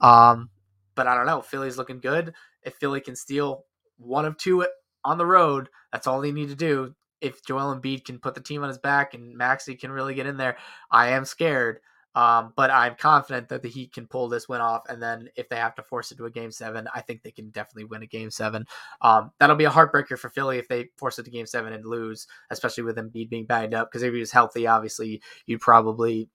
Um, 0.00 0.48
but 0.96 1.06
I 1.06 1.14
don't 1.14 1.26
know. 1.26 1.42
Philly's 1.42 1.78
looking 1.78 2.00
good. 2.00 2.34
If 2.62 2.74
Philly 2.74 3.00
can 3.00 3.14
steal 3.14 3.64
one 3.98 4.24
of 4.24 4.36
two 4.36 4.66
on 5.04 5.18
the 5.18 5.26
road, 5.26 5.68
that's 5.92 6.08
all 6.08 6.20
they 6.20 6.32
need 6.32 6.48
to 6.48 6.56
do 6.56 6.94
if 7.20 7.44
Joel 7.44 7.74
Embiid 7.74 8.04
can 8.04 8.18
put 8.18 8.34
the 8.34 8.40
team 8.40 8.62
on 8.62 8.68
his 8.68 8.78
back 8.78 9.14
and 9.14 9.36
Maxey 9.36 9.74
can 9.74 9.90
really 9.90 10.14
get 10.14 10.26
in 10.26 10.36
there, 10.36 10.56
I 10.90 11.08
am 11.08 11.24
scared. 11.24 11.80
Um, 12.14 12.54
but 12.56 12.70
I'm 12.70 12.94
confident 12.94 13.50
that 13.50 13.60
the 13.60 13.68
Heat 13.68 13.92
can 13.92 14.06
pull 14.06 14.28
this 14.28 14.48
win 14.48 14.62
off. 14.62 14.84
And 14.88 15.02
then 15.02 15.28
if 15.36 15.50
they 15.50 15.56
have 15.56 15.74
to 15.74 15.82
force 15.82 16.10
it 16.10 16.16
to 16.16 16.24
a 16.24 16.30
game 16.30 16.50
seven, 16.50 16.88
I 16.94 17.02
think 17.02 17.22
they 17.22 17.30
can 17.30 17.50
definitely 17.50 17.84
win 17.84 18.02
a 18.02 18.06
game 18.06 18.30
seven. 18.30 18.64
Um, 19.02 19.32
that'll 19.38 19.56
be 19.56 19.66
a 19.66 19.70
heartbreaker 19.70 20.18
for 20.18 20.30
Philly 20.30 20.56
if 20.56 20.66
they 20.66 20.88
force 20.96 21.18
it 21.18 21.24
to 21.24 21.30
game 21.30 21.44
seven 21.44 21.74
and 21.74 21.84
lose, 21.84 22.26
especially 22.48 22.84
with 22.84 22.96
Embiid 22.96 23.28
being 23.28 23.44
banged 23.44 23.74
up. 23.74 23.90
Because 23.90 24.02
if 24.02 24.14
he 24.14 24.20
was 24.20 24.32
healthy, 24.32 24.66
obviously, 24.66 25.20
you'd 25.44 25.60
probably, 25.60 26.30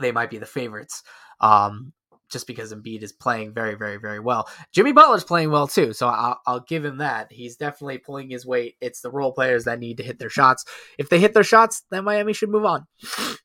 they 0.00 0.12
might 0.12 0.30
be 0.30 0.38
the 0.38 0.46
favorites. 0.46 1.02
Um, 1.42 1.92
just 2.30 2.46
because 2.46 2.72
Embiid 2.72 3.02
is 3.02 3.12
playing 3.12 3.52
very, 3.52 3.74
very, 3.74 3.96
very 3.96 4.20
well. 4.20 4.48
Jimmy 4.72 4.92
Butler's 4.92 5.24
playing 5.24 5.50
well 5.50 5.66
too, 5.66 5.92
so 5.92 6.08
I'll, 6.08 6.40
I'll, 6.46 6.60
give 6.60 6.84
him 6.84 6.98
that. 6.98 7.32
He's 7.32 7.56
definitely 7.56 7.98
pulling 7.98 8.30
his 8.30 8.46
weight. 8.46 8.76
It's 8.80 9.00
the 9.00 9.10
role 9.10 9.32
players 9.32 9.64
that 9.64 9.80
need 9.80 9.96
to 9.96 10.02
hit 10.02 10.18
their 10.18 10.30
shots. 10.30 10.64
If 10.98 11.08
they 11.08 11.18
hit 11.18 11.34
their 11.34 11.44
shots, 11.44 11.82
then 11.90 12.04
Miami 12.04 12.32
should 12.32 12.50
move 12.50 12.64
on. 12.64 12.86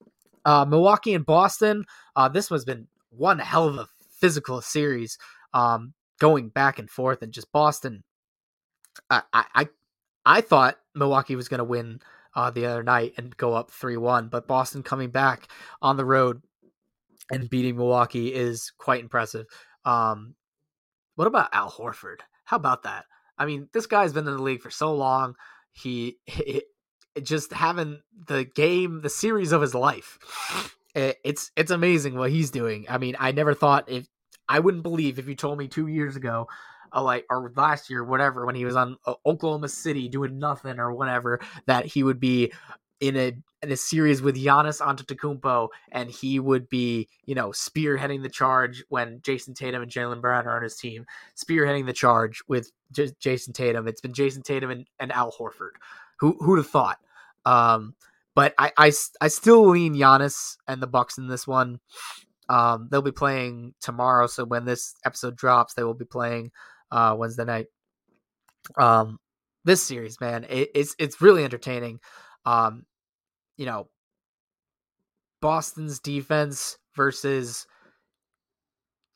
Uh, 0.47 0.63
Milwaukee 0.63 1.15
and 1.15 1.25
Boston. 1.25 1.85
Uh, 2.15 2.29
this 2.29 2.49
has 2.49 2.63
been 2.63 2.87
one 3.09 3.39
hell 3.39 3.67
of 3.67 3.77
a 3.79 3.87
physical 4.19 4.61
series, 4.61 5.17
um, 5.55 5.95
going 6.19 6.49
back 6.49 6.77
and 6.77 6.87
forth, 6.87 7.23
and 7.23 7.33
just 7.33 7.51
Boston. 7.51 8.03
I 9.09 9.23
I 9.33 9.67
I 10.23 10.41
thought 10.41 10.77
Milwaukee 10.93 11.35
was 11.35 11.49
going 11.49 11.57
to 11.57 11.63
win 11.63 11.99
uh, 12.35 12.51
the 12.51 12.67
other 12.67 12.83
night 12.83 13.13
and 13.17 13.35
go 13.37 13.53
up 13.53 13.71
three 13.71 13.97
one, 13.97 14.27
but 14.27 14.47
Boston 14.47 14.83
coming 14.83 15.09
back 15.09 15.47
on 15.81 15.97
the 15.97 16.05
road 16.05 16.43
and 17.31 17.49
beating 17.49 17.77
Milwaukee 17.77 18.33
is 18.33 18.71
quite 18.77 19.01
impressive. 19.01 19.45
Um, 19.83 20.35
what 21.15 21.27
about 21.27 21.53
Al 21.53 21.71
Horford? 21.71 22.19
How 22.45 22.57
about 22.57 22.83
that? 22.83 23.05
I 23.37 23.45
mean, 23.45 23.69
this 23.73 23.87
guy's 23.87 24.13
been 24.13 24.27
in 24.27 24.35
the 24.35 24.41
league 24.41 24.61
for 24.61 24.71
so 24.71 24.93
long. 24.93 25.35
He, 25.71 26.17
he 26.25 26.63
just 27.21 27.53
having 27.53 28.01
the 28.27 28.43
game, 28.43 29.01
the 29.01 29.09
series 29.09 29.51
of 29.51 29.61
his 29.61 29.73
life. 29.73 30.19
It, 30.93 31.17
it's 31.23 31.51
it's 31.55 31.71
amazing 31.71 32.17
what 32.17 32.31
he's 32.31 32.51
doing. 32.51 32.85
I 32.89 32.97
mean, 32.97 33.15
I 33.19 33.31
never 33.31 33.53
thought 33.53 33.89
if 33.89 34.07
I 34.47 34.59
wouldn't 34.59 34.83
believe 34.83 35.19
if 35.19 35.27
you 35.27 35.35
told 35.35 35.57
me 35.57 35.67
two 35.67 35.87
years 35.87 36.15
ago, 36.15 36.47
uh, 36.93 37.01
like 37.01 37.25
or 37.29 37.51
last 37.55 37.89
year, 37.89 38.03
whatever, 38.03 38.45
when 38.45 38.55
he 38.55 38.65
was 38.65 38.75
on 38.75 38.97
uh, 39.05 39.13
Oklahoma 39.25 39.69
City 39.69 40.07
doing 40.07 40.39
nothing 40.39 40.79
or 40.79 40.93
whatever, 40.93 41.39
that 41.67 41.85
he 41.85 42.03
would 42.03 42.19
be 42.19 42.51
in 43.07 43.17
a 43.17 43.33
in 43.63 43.71
a 43.71 43.77
series 43.77 44.21
with 44.21 44.35
Giannis 44.35 44.79
Antetokounmpo, 44.79 45.69
and 45.91 46.09
he 46.09 46.39
would 46.39 46.69
be, 46.69 47.07
you 47.25 47.33
know, 47.33 47.49
spearheading 47.49 48.21
the 48.21 48.29
charge 48.29 48.83
when 48.89 49.21
Jayson 49.21 49.55
Tatum 49.55 49.81
and 49.81 49.91
Jaylen 49.91 50.21
Brown 50.21 50.45
are 50.45 50.57
on 50.57 50.63
his 50.63 50.75
team, 50.75 51.05
spearheading 51.35 51.85
the 51.87 51.93
charge 51.93 52.43
with 52.47 52.71
J- 52.91 53.13
Jayson 53.19 53.53
Tatum. 53.53 53.87
It's 53.87 54.01
been 54.01 54.13
Jayson 54.13 54.43
Tatum 54.43 54.69
and, 54.69 54.87
and 54.99 55.11
Al 55.11 55.31
Horford. 55.31 55.71
Who 56.19 56.37
who'd 56.39 56.59
have 56.59 56.69
thought? 56.69 56.99
Um, 57.45 57.95
but 58.35 58.53
I, 58.57 58.71
I 58.77 58.91
I 59.21 59.27
still 59.29 59.67
lean 59.67 59.95
Giannis 59.95 60.57
and 60.67 60.81
the 60.81 60.87
Bucks 60.87 61.17
in 61.17 61.27
this 61.27 61.47
one. 61.47 61.79
Um, 62.47 62.89
they'll 62.91 63.01
be 63.01 63.11
playing 63.11 63.73
tomorrow, 63.81 64.27
so 64.27 64.45
when 64.45 64.65
this 64.65 64.93
episode 65.05 65.35
drops, 65.35 65.73
they 65.73 65.83
will 65.83 65.95
be 65.95 66.05
playing 66.05 66.51
uh, 66.91 67.15
Wednesday 67.17 67.45
night. 67.45 67.67
Um, 68.77 69.19
this 69.63 69.81
series, 69.81 70.21
man, 70.21 70.45
it, 70.49 70.69
it's 70.75 70.95
it's 70.99 71.21
really 71.21 71.43
entertaining. 71.43 71.99
Um, 72.45 72.85
you 73.57 73.65
know, 73.65 73.87
Boston's 75.41 75.99
defense 75.99 76.77
versus 76.95 77.67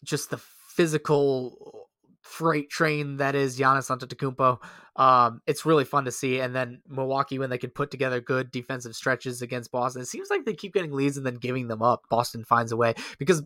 just 0.03 0.29
the 0.29 0.37
physical 0.37 1.89
freight 2.21 2.69
train 2.69 3.17
that 3.17 3.35
is 3.35 3.59
Giannis 3.59 3.89
Antetokounmpo. 3.89 4.59
Um, 4.95 5.41
it's 5.47 5.65
really 5.65 5.85
fun 5.85 6.05
to 6.05 6.11
see. 6.11 6.39
And 6.39 6.55
then 6.55 6.81
Milwaukee, 6.87 7.39
when 7.39 7.49
they 7.49 7.57
can 7.57 7.71
put 7.71 7.89
together 7.89 8.21
good 8.21 8.51
defensive 8.51 8.95
stretches 8.95 9.41
against 9.41 9.71
Boston, 9.71 10.03
it 10.03 10.07
seems 10.07 10.29
like 10.29 10.45
they 10.45 10.53
keep 10.53 10.73
getting 10.73 10.91
leads 10.91 11.17
and 11.17 11.25
then 11.25 11.35
giving 11.35 11.67
them 11.67 11.81
up. 11.81 12.03
Boston 12.09 12.43
finds 12.43 12.71
a 12.71 12.77
way 12.77 12.93
because 13.17 13.41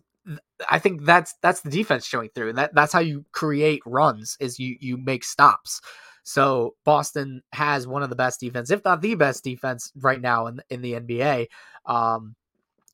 I 0.68 0.78
think 0.78 1.04
that's 1.04 1.34
that's 1.42 1.60
the 1.60 1.70
defense 1.70 2.06
showing 2.06 2.30
through, 2.34 2.50
and 2.50 2.58
that 2.58 2.74
that's 2.74 2.92
how 2.92 3.00
you 3.00 3.24
create 3.32 3.82
runs 3.84 4.36
is 4.40 4.58
you 4.58 4.76
you 4.80 4.96
make 4.96 5.24
stops. 5.24 5.80
So 6.24 6.74
Boston 6.84 7.42
has 7.52 7.86
one 7.86 8.02
of 8.02 8.10
the 8.10 8.16
best 8.16 8.40
defense, 8.40 8.70
if 8.70 8.84
not 8.84 9.02
the 9.02 9.14
best 9.14 9.44
defense 9.44 9.92
right 9.94 10.20
now 10.20 10.46
in 10.46 10.60
in 10.70 10.82
the 10.82 10.94
NBA. 10.94 11.46
Um, 11.86 12.34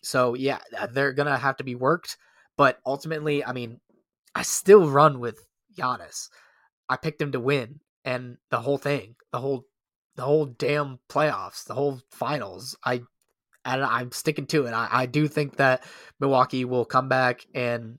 so 0.02 0.34
yeah, 0.34 0.58
they're 0.92 1.12
gonna 1.12 1.38
have 1.38 1.56
to 1.58 1.64
be 1.64 1.74
worked. 1.74 2.16
But 2.56 2.78
ultimately, 2.84 3.42
I 3.44 3.52
mean, 3.52 3.80
I 4.34 4.42
still 4.42 4.90
run 4.90 5.20
with 5.20 5.38
Giannis. 5.78 6.28
I 6.88 6.96
picked 6.96 7.22
him 7.22 7.32
to 7.32 7.40
win, 7.40 7.80
and 8.04 8.36
the 8.50 8.60
whole 8.60 8.78
thing, 8.78 9.14
the 9.32 9.38
whole, 9.38 9.64
the 10.16 10.22
whole 10.22 10.46
damn 10.46 10.98
playoffs, 11.08 11.64
the 11.64 11.74
whole 11.74 12.00
finals. 12.10 12.76
I, 12.84 13.02
and 13.64 13.82
I'm 13.84 14.12
sticking 14.12 14.46
to 14.48 14.66
it. 14.66 14.72
I, 14.72 14.88
I 14.90 15.06
do 15.06 15.28
think 15.28 15.56
that 15.56 15.84
Milwaukee 16.18 16.64
will 16.64 16.84
come 16.84 17.08
back 17.08 17.46
and 17.54 17.98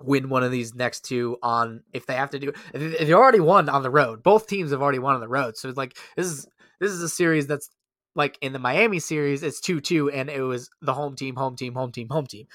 win 0.00 0.28
one 0.28 0.44
of 0.44 0.52
these 0.52 0.74
next 0.74 1.04
two 1.04 1.36
on 1.42 1.82
if 1.92 2.06
they 2.06 2.14
have 2.14 2.30
to 2.30 2.38
do 2.38 2.52
they 2.72 3.12
already 3.12 3.40
won 3.40 3.68
on 3.68 3.82
the 3.82 3.90
road. 3.90 4.22
Both 4.22 4.46
teams 4.46 4.70
have 4.70 4.82
already 4.82 5.00
won 5.00 5.14
on 5.14 5.20
the 5.20 5.28
road. 5.28 5.56
So 5.56 5.68
it's 5.68 5.78
like 5.78 5.98
this 6.16 6.26
is 6.26 6.46
this 6.80 6.92
is 6.92 7.02
a 7.02 7.08
series 7.08 7.46
that's 7.46 7.68
like 8.14 8.38
in 8.40 8.52
the 8.52 8.58
miami 8.58 9.00
series 9.00 9.42
it's 9.42 9.60
2-2 9.60 10.12
and 10.12 10.30
it 10.30 10.42
was 10.42 10.70
the 10.80 10.94
home 10.94 11.16
team 11.16 11.36
home 11.36 11.56
team 11.56 11.74
home 11.74 11.92
team 11.92 12.08
home 12.10 12.26
team. 12.26 12.46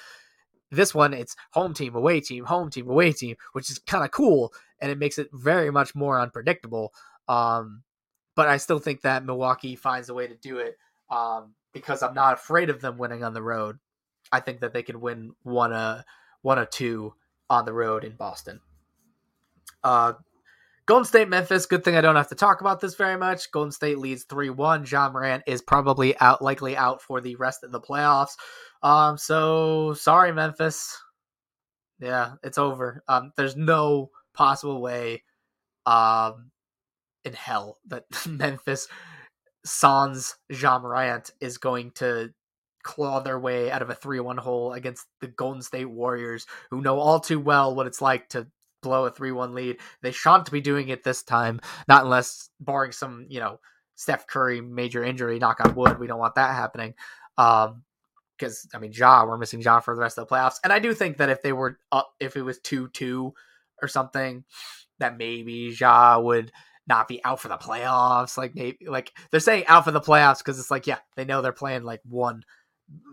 This 0.71 0.95
one 0.95 1.13
it's 1.13 1.35
home 1.51 1.73
team 1.73 1.95
away 1.95 2.21
team 2.21 2.45
home 2.45 2.69
team 2.69 2.89
away 2.89 3.11
team 3.11 3.35
which 3.51 3.69
is 3.69 3.79
kind 3.79 4.05
of 4.05 4.11
cool 4.11 4.53
and 4.79 4.91
it 4.91 4.97
makes 4.97 5.17
it 5.17 5.29
very 5.33 5.71
much 5.71 5.95
more 5.95 6.19
unpredictable. 6.19 6.93
Um 7.27 7.83
but 8.35 8.47
i 8.47 8.57
still 8.57 8.79
think 8.79 9.01
that 9.01 9.23
milwaukee 9.23 9.75
finds 9.75 10.09
a 10.09 10.13
way 10.13 10.25
to 10.25 10.35
do 10.35 10.57
it 10.57 10.75
um 11.11 11.53
because 11.71 12.01
i'm 12.01 12.15
not 12.15 12.33
afraid 12.33 12.71
of 12.71 12.81
them 12.81 12.97
winning 12.97 13.23
on 13.23 13.33
the 13.33 13.43
road. 13.43 13.79
I 14.31 14.39
think 14.39 14.61
that 14.61 14.73
they 14.73 14.81
can 14.81 15.01
win 15.01 15.33
one 15.43 15.73
uh 15.73 16.03
one 16.41 16.57
or 16.57 16.65
two 16.65 17.13
on 17.49 17.65
the 17.65 17.73
road 17.73 18.03
in 18.03 18.15
Boston. 18.15 18.59
Uh, 19.83 20.13
Golden 20.85 21.05
State 21.05 21.29
Memphis. 21.29 21.65
Good 21.65 21.83
thing 21.83 21.95
I 21.95 22.01
don't 22.01 22.17
have 22.17 22.29
to 22.29 22.35
talk 22.35 22.61
about 22.61 22.81
this 22.81 22.95
very 22.95 23.17
much. 23.17 23.51
Golden 23.51 23.71
State 23.71 23.97
leads 23.99 24.25
three 24.25 24.49
one. 24.49 24.85
Ja 24.85 25.09
Morant 25.09 25.43
is 25.47 25.61
probably 25.61 26.17
out, 26.19 26.41
likely 26.41 26.75
out 26.75 27.01
for 27.01 27.21
the 27.21 27.35
rest 27.35 27.63
of 27.63 27.71
the 27.71 27.79
playoffs. 27.79 28.31
Um, 28.81 29.17
so 29.17 29.93
sorry, 29.93 30.33
Memphis. 30.33 30.97
Yeah, 31.99 32.33
it's 32.43 32.57
over. 32.57 33.01
Um, 33.07 33.31
there's 33.37 33.55
no 33.55 34.09
possible 34.33 34.81
way, 34.81 35.23
um, 35.85 36.51
in 37.23 37.33
hell 37.33 37.77
that 37.87 38.03
Memphis 38.27 38.87
sans 39.63 40.35
Ja 40.49 40.79
Morant 40.79 41.31
is 41.39 41.57
going 41.57 41.91
to 41.91 42.31
claw 42.83 43.19
their 43.19 43.39
way 43.39 43.71
out 43.71 43.81
of 43.81 43.89
a 43.89 43.95
3-1 43.95 44.37
hole 44.37 44.73
against 44.73 45.05
the 45.21 45.27
Golden 45.27 45.61
State 45.61 45.89
Warriors, 45.89 46.45
who 46.69 46.81
know 46.81 46.99
all 46.99 47.19
too 47.19 47.39
well 47.39 47.75
what 47.75 47.87
it's 47.87 48.01
like 48.01 48.29
to 48.29 48.47
blow 48.81 49.05
a 49.05 49.11
3-1 49.11 49.53
lead. 49.53 49.77
They 50.01 50.11
shan't 50.11 50.51
be 50.51 50.61
doing 50.61 50.89
it 50.89 51.03
this 51.03 51.23
time, 51.23 51.59
not 51.87 52.03
unless 52.03 52.49
barring 52.59 52.91
some, 52.91 53.25
you 53.29 53.39
know, 53.39 53.59
Steph 53.95 54.27
Curry 54.27 54.61
major 54.61 55.03
injury, 55.03 55.39
knock 55.39 55.63
on 55.63 55.75
wood, 55.75 55.99
we 55.99 56.07
don't 56.07 56.19
want 56.19 56.35
that 56.35 56.55
happening. 56.55 56.93
Um 57.37 57.83
because 58.37 58.67
I 58.73 58.79
mean 58.79 58.91
Ja, 58.93 59.25
we're 59.25 59.37
missing 59.37 59.61
Ja 59.61 59.79
for 59.79 59.95
the 59.95 60.01
rest 60.01 60.17
of 60.17 60.27
the 60.27 60.35
playoffs. 60.35 60.57
And 60.63 60.73
I 60.73 60.79
do 60.79 60.93
think 60.93 61.17
that 61.17 61.29
if 61.29 61.41
they 61.41 61.53
were 61.53 61.77
up 61.91 62.13
if 62.19 62.35
it 62.35 62.41
was 62.41 62.59
2-2 62.59 63.31
or 63.81 63.87
something, 63.87 64.43
that 64.99 65.17
maybe 65.17 65.75
Ja 65.79 66.19
would 66.19 66.51
not 66.87 67.07
be 67.07 67.23
out 67.23 67.39
for 67.39 67.47
the 67.47 67.57
playoffs. 67.57 68.37
Like 68.37 68.55
maybe 68.55 68.87
like 68.87 69.13
they're 69.31 69.39
saying 69.39 69.65
out 69.67 69.85
for 69.85 69.91
the 69.91 70.01
playoffs 70.01 70.39
because 70.39 70.59
it's 70.59 70.71
like, 70.71 70.87
yeah, 70.87 70.99
they 71.15 71.25
know 71.25 71.41
they're 71.41 71.51
playing 71.51 71.83
like 71.83 72.01
one 72.03 72.43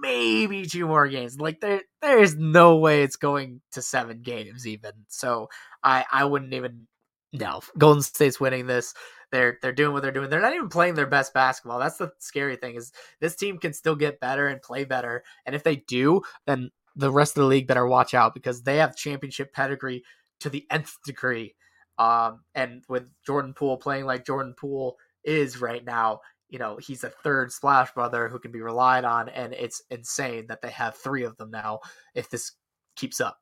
maybe 0.00 0.66
two 0.66 0.86
more 0.86 1.08
games. 1.08 1.38
Like 1.40 1.60
there 1.60 1.82
there 2.02 2.20
is 2.22 2.36
no 2.36 2.76
way 2.76 3.02
it's 3.02 3.16
going 3.16 3.60
to 3.72 3.82
seven 3.82 4.22
games 4.22 4.66
even. 4.66 4.92
So 5.08 5.48
I 5.82 6.04
I 6.10 6.24
wouldn't 6.24 6.54
even 6.54 6.86
no. 7.32 7.60
Golden 7.78 8.02
State's 8.02 8.40
winning 8.40 8.66
this. 8.66 8.94
they're 9.32 9.58
they're 9.62 9.72
doing 9.72 9.92
what 9.92 10.02
they're 10.02 10.12
doing. 10.12 10.30
They're 10.30 10.40
not 10.40 10.54
even 10.54 10.68
playing 10.68 10.94
their 10.94 11.06
best 11.06 11.32
basketball. 11.34 11.78
That's 11.78 11.96
the 11.98 12.12
scary 12.18 12.56
thing 12.56 12.74
is 12.76 12.92
this 13.20 13.36
team 13.36 13.58
can 13.58 13.72
still 13.72 13.96
get 13.96 14.20
better 14.20 14.48
and 14.48 14.60
play 14.62 14.84
better. 14.84 15.22
And 15.46 15.54
if 15.54 15.62
they 15.62 15.76
do, 15.76 16.22
then 16.46 16.70
the 16.96 17.12
rest 17.12 17.36
of 17.36 17.42
the 17.42 17.48
league 17.48 17.66
better 17.68 17.86
watch 17.86 18.14
out 18.14 18.34
because 18.34 18.62
they 18.62 18.78
have 18.78 18.96
championship 18.96 19.52
pedigree 19.52 20.02
to 20.40 20.50
the 20.50 20.66
nth 20.70 20.96
degree. 21.04 21.54
Um, 21.98 22.40
and 22.54 22.82
with 22.88 23.04
Jordan 23.26 23.54
Poole 23.54 23.76
playing 23.76 24.06
like 24.06 24.26
Jordan 24.26 24.54
Poole 24.58 24.96
is 25.22 25.60
right 25.60 25.84
now, 25.84 26.20
you 26.50 26.58
know, 26.58 26.76
he's 26.76 27.04
a 27.04 27.10
third 27.10 27.52
splash 27.52 27.92
brother 27.92 28.28
who 28.28 28.38
can 28.38 28.52
be 28.52 28.60
relied 28.60 29.04
on, 29.04 29.28
and 29.28 29.54
it's 29.54 29.82
insane 29.90 30.46
that 30.48 30.60
they 30.60 30.70
have 30.70 30.96
three 30.96 31.24
of 31.24 31.36
them 31.36 31.50
now 31.50 31.80
if 32.14 32.28
this 32.28 32.52
keeps 32.96 33.20
up. 33.20 33.38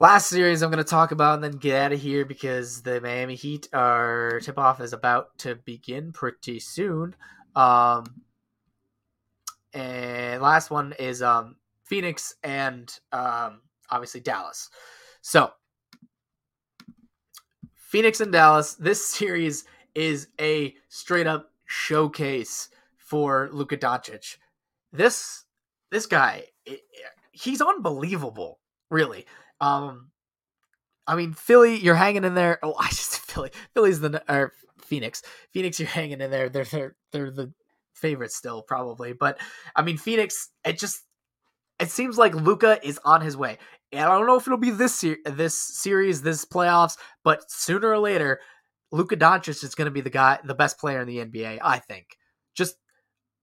Last 0.00 0.28
series 0.28 0.62
I'm 0.62 0.70
going 0.70 0.82
to 0.82 0.90
talk 0.90 1.12
about 1.12 1.34
and 1.34 1.44
then 1.44 1.52
get 1.52 1.80
out 1.80 1.92
of 1.92 2.00
here 2.00 2.24
because 2.24 2.82
the 2.82 3.00
Miami 3.00 3.36
Heat 3.36 3.68
are 3.72 4.40
tip 4.42 4.58
off 4.58 4.80
is 4.80 4.92
about 4.92 5.38
to 5.38 5.54
begin 5.54 6.12
pretty 6.12 6.58
soon. 6.58 7.14
Um, 7.54 8.22
and 9.72 10.42
last 10.42 10.72
one 10.72 10.92
is 10.98 11.22
um, 11.22 11.54
Phoenix 11.84 12.34
and 12.42 12.92
um, 13.12 13.60
obviously 13.90 14.20
Dallas. 14.20 14.70
So 15.20 15.52
Phoenix 17.76 18.20
and 18.20 18.32
Dallas. 18.32 18.74
This 18.74 19.06
series 19.18 19.64
is 19.94 20.28
a 20.40 20.74
straight 20.88 21.26
up 21.26 21.50
showcase 21.66 22.68
for 22.96 23.48
Luka 23.52 23.76
Doncic. 23.76 24.36
This 24.92 25.44
this 25.90 26.06
guy, 26.06 26.44
he's 27.32 27.60
unbelievable, 27.60 28.60
really. 28.90 29.26
Um, 29.60 30.10
I 31.06 31.16
mean, 31.16 31.32
Philly, 31.32 31.76
you're 31.76 31.94
hanging 31.94 32.24
in 32.24 32.34
there. 32.34 32.58
Oh, 32.62 32.74
I 32.78 32.88
just 32.88 33.18
Philly, 33.18 33.50
Philly's 33.74 34.00
the 34.00 34.22
or 34.32 34.52
Phoenix, 34.80 35.22
Phoenix, 35.52 35.78
you're 35.78 35.88
hanging 35.88 36.20
in 36.20 36.30
there. 36.30 36.48
They're 36.48 36.64
they're 36.64 36.96
they're 37.12 37.30
the 37.30 37.52
favorites 37.94 38.36
still, 38.36 38.62
probably. 38.62 39.12
But 39.12 39.38
I 39.76 39.82
mean, 39.82 39.96
Phoenix, 39.96 40.50
it 40.64 40.78
just 40.78 41.02
it 41.78 41.90
seems 41.90 42.18
like 42.18 42.34
Luka 42.34 42.78
is 42.86 43.00
on 43.04 43.20
his 43.20 43.36
way. 43.36 43.58
And 43.92 44.04
I 44.04 44.16
don't 44.16 44.26
know 44.26 44.36
if 44.36 44.46
it'll 44.46 44.58
be 44.58 44.70
this 44.70 45.04
this 45.24 45.54
series, 45.54 46.22
this 46.22 46.44
playoffs, 46.44 46.96
but 47.24 47.50
sooner 47.50 47.88
or 47.88 47.98
later, 47.98 48.40
Luka 48.92 49.16
Doncic 49.16 49.64
is 49.64 49.74
going 49.74 49.86
to 49.86 49.90
be 49.90 50.02
the 50.02 50.10
guy, 50.10 50.38
the 50.44 50.54
best 50.54 50.78
player 50.78 51.00
in 51.00 51.08
the 51.08 51.18
NBA. 51.18 51.58
I 51.62 51.78
think. 51.78 52.16
Just, 52.54 52.76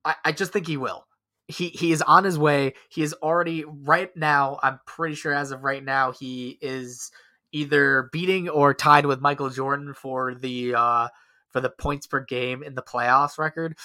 I, 0.05 0.15
I 0.23 0.31
just 0.31 0.53
think 0.53 0.67
he 0.67 0.77
will. 0.77 1.05
He 1.47 1.69
he 1.69 1.91
is 1.91 2.03
on 2.03 2.23
his 2.23 2.37
way. 2.37 2.73
He 2.89 3.01
is 3.01 3.13
already 3.13 3.65
right 3.67 4.15
now. 4.15 4.59
I'm 4.61 4.79
pretty 4.85 5.15
sure 5.15 5.33
as 5.33 5.51
of 5.51 5.63
right 5.63 5.83
now, 5.83 6.11
he 6.11 6.59
is 6.61 7.11
either 7.51 8.09
beating 8.13 8.47
or 8.47 8.75
tied 8.75 9.07
with 9.07 9.19
Michael 9.19 9.49
Jordan 9.49 9.95
for 9.95 10.35
the 10.35 10.75
uh 10.75 11.07
for 11.49 11.59
the 11.59 11.71
points 11.71 12.05
per 12.05 12.19
game 12.23 12.61
in 12.61 12.75
the 12.75 12.83
playoffs 12.83 13.39
record. 13.39 13.75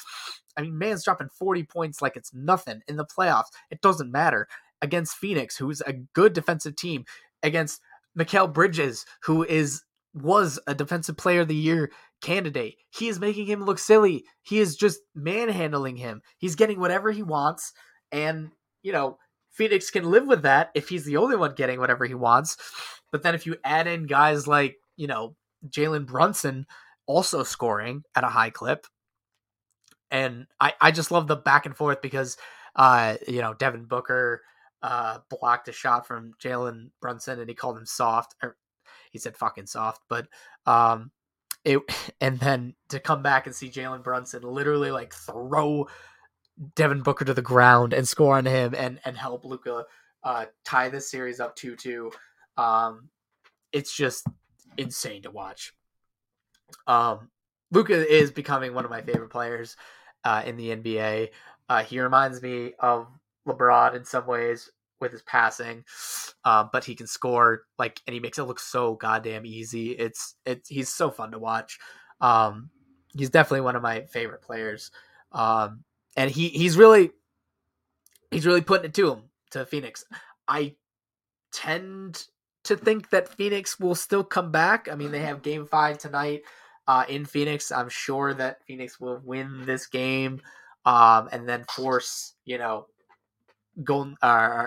I 0.57 0.63
mean, 0.63 0.77
man's 0.77 1.05
dropping 1.05 1.31
40 1.31 1.65
points 1.65 2.03
like 2.03 2.17
it's 2.17 2.35
nothing 2.35 2.83
in 2.87 2.97
the 2.97 3.07
playoffs. 3.07 3.49
It 3.71 3.81
doesn't 3.81 4.13
matter 4.13 4.47
against 4.83 5.17
Phoenix, 5.17 5.57
who's 5.57 5.81
a 5.81 5.95
good 5.95 6.35
defensive 6.35 6.77
team, 6.77 7.07
against 7.43 7.81
Mikal 8.17 8.53
Bridges, 8.53 9.07
who 9.23 9.43
is 9.43 9.83
was 10.15 10.59
a 10.67 10.75
defensive 10.75 11.17
player 11.17 11.41
of 11.41 11.49
the 11.49 11.55
year 11.55 11.91
candidate. 12.23 12.77
He 12.91 13.09
is 13.09 13.21
making 13.21 13.47
him 13.47 13.65
look 13.65 13.79
silly. 13.79 14.25
He 14.43 14.61
is 14.61 14.77
just 14.77 15.01
manhandling 15.15 15.97
him. 15.97 16.23
He's 16.39 16.55
getting 16.55 16.81
whatever 16.81 17.11
he 17.11 17.23
wants 17.23 17.73
and, 18.13 18.53
you 18.83 18.93
know, 18.93 19.19
Phoenix 19.51 19.91
can 19.91 20.11
live 20.11 20.27
with 20.27 20.43
that 20.43 20.71
if 20.75 20.89
he's 20.89 21.05
the 21.05 21.17
only 21.17 21.37
one 21.37 21.55
getting 21.55 21.79
whatever 21.79 22.05
he 22.05 22.15
wants. 22.15 22.57
But 23.13 23.23
then 23.23 23.35
if 23.35 23.47
you 23.47 23.57
add 23.65 23.87
in 23.87 24.07
guys 24.07 24.49
like, 24.49 24.77
you 24.97 25.07
know, 25.07 25.37
Jalen 25.69 26.07
Brunson 26.07 26.67
also 27.07 27.43
scoring 27.43 28.03
at 28.17 28.25
a 28.25 28.29
high 28.29 28.51
clip, 28.51 28.87
and 30.11 30.47
I, 30.61 30.75
I 30.81 30.91
just 30.91 31.11
love 31.11 31.27
the 31.27 31.37
back 31.37 31.67
and 31.67 31.77
forth 31.77 32.03
because 32.03 32.37
uh 32.77 33.17
you 33.27 33.41
know 33.41 33.55
Devin 33.55 33.85
Booker 33.85 34.43
uh 34.83 35.19
blocked 35.31 35.69
a 35.69 35.73
shot 35.73 36.07
from 36.07 36.33
Jalen 36.43 36.91
Brunson 37.01 37.41
and 37.41 37.49
he 37.49 37.55
called 37.55 37.77
him 37.77 37.87
soft 37.87 38.35
or 38.43 38.57
he 39.15 39.19
said 39.19 39.35
fucking 39.37 39.67
soft 39.67 40.03
but 40.11 40.29
um 40.67 41.11
it 41.65 41.81
and 42.21 42.39
then 42.41 42.75
to 42.91 43.01
come 43.01 43.23
back 43.23 43.47
and 43.47 43.55
see 43.55 43.71
Jalen 43.71 44.03
Brunson 44.03 44.43
literally 44.43 44.91
like 44.91 45.15
throw 45.15 45.89
Devin 46.75 47.03
Booker 47.03 47.25
to 47.25 47.35
the 47.35 47.43
ground 47.43 47.95
and 47.95 48.07
score 48.07 48.37
on 48.37 48.45
him 48.45 48.75
and 48.77 49.01
and 49.07 49.17
help 49.17 49.47
Luka 49.47 49.85
uh 50.23 50.45
tie 50.67 50.91
this 50.91 51.11
series 51.11 51.41
up 51.41 51.57
2-2 51.57 52.11
um 52.59 53.09
it's 53.73 53.97
just 53.97 54.27
insane 54.77 55.23
to 55.23 55.31
watch 55.31 55.73
um 56.87 57.31
Luka 57.71 58.07
is 58.07 58.31
becoming 58.31 58.75
one 58.75 58.85
of 58.85 58.91
my 58.91 59.03
favorite 59.03 59.31
players 59.31 59.77
uh, 60.25 60.43
in 60.47 60.57
the 60.57 60.77
NBA. 60.77 61.31
Uh, 61.69 61.83
he 61.83 62.01
reminds 62.01 62.41
me 62.41 62.73
of 62.79 63.09
LeBron 63.49 63.97
in 63.97 64.05
some 64.05 64.27
ways 64.27 64.71
with 65.05 65.13
his 65.13 65.23
passing, 65.23 65.85
uh, 66.45 66.65
but 66.73 66.85
he 66.85 66.95
can 66.95 67.07
score 67.07 67.63
like, 67.79 68.01
and 68.07 68.15
he 68.15 68.21
makes 68.21 68.39
it 68.39 68.45
look 68.45 68.59
so 68.59 68.95
goddamn 68.95 69.47
easy. 69.47 69.93
It's 69.93 70.35
it's 70.45 70.69
he's 70.69 70.89
so 70.89 71.11
fun 71.11 71.31
to 71.31 71.39
watch. 71.39 71.79
Um, 72.21 72.71
he's 73.17 73.31
definitely 73.31 73.61
one 73.61 73.77
of 73.77 73.83
my 73.83 74.03
favorite 74.07 74.43
players, 74.43 74.91
um, 75.33 75.85
and 76.17 76.31
he 76.31 76.49
he's 76.49 76.77
really 76.77 77.11
he's 78.31 78.47
really 78.47 78.63
putting 78.63 78.87
it 78.87 78.95
to 78.95 79.13
him 79.13 79.23
to 79.53 79.65
Phoenix. 79.65 80.05
I 80.49 80.75
tend 81.53 82.27
to 82.65 82.77
think 82.77 83.11
that 83.11 83.29
Phoenix 83.29 83.79
will 83.79 83.95
still 83.95 84.25
come 84.25 84.51
back. 84.51 84.89
I 84.91 84.97
mean, 84.97 85.13
they 85.13 85.21
have 85.21 85.43
Game 85.43 85.67
Five 85.67 85.99
tonight 85.99 86.43
uh, 86.89 87.05
in 87.09 87.25
Phoenix. 87.25 87.71
I'm 87.71 87.89
sure 87.89 88.35
that 88.35 88.65
Phoenix 88.67 88.99
will 88.99 89.21
win 89.25 89.65
this 89.67 89.87
game 89.87 90.41
um, 90.85 91.29
and 91.33 91.49
then 91.49 91.65
force, 91.65 92.35
you 92.45 92.59
know, 92.59 92.87
Golden 93.83 94.17
uh, 94.23 94.67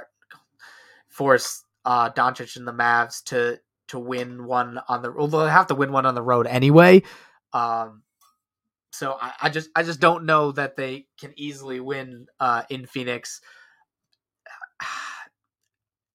force 1.17 1.63
uh, 1.83 2.11
Doncic 2.11 2.55
and 2.55 2.67
the 2.67 2.73
Mavs 2.73 3.23
to 3.25 3.59
to 3.87 3.99
win 3.99 4.45
one 4.45 4.79
on 4.87 5.01
the. 5.01 5.11
Although 5.17 5.45
they 5.45 5.51
have 5.51 5.67
to 5.67 5.75
win 5.75 5.91
one 5.91 6.05
on 6.05 6.15
the 6.15 6.21
road 6.21 6.45
anyway. 6.45 7.01
Um, 7.53 8.03
so 8.91 9.17
I, 9.19 9.33
I 9.43 9.49
just 9.49 9.69
I 9.75 9.83
just 9.83 9.99
don't 9.99 10.25
know 10.25 10.51
that 10.53 10.75
they 10.75 11.07
can 11.19 11.33
easily 11.35 11.79
win 11.79 12.27
uh, 12.39 12.63
in 12.69 12.85
Phoenix 12.85 13.41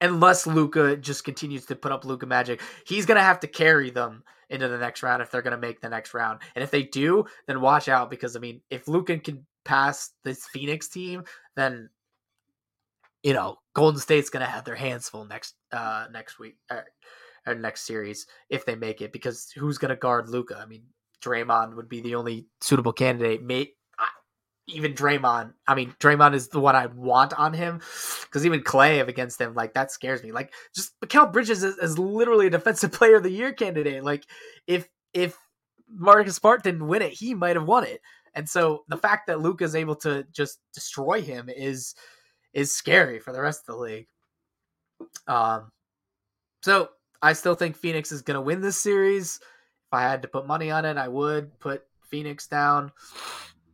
unless 0.00 0.46
Luka 0.46 0.96
just 0.96 1.24
continues 1.24 1.66
to 1.66 1.76
put 1.76 1.92
up 1.92 2.04
Luka 2.04 2.26
magic. 2.26 2.60
He's 2.86 3.06
gonna 3.06 3.20
have 3.20 3.40
to 3.40 3.46
carry 3.46 3.90
them 3.90 4.22
into 4.50 4.68
the 4.68 4.78
next 4.78 5.02
round 5.02 5.22
if 5.22 5.30
they're 5.30 5.42
to 5.42 5.56
make 5.56 5.80
the 5.80 5.88
next 5.88 6.12
round. 6.12 6.40
And 6.54 6.62
if 6.62 6.70
they 6.70 6.82
do, 6.82 7.24
then 7.46 7.60
watch 7.60 7.88
out 7.88 8.10
because 8.10 8.36
I 8.36 8.38
mean, 8.38 8.60
if 8.70 8.86
Luka 8.86 9.18
can 9.18 9.46
pass 9.64 10.10
this 10.24 10.44
Phoenix 10.46 10.88
team, 10.88 11.24
then 11.56 11.88
you 13.22 13.32
know 13.32 13.58
Golden 13.74 14.00
State's 14.00 14.30
going 14.30 14.44
to 14.44 14.50
have 14.50 14.64
their 14.64 14.76
hands 14.76 15.08
full 15.08 15.24
next 15.24 15.54
uh 15.72 16.06
next 16.12 16.38
week 16.38 16.56
or, 16.70 16.84
or 17.46 17.54
next 17.54 17.82
series 17.82 18.26
if 18.50 18.64
they 18.64 18.74
make 18.74 19.00
it 19.00 19.12
because 19.12 19.50
who's 19.56 19.78
going 19.78 19.90
to 19.90 19.96
guard 19.96 20.28
Luka? 20.28 20.58
I 20.58 20.66
mean, 20.66 20.84
Draymond 21.22 21.74
would 21.76 21.88
be 21.88 22.00
the 22.00 22.14
only 22.14 22.46
suitable 22.60 22.92
candidate. 22.92 23.42
May 23.42 23.72
even 24.68 24.94
Draymond. 24.94 25.52
I 25.66 25.74
mean, 25.74 25.94
Draymond 26.00 26.34
is 26.34 26.48
the 26.48 26.60
one 26.60 26.76
I 26.76 26.86
want 26.86 27.32
on 27.38 27.52
him 27.52 27.80
because 28.22 28.46
even 28.46 28.62
Clay 28.62 29.00
against 29.00 29.40
him, 29.40 29.54
like 29.54 29.74
that 29.74 29.90
scares 29.90 30.22
me. 30.22 30.32
Like 30.32 30.52
just 30.74 30.98
Mikal 31.00 31.32
Bridges 31.32 31.62
is, 31.62 31.76
is, 31.78 31.98
literally 31.98 32.46
a 32.46 32.50
defensive 32.50 32.92
player 32.92 33.16
of 33.16 33.22
the 33.22 33.30
year 33.30 33.52
candidate. 33.52 34.04
Like 34.04 34.24
if 34.66 34.88
if 35.12 35.36
Marcus 35.88 36.36
Smart 36.36 36.62
didn't 36.62 36.86
win 36.86 37.02
it, 37.02 37.12
he 37.12 37.34
might 37.34 37.56
have 37.56 37.66
won 37.66 37.84
it. 37.84 38.00
And 38.34 38.48
so 38.48 38.84
the 38.88 38.96
fact 38.96 39.26
that 39.26 39.40
Luka 39.40 39.64
is 39.64 39.74
able 39.74 39.96
to 39.96 40.24
just 40.32 40.58
destroy 40.72 41.20
him 41.20 41.50
is 41.54 41.94
is 42.52 42.74
scary 42.74 43.18
for 43.18 43.32
the 43.32 43.40
rest 43.40 43.62
of 43.68 43.74
the 43.74 43.82
league. 43.82 44.06
Um, 45.26 45.70
so 46.62 46.90
I 47.20 47.32
still 47.32 47.54
think 47.54 47.76
Phoenix 47.76 48.12
is 48.12 48.22
going 48.22 48.34
to 48.36 48.40
win 48.40 48.60
this 48.60 48.80
series. 48.80 49.36
If 49.36 49.92
I 49.92 50.02
had 50.02 50.22
to 50.22 50.28
put 50.28 50.46
money 50.46 50.70
on 50.70 50.84
it, 50.84 50.96
I 50.96 51.08
would 51.08 51.58
put 51.60 51.82
Phoenix 52.00 52.46
down. 52.46 52.92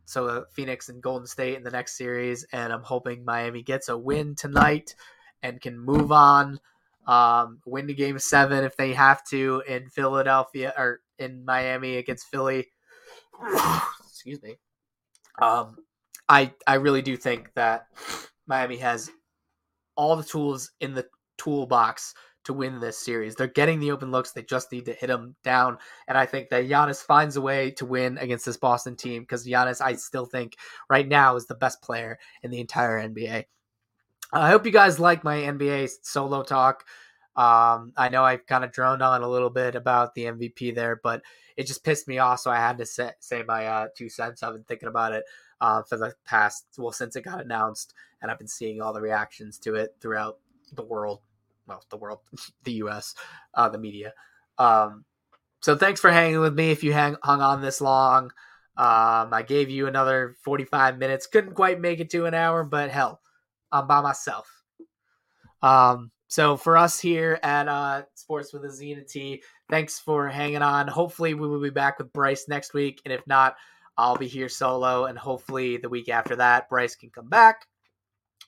So 0.05 0.27
uh, 0.27 0.41
Phoenix 0.53 0.89
and 0.89 1.03
Golden 1.03 1.27
State 1.27 1.55
in 1.55 1.63
the 1.63 1.69
next 1.69 1.97
series, 1.97 2.45
and 2.51 2.73
I'm 2.73 2.81
hoping 2.81 3.23
Miami 3.23 3.61
gets 3.61 3.89
a 3.89 3.97
win 3.97 4.35
tonight 4.35 4.95
and 5.43 5.61
can 5.61 5.77
move 5.77 6.11
on, 6.11 6.59
um, 7.05 7.59
win 7.65 7.85
the 7.85 7.93
game 7.93 8.17
seven 8.17 8.63
if 8.63 8.75
they 8.75 8.93
have 8.93 9.23
to 9.25 9.61
in 9.67 9.87
Philadelphia 9.89 10.73
or 10.75 11.01
in 11.19 11.45
Miami 11.45 11.97
against 11.97 12.27
Philly. 12.27 12.67
Excuse 14.07 14.41
me. 14.41 14.57
Um, 15.41 15.77
I 16.27 16.53
I 16.67 16.75
really 16.75 17.01
do 17.01 17.15
think 17.15 17.53
that 17.53 17.87
Miami 18.49 18.77
has 18.77 19.09
all 19.95 20.15
the 20.15 20.23
tools 20.23 20.71
in 20.81 20.93
the 20.93 21.05
toolbox 21.37 22.13
to 22.45 22.53
win 22.53 22.79
this 22.79 22.97
series. 22.97 23.35
They're 23.35 23.47
getting 23.47 23.79
the 23.79 23.91
open 23.91 24.11
looks. 24.11 24.31
They 24.31 24.41
just 24.41 24.71
need 24.71 24.85
to 24.85 24.93
hit 24.93 25.07
them 25.07 25.35
down. 25.43 25.77
And 26.07 26.17
I 26.17 26.25
think 26.25 26.49
that 26.49 26.65
Giannis 26.65 27.03
finds 27.03 27.37
a 27.37 27.41
way 27.41 27.71
to 27.71 27.85
win 27.85 28.17
against 28.17 28.45
this 28.45 28.57
Boston 28.57 28.95
team 28.95 29.21
because 29.21 29.45
Giannis, 29.45 29.81
I 29.81 29.93
still 29.93 30.25
think 30.25 30.55
right 30.89 31.07
now, 31.07 31.35
is 31.35 31.45
the 31.45 31.55
best 31.55 31.81
player 31.81 32.17
in 32.41 32.49
the 32.49 32.59
entire 32.59 32.99
NBA. 32.99 33.45
I 34.31 34.49
hope 34.49 34.65
you 34.65 34.71
guys 34.71 34.99
like 34.99 35.23
my 35.23 35.37
NBA 35.37 35.89
solo 36.01 36.43
talk. 36.43 36.85
Um, 37.35 37.93
I 37.95 38.09
know 38.09 38.23
I 38.23 38.37
kind 38.37 38.63
of 38.63 38.71
droned 38.71 39.01
on 39.01 39.21
a 39.21 39.29
little 39.29 39.49
bit 39.49 39.75
about 39.75 40.13
the 40.13 40.25
MVP 40.25 40.75
there, 40.75 40.99
but 41.03 41.21
it 41.55 41.67
just 41.67 41.83
pissed 41.83 42.07
me 42.07 42.19
off, 42.19 42.39
so 42.39 42.51
I 42.51 42.57
had 42.57 42.77
to 42.79 42.85
say, 42.85 43.11
say 43.19 43.43
my 43.43 43.65
uh, 43.65 43.87
two 43.95 44.09
cents. 44.09 44.43
I've 44.43 44.53
been 44.53 44.63
thinking 44.63 44.89
about 44.89 45.13
it 45.13 45.23
uh, 45.61 45.83
for 45.83 45.97
the 45.97 46.13
past 46.25 46.65
well 46.77 46.91
since 46.91 47.15
it 47.15 47.21
got 47.21 47.41
announced, 47.41 47.93
and 48.21 48.31
I've 48.31 48.37
been 48.37 48.47
seeing 48.47 48.81
all 48.81 48.93
the 48.93 49.01
reactions 49.01 49.57
to 49.59 49.75
it 49.75 49.95
throughout 49.99 50.37
the 50.73 50.83
world. 50.83 51.19
Well, 51.67 51.83
the 51.89 51.97
world, 51.97 52.19
the 52.63 52.73
U.S., 52.73 53.15
uh, 53.53 53.69
the 53.69 53.77
media. 53.77 54.13
Um, 54.57 55.05
so 55.61 55.75
thanks 55.75 55.99
for 55.99 56.11
hanging 56.11 56.39
with 56.39 56.55
me. 56.55 56.71
If 56.71 56.83
you 56.83 56.93
hang 56.93 57.15
hung 57.23 57.41
on 57.41 57.61
this 57.61 57.81
long, 57.81 58.31
um, 58.77 59.33
I 59.33 59.43
gave 59.45 59.69
you 59.69 59.87
another 59.87 60.35
45 60.43 60.97
minutes. 60.97 61.27
Couldn't 61.27 61.53
quite 61.53 61.81
make 61.81 61.99
it 61.99 62.09
to 62.11 62.25
an 62.25 62.33
hour, 62.33 62.63
but 62.63 62.89
hell, 62.89 63.21
I'm 63.71 63.87
by 63.87 64.01
myself. 64.01 64.63
Um, 65.61 66.11
so 66.29 66.55
for 66.55 66.77
us 66.77 66.99
here 66.99 67.39
at 67.43 67.67
uh, 67.67 68.03
Sports 68.13 68.53
with 68.53 68.63
a 68.63 69.05
T, 69.09 69.43
thanks 69.69 69.99
for 69.99 70.29
hanging 70.29 70.61
on. 70.61 70.87
Hopefully 70.87 71.33
we 71.33 71.47
will 71.47 71.61
be 71.61 71.71
back 71.71 71.97
with 71.97 72.13
Bryce 72.13 72.47
next 72.47 72.73
week, 72.73 73.01
and 73.03 73.13
if 73.13 73.25
not, 73.27 73.55
I'll 73.99 74.15
be 74.15 74.27
here 74.27 74.47
solo, 74.47 75.05
and 75.05 75.17
hopefully 75.17 75.75
the 75.75 75.89
week 75.89 76.07
after 76.07 76.37
that, 76.37 76.69
Bryce 76.69 76.95
can 76.95 77.09
come 77.09 77.27
back, 77.27 77.65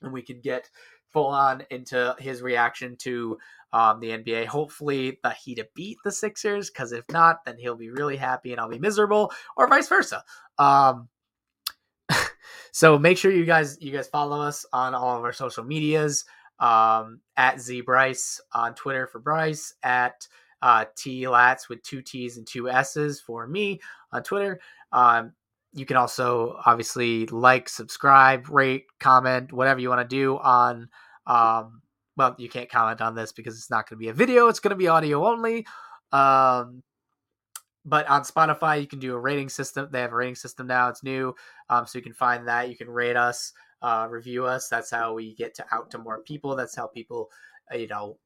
and 0.00 0.10
we 0.10 0.22
can 0.22 0.40
get 0.40 0.70
full 1.12 1.26
on 1.26 1.62
into 1.70 2.16
his 2.18 2.40
reaction 2.40 2.96
to 3.00 3.36
um, 3.74 4.00
the 4.00 4.08
NBA. 4.08 4.46
Hopefully 4.46 5.18
the 5.22 5.28
Heat 5.28 5.56
to 5.56 5.68
beat 5.74 5.98
the 6.04 6.10
Sixers, 6.10 6.70
because 6.70 6.92
if 6.92 7.04
not, 7.10 7.44
then 7.44 7.58
he'll 7.58 7.76
be 7.76 7.90
really 7.90 8.16
happy 8.16 8.52
and 8.52 8.60
I'll 8.60 8.70
be 8.70 8.78
miserable, 8.78 9.30
or 9.54 9.68
vice 9.68 9.88
versa. 9.88 10.24
Um, 10.58 11.10
so 12.72 12.98
make 12.98 13.18
sure 13.18 13.30
you 13.30 13.44
guys 13.44 13.76
you 13.78 13.92
guys 13.92 14.08
follow 14.08 14.40
us 14.40 14.64
on 14.72 14.94
all 14.94 15.18
of 15.18 15.22
our 15.22 15.34
social 15.34 15.64
medias 15.64 16.24
um, 16.60 17.20
at 17.36 17.60
Z 17.60 17.82
Bryce 17.82 18.40
on 18.54 18.74
Twitter 18.74 19.06
for 19.06 19.18
Bryce, 19.18 19.74
at 19.82 20.26
uh, 20.62 20.86
T 20.96 21.24
Lats 21.24 21.68
with 21.68 21.82
two 21.82 22.00
T's 22.00 22.38
and 22.38 22.46
two 22.46 22.70
S's 22.70 23.20
for 23.20 23.46
me 23.46 23.80
on 24.12 24.22
Twitter. 24.22 24.58
Um, 24.92 25.32
you 25.72 25.86
can 25.86 25.96
also 25.96 26.60
obviously 26.64 27.26
like, 27.26 27.68
subscribe, 27.68 28.48
rate, 28.48 28.86
comment, 29.00 29.52
whatever 29.52 29.80
you 29.80 29.88
want 29.88 30.08
to 30.08 30.16
do 30.16 30.38
on. 30.38 30.88
Um, 31.26 31.82
well, 32.16 32.34
you 32.38 32.48
can't 32.48 32.70
comment 32.70 33.00
on 33.00 33.14
this 33.14 33.32
because 33.32 33.56
it's 33.56 33.70
not 33.70 33.88
going 33.88 33.98
to 33.98 34.02
be 34.02 34.08
a 34.08 34.14
video; 34.14 34.48
it's 34.48 34.60
going 34.60 34.70
to 34.70 34.76
be 34.76 34.88
audio 34.88 35.26
only. 35.26 35.66
Um, 36.12 36.82
but 37.84 38.06
on 38.08 38.22
Spotify, 38.22 38.80
you 38.80 38.86
can 38.86 38.98
do 38.98 39.14
a 39.14 39.18
rating 39.18 39.48
system. 39.48 39.88
They 39.90 40.02
have 40.02 40.12
a 40.12 40.16
rating 40.16 40.34
system 40.34 40.66
now; 40.66 40.88
it's 40.88 41.02
new, 41.02 41.34
um, 41.70 41.86
so 41.86 41.98
you 41.98 42.02
can 42.02 42.12
find 42.12 42.48
that. 42.48 42.68
You 42.68 42.76
can 42.76 42.90
rate 42.90 43.16
us 43.16 43.52
uh, 43.82 44.06
review 44.08 44.46
us. 44.46 44.68
That's 44.68 44.90
how 44.90 45.14
we 45.14 45.34
get 45.34 45.54
to 45.56 45.66
out 45.72 45.90
to 45.90 45.98
more 45.98 46.20
people. 46.20 46.56
That's 46.56 46.76
how 46.76 46.86
people, 46.86 47.30
uh, 47.72 47.76
you 47.76 47.88
know, 47.88 48.18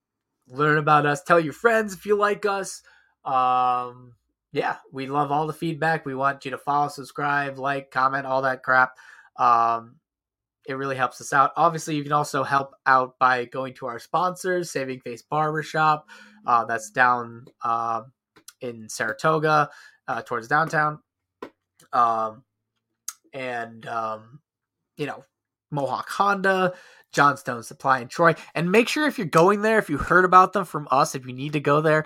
learn 0.48 0.78
about 0.78 1.06
us. 1.06 1.22
Tell 1.22 1.40
your 1.40 1.54
friends 1.54 1.94
if 1.94 2.06
you 2.06 2.16
like 2.16 2.44
us. 2.46 2.82
Um, 3.24 4.12
yeah, 4.52 4.76
we 4.92 5.06
love 5.06 5.30
all 5.30 5.46
the 5.46 5.52
feedback. 5.52 6.06
We 6.06 6.14
want 6.14 6.44
you 6.44 6.50
to 6.52 6.58
follow, 6.58 6.88
subscribe, 6.88 7.58
like, 7.58 7.90
comment, 7.90 8.26
all 8.26 8.42
that 8.42 8.62
crap. 8.62 8.92
Um, 9.36 9.96
it 10.66 10.74
really 10.74 10.96
helps 10.96 11.20
us 11.20 11.32
out. 11.32 11.52
Obviously, 11.56 11.96
you 11.96 12.02
can 12.02 12.12
also 12.12 12.42
help 12.42 12.74
out 12.86 13.18
by 13.18 13.44
going 13.44 13.74
to 13.74 13.86
our 13.86 13.98
sponsors, 13.98 14.70
Saving 14.70 15.00
Face 15.00 15.22
Barbershop. 15.22 16.08
Uh, 16.46 16.64
that's 16.64 16.90
down 16.90 17.46
uh, 17.62 18.02
in 18.60 18.88
Saratoga, 18.88 19.70
uh, 20.08 20.22
towards 20.22 20.48
downtown. 20.48 21.00
Um, 21.92 22.42
and 23.32 23.86
um, 23.86 24.40
you 24.96 25.06
know, 25.06 25.22
Mohawk 25.70 26.08
Honda, 26.08 26.74
Johnstone 27.12 27.62
Supply 27.62 28.00
in 28.00 28.08
Troy. 28.08 28.34
And 28.54 28.72
make 28.72 28.88
sure 28.88 29.06
if 29.06 29.18
you're 29.18 29.26
going 29.26 29.62
there, 29.62 29.78
if 29.78 29.90
you 29.90 29.98
heard 29.98 30.24
about 30.24 30.52
them 30.52 30.64
from 30.64 30.88
us, 30.90 31.14
if 31.14 31.26
you 31.26 31.32
need 31.32 31.52
to 31.52 31.60
go 31.60 31.80
there, 31.80 32.04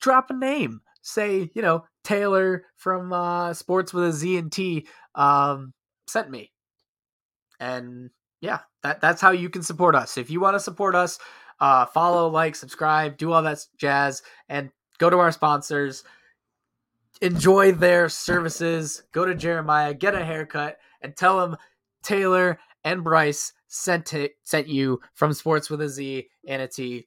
drop 0.00 0.30
a 0.30 0.34
name. 0.34 0.80
Say, 1.06 1.52
you 1.54 1.62
know, 1.62 1.84
Taylor 2.02 2.64
from 2.74 3.12
uh, 3.12 3.54
Sports 3.54 3.94
with 3.94 4.06
a 4.06 4.12
Z 4.12 4.38
and 4.38 4.50
T 4.50 4.88
um, 5.14 5.72
sent 6.08 6.28
me. 6.32 6.50
And 7.60 8.10
yeah, 8.40 8.58
that 8.82 9.00
that's 9.00 9.20
how 9.20 9.30
you 9.30 9.48
can 9.48 9.62
support 9.62 9.94
us. 9.94 10.18
If 10.18 10.30
you 10.30 10.40
want 10.40 10.56
to 10.56 10.60
support 10.60 10.96
us, 10.96 11.20
uh, 11.60 11.86
follow, 11.86 12.28
like, 12.28 12.56
subscribe, 12.56 13.18
do 13.18 13.30
all 13.30 13.42
that 13.42 13.64
jazz, 13.78 14.22
and 14.48 14.70
go 14.98 15.08
to 15.08 15.18
our 15.18 15.30
sponsors. 15.30 16.02
Enjoy 17.22 17.70
their 17.70 18.08
services. 18.08 19.04
Go 19.12 19.24
to 19.24 19.34
Jeremiah, 19.36 19.94
get 19.94 20.16
a 20.16 20.24
haircut, 20.24 20.76
and 21.02 21.16
tell 21.16 21.40
him 21.42 21.56
Taylor 22.02 22.58
and 22.82 23.04
Bryce 23.04 23.52
sent 23.68 24.12
it 24.12 24.32
sent 24.42 24.66
you 24.66 25.00
from 25.14 25.32
Sports 25.32 25.70
with 25.70 25.80
a 25.82 25.88
Z 25.88 26.26
and 26.48 26.62
a 26.62 26.66
T. 26.66 27.06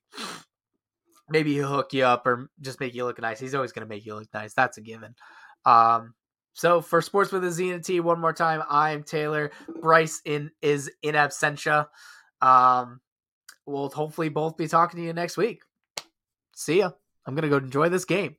Maybe 1.30 1.54
he'll 1.54 1.68
hook 1.68 1.94
you 1.94 2.06
up 2.06 2.26
or 2.26 2.50
just 2.62 2.80
make 2.80 2.94
you 2.94 3.06
look 3.06 3.22
nice. 3.22 3.40
He's 3.40 3.56
always 3.56 3.72
going 3.72 3.86
to 3.86 3.90
make 3.90 4.06
you 4.06 4.16
look 4.16 4.28
nice. 4.34 4.54
That's 4.54 4.78
a 4.78 4.82
given. 4.82 5.16
Um, 5.66 6.14
so 6.54 6.82
for 6.82 7.02
Sports 7.02 7.32
with 7.32 7.44
a 7.44 7.52
Z 7.52 7.72
and 7.72 7.84
T, 7.84 8.00
one 8.00 8.20
more 8.20 8.34
time, 8.34 8.64
I'm 8.70 9.04
Taylor. 9.04 9.52
Bryce 9.82 10.22
in 10.26 10.52
is 10.62 10.92
in 11.02 11.16
absentia. 11.16 11.88
Um, 12.42 13.00
we'll 13.66 13.90
hopefully 13.90 14.30
both 14.30 14.58
be 14.58 14.68
talking 14.68 15.00
to 15.00 15.06
you 15.06 15.14
next 15.14 15.38
week. 15.38 15.62
See 16.56 16.80
ya. 16.80 16.92
I'm 17.26 17.36
gonna 17.36 17.50
go 17.50 17.58
enjoy 17.58 17.90
this 17.90 18.06
game. 18.06 18.36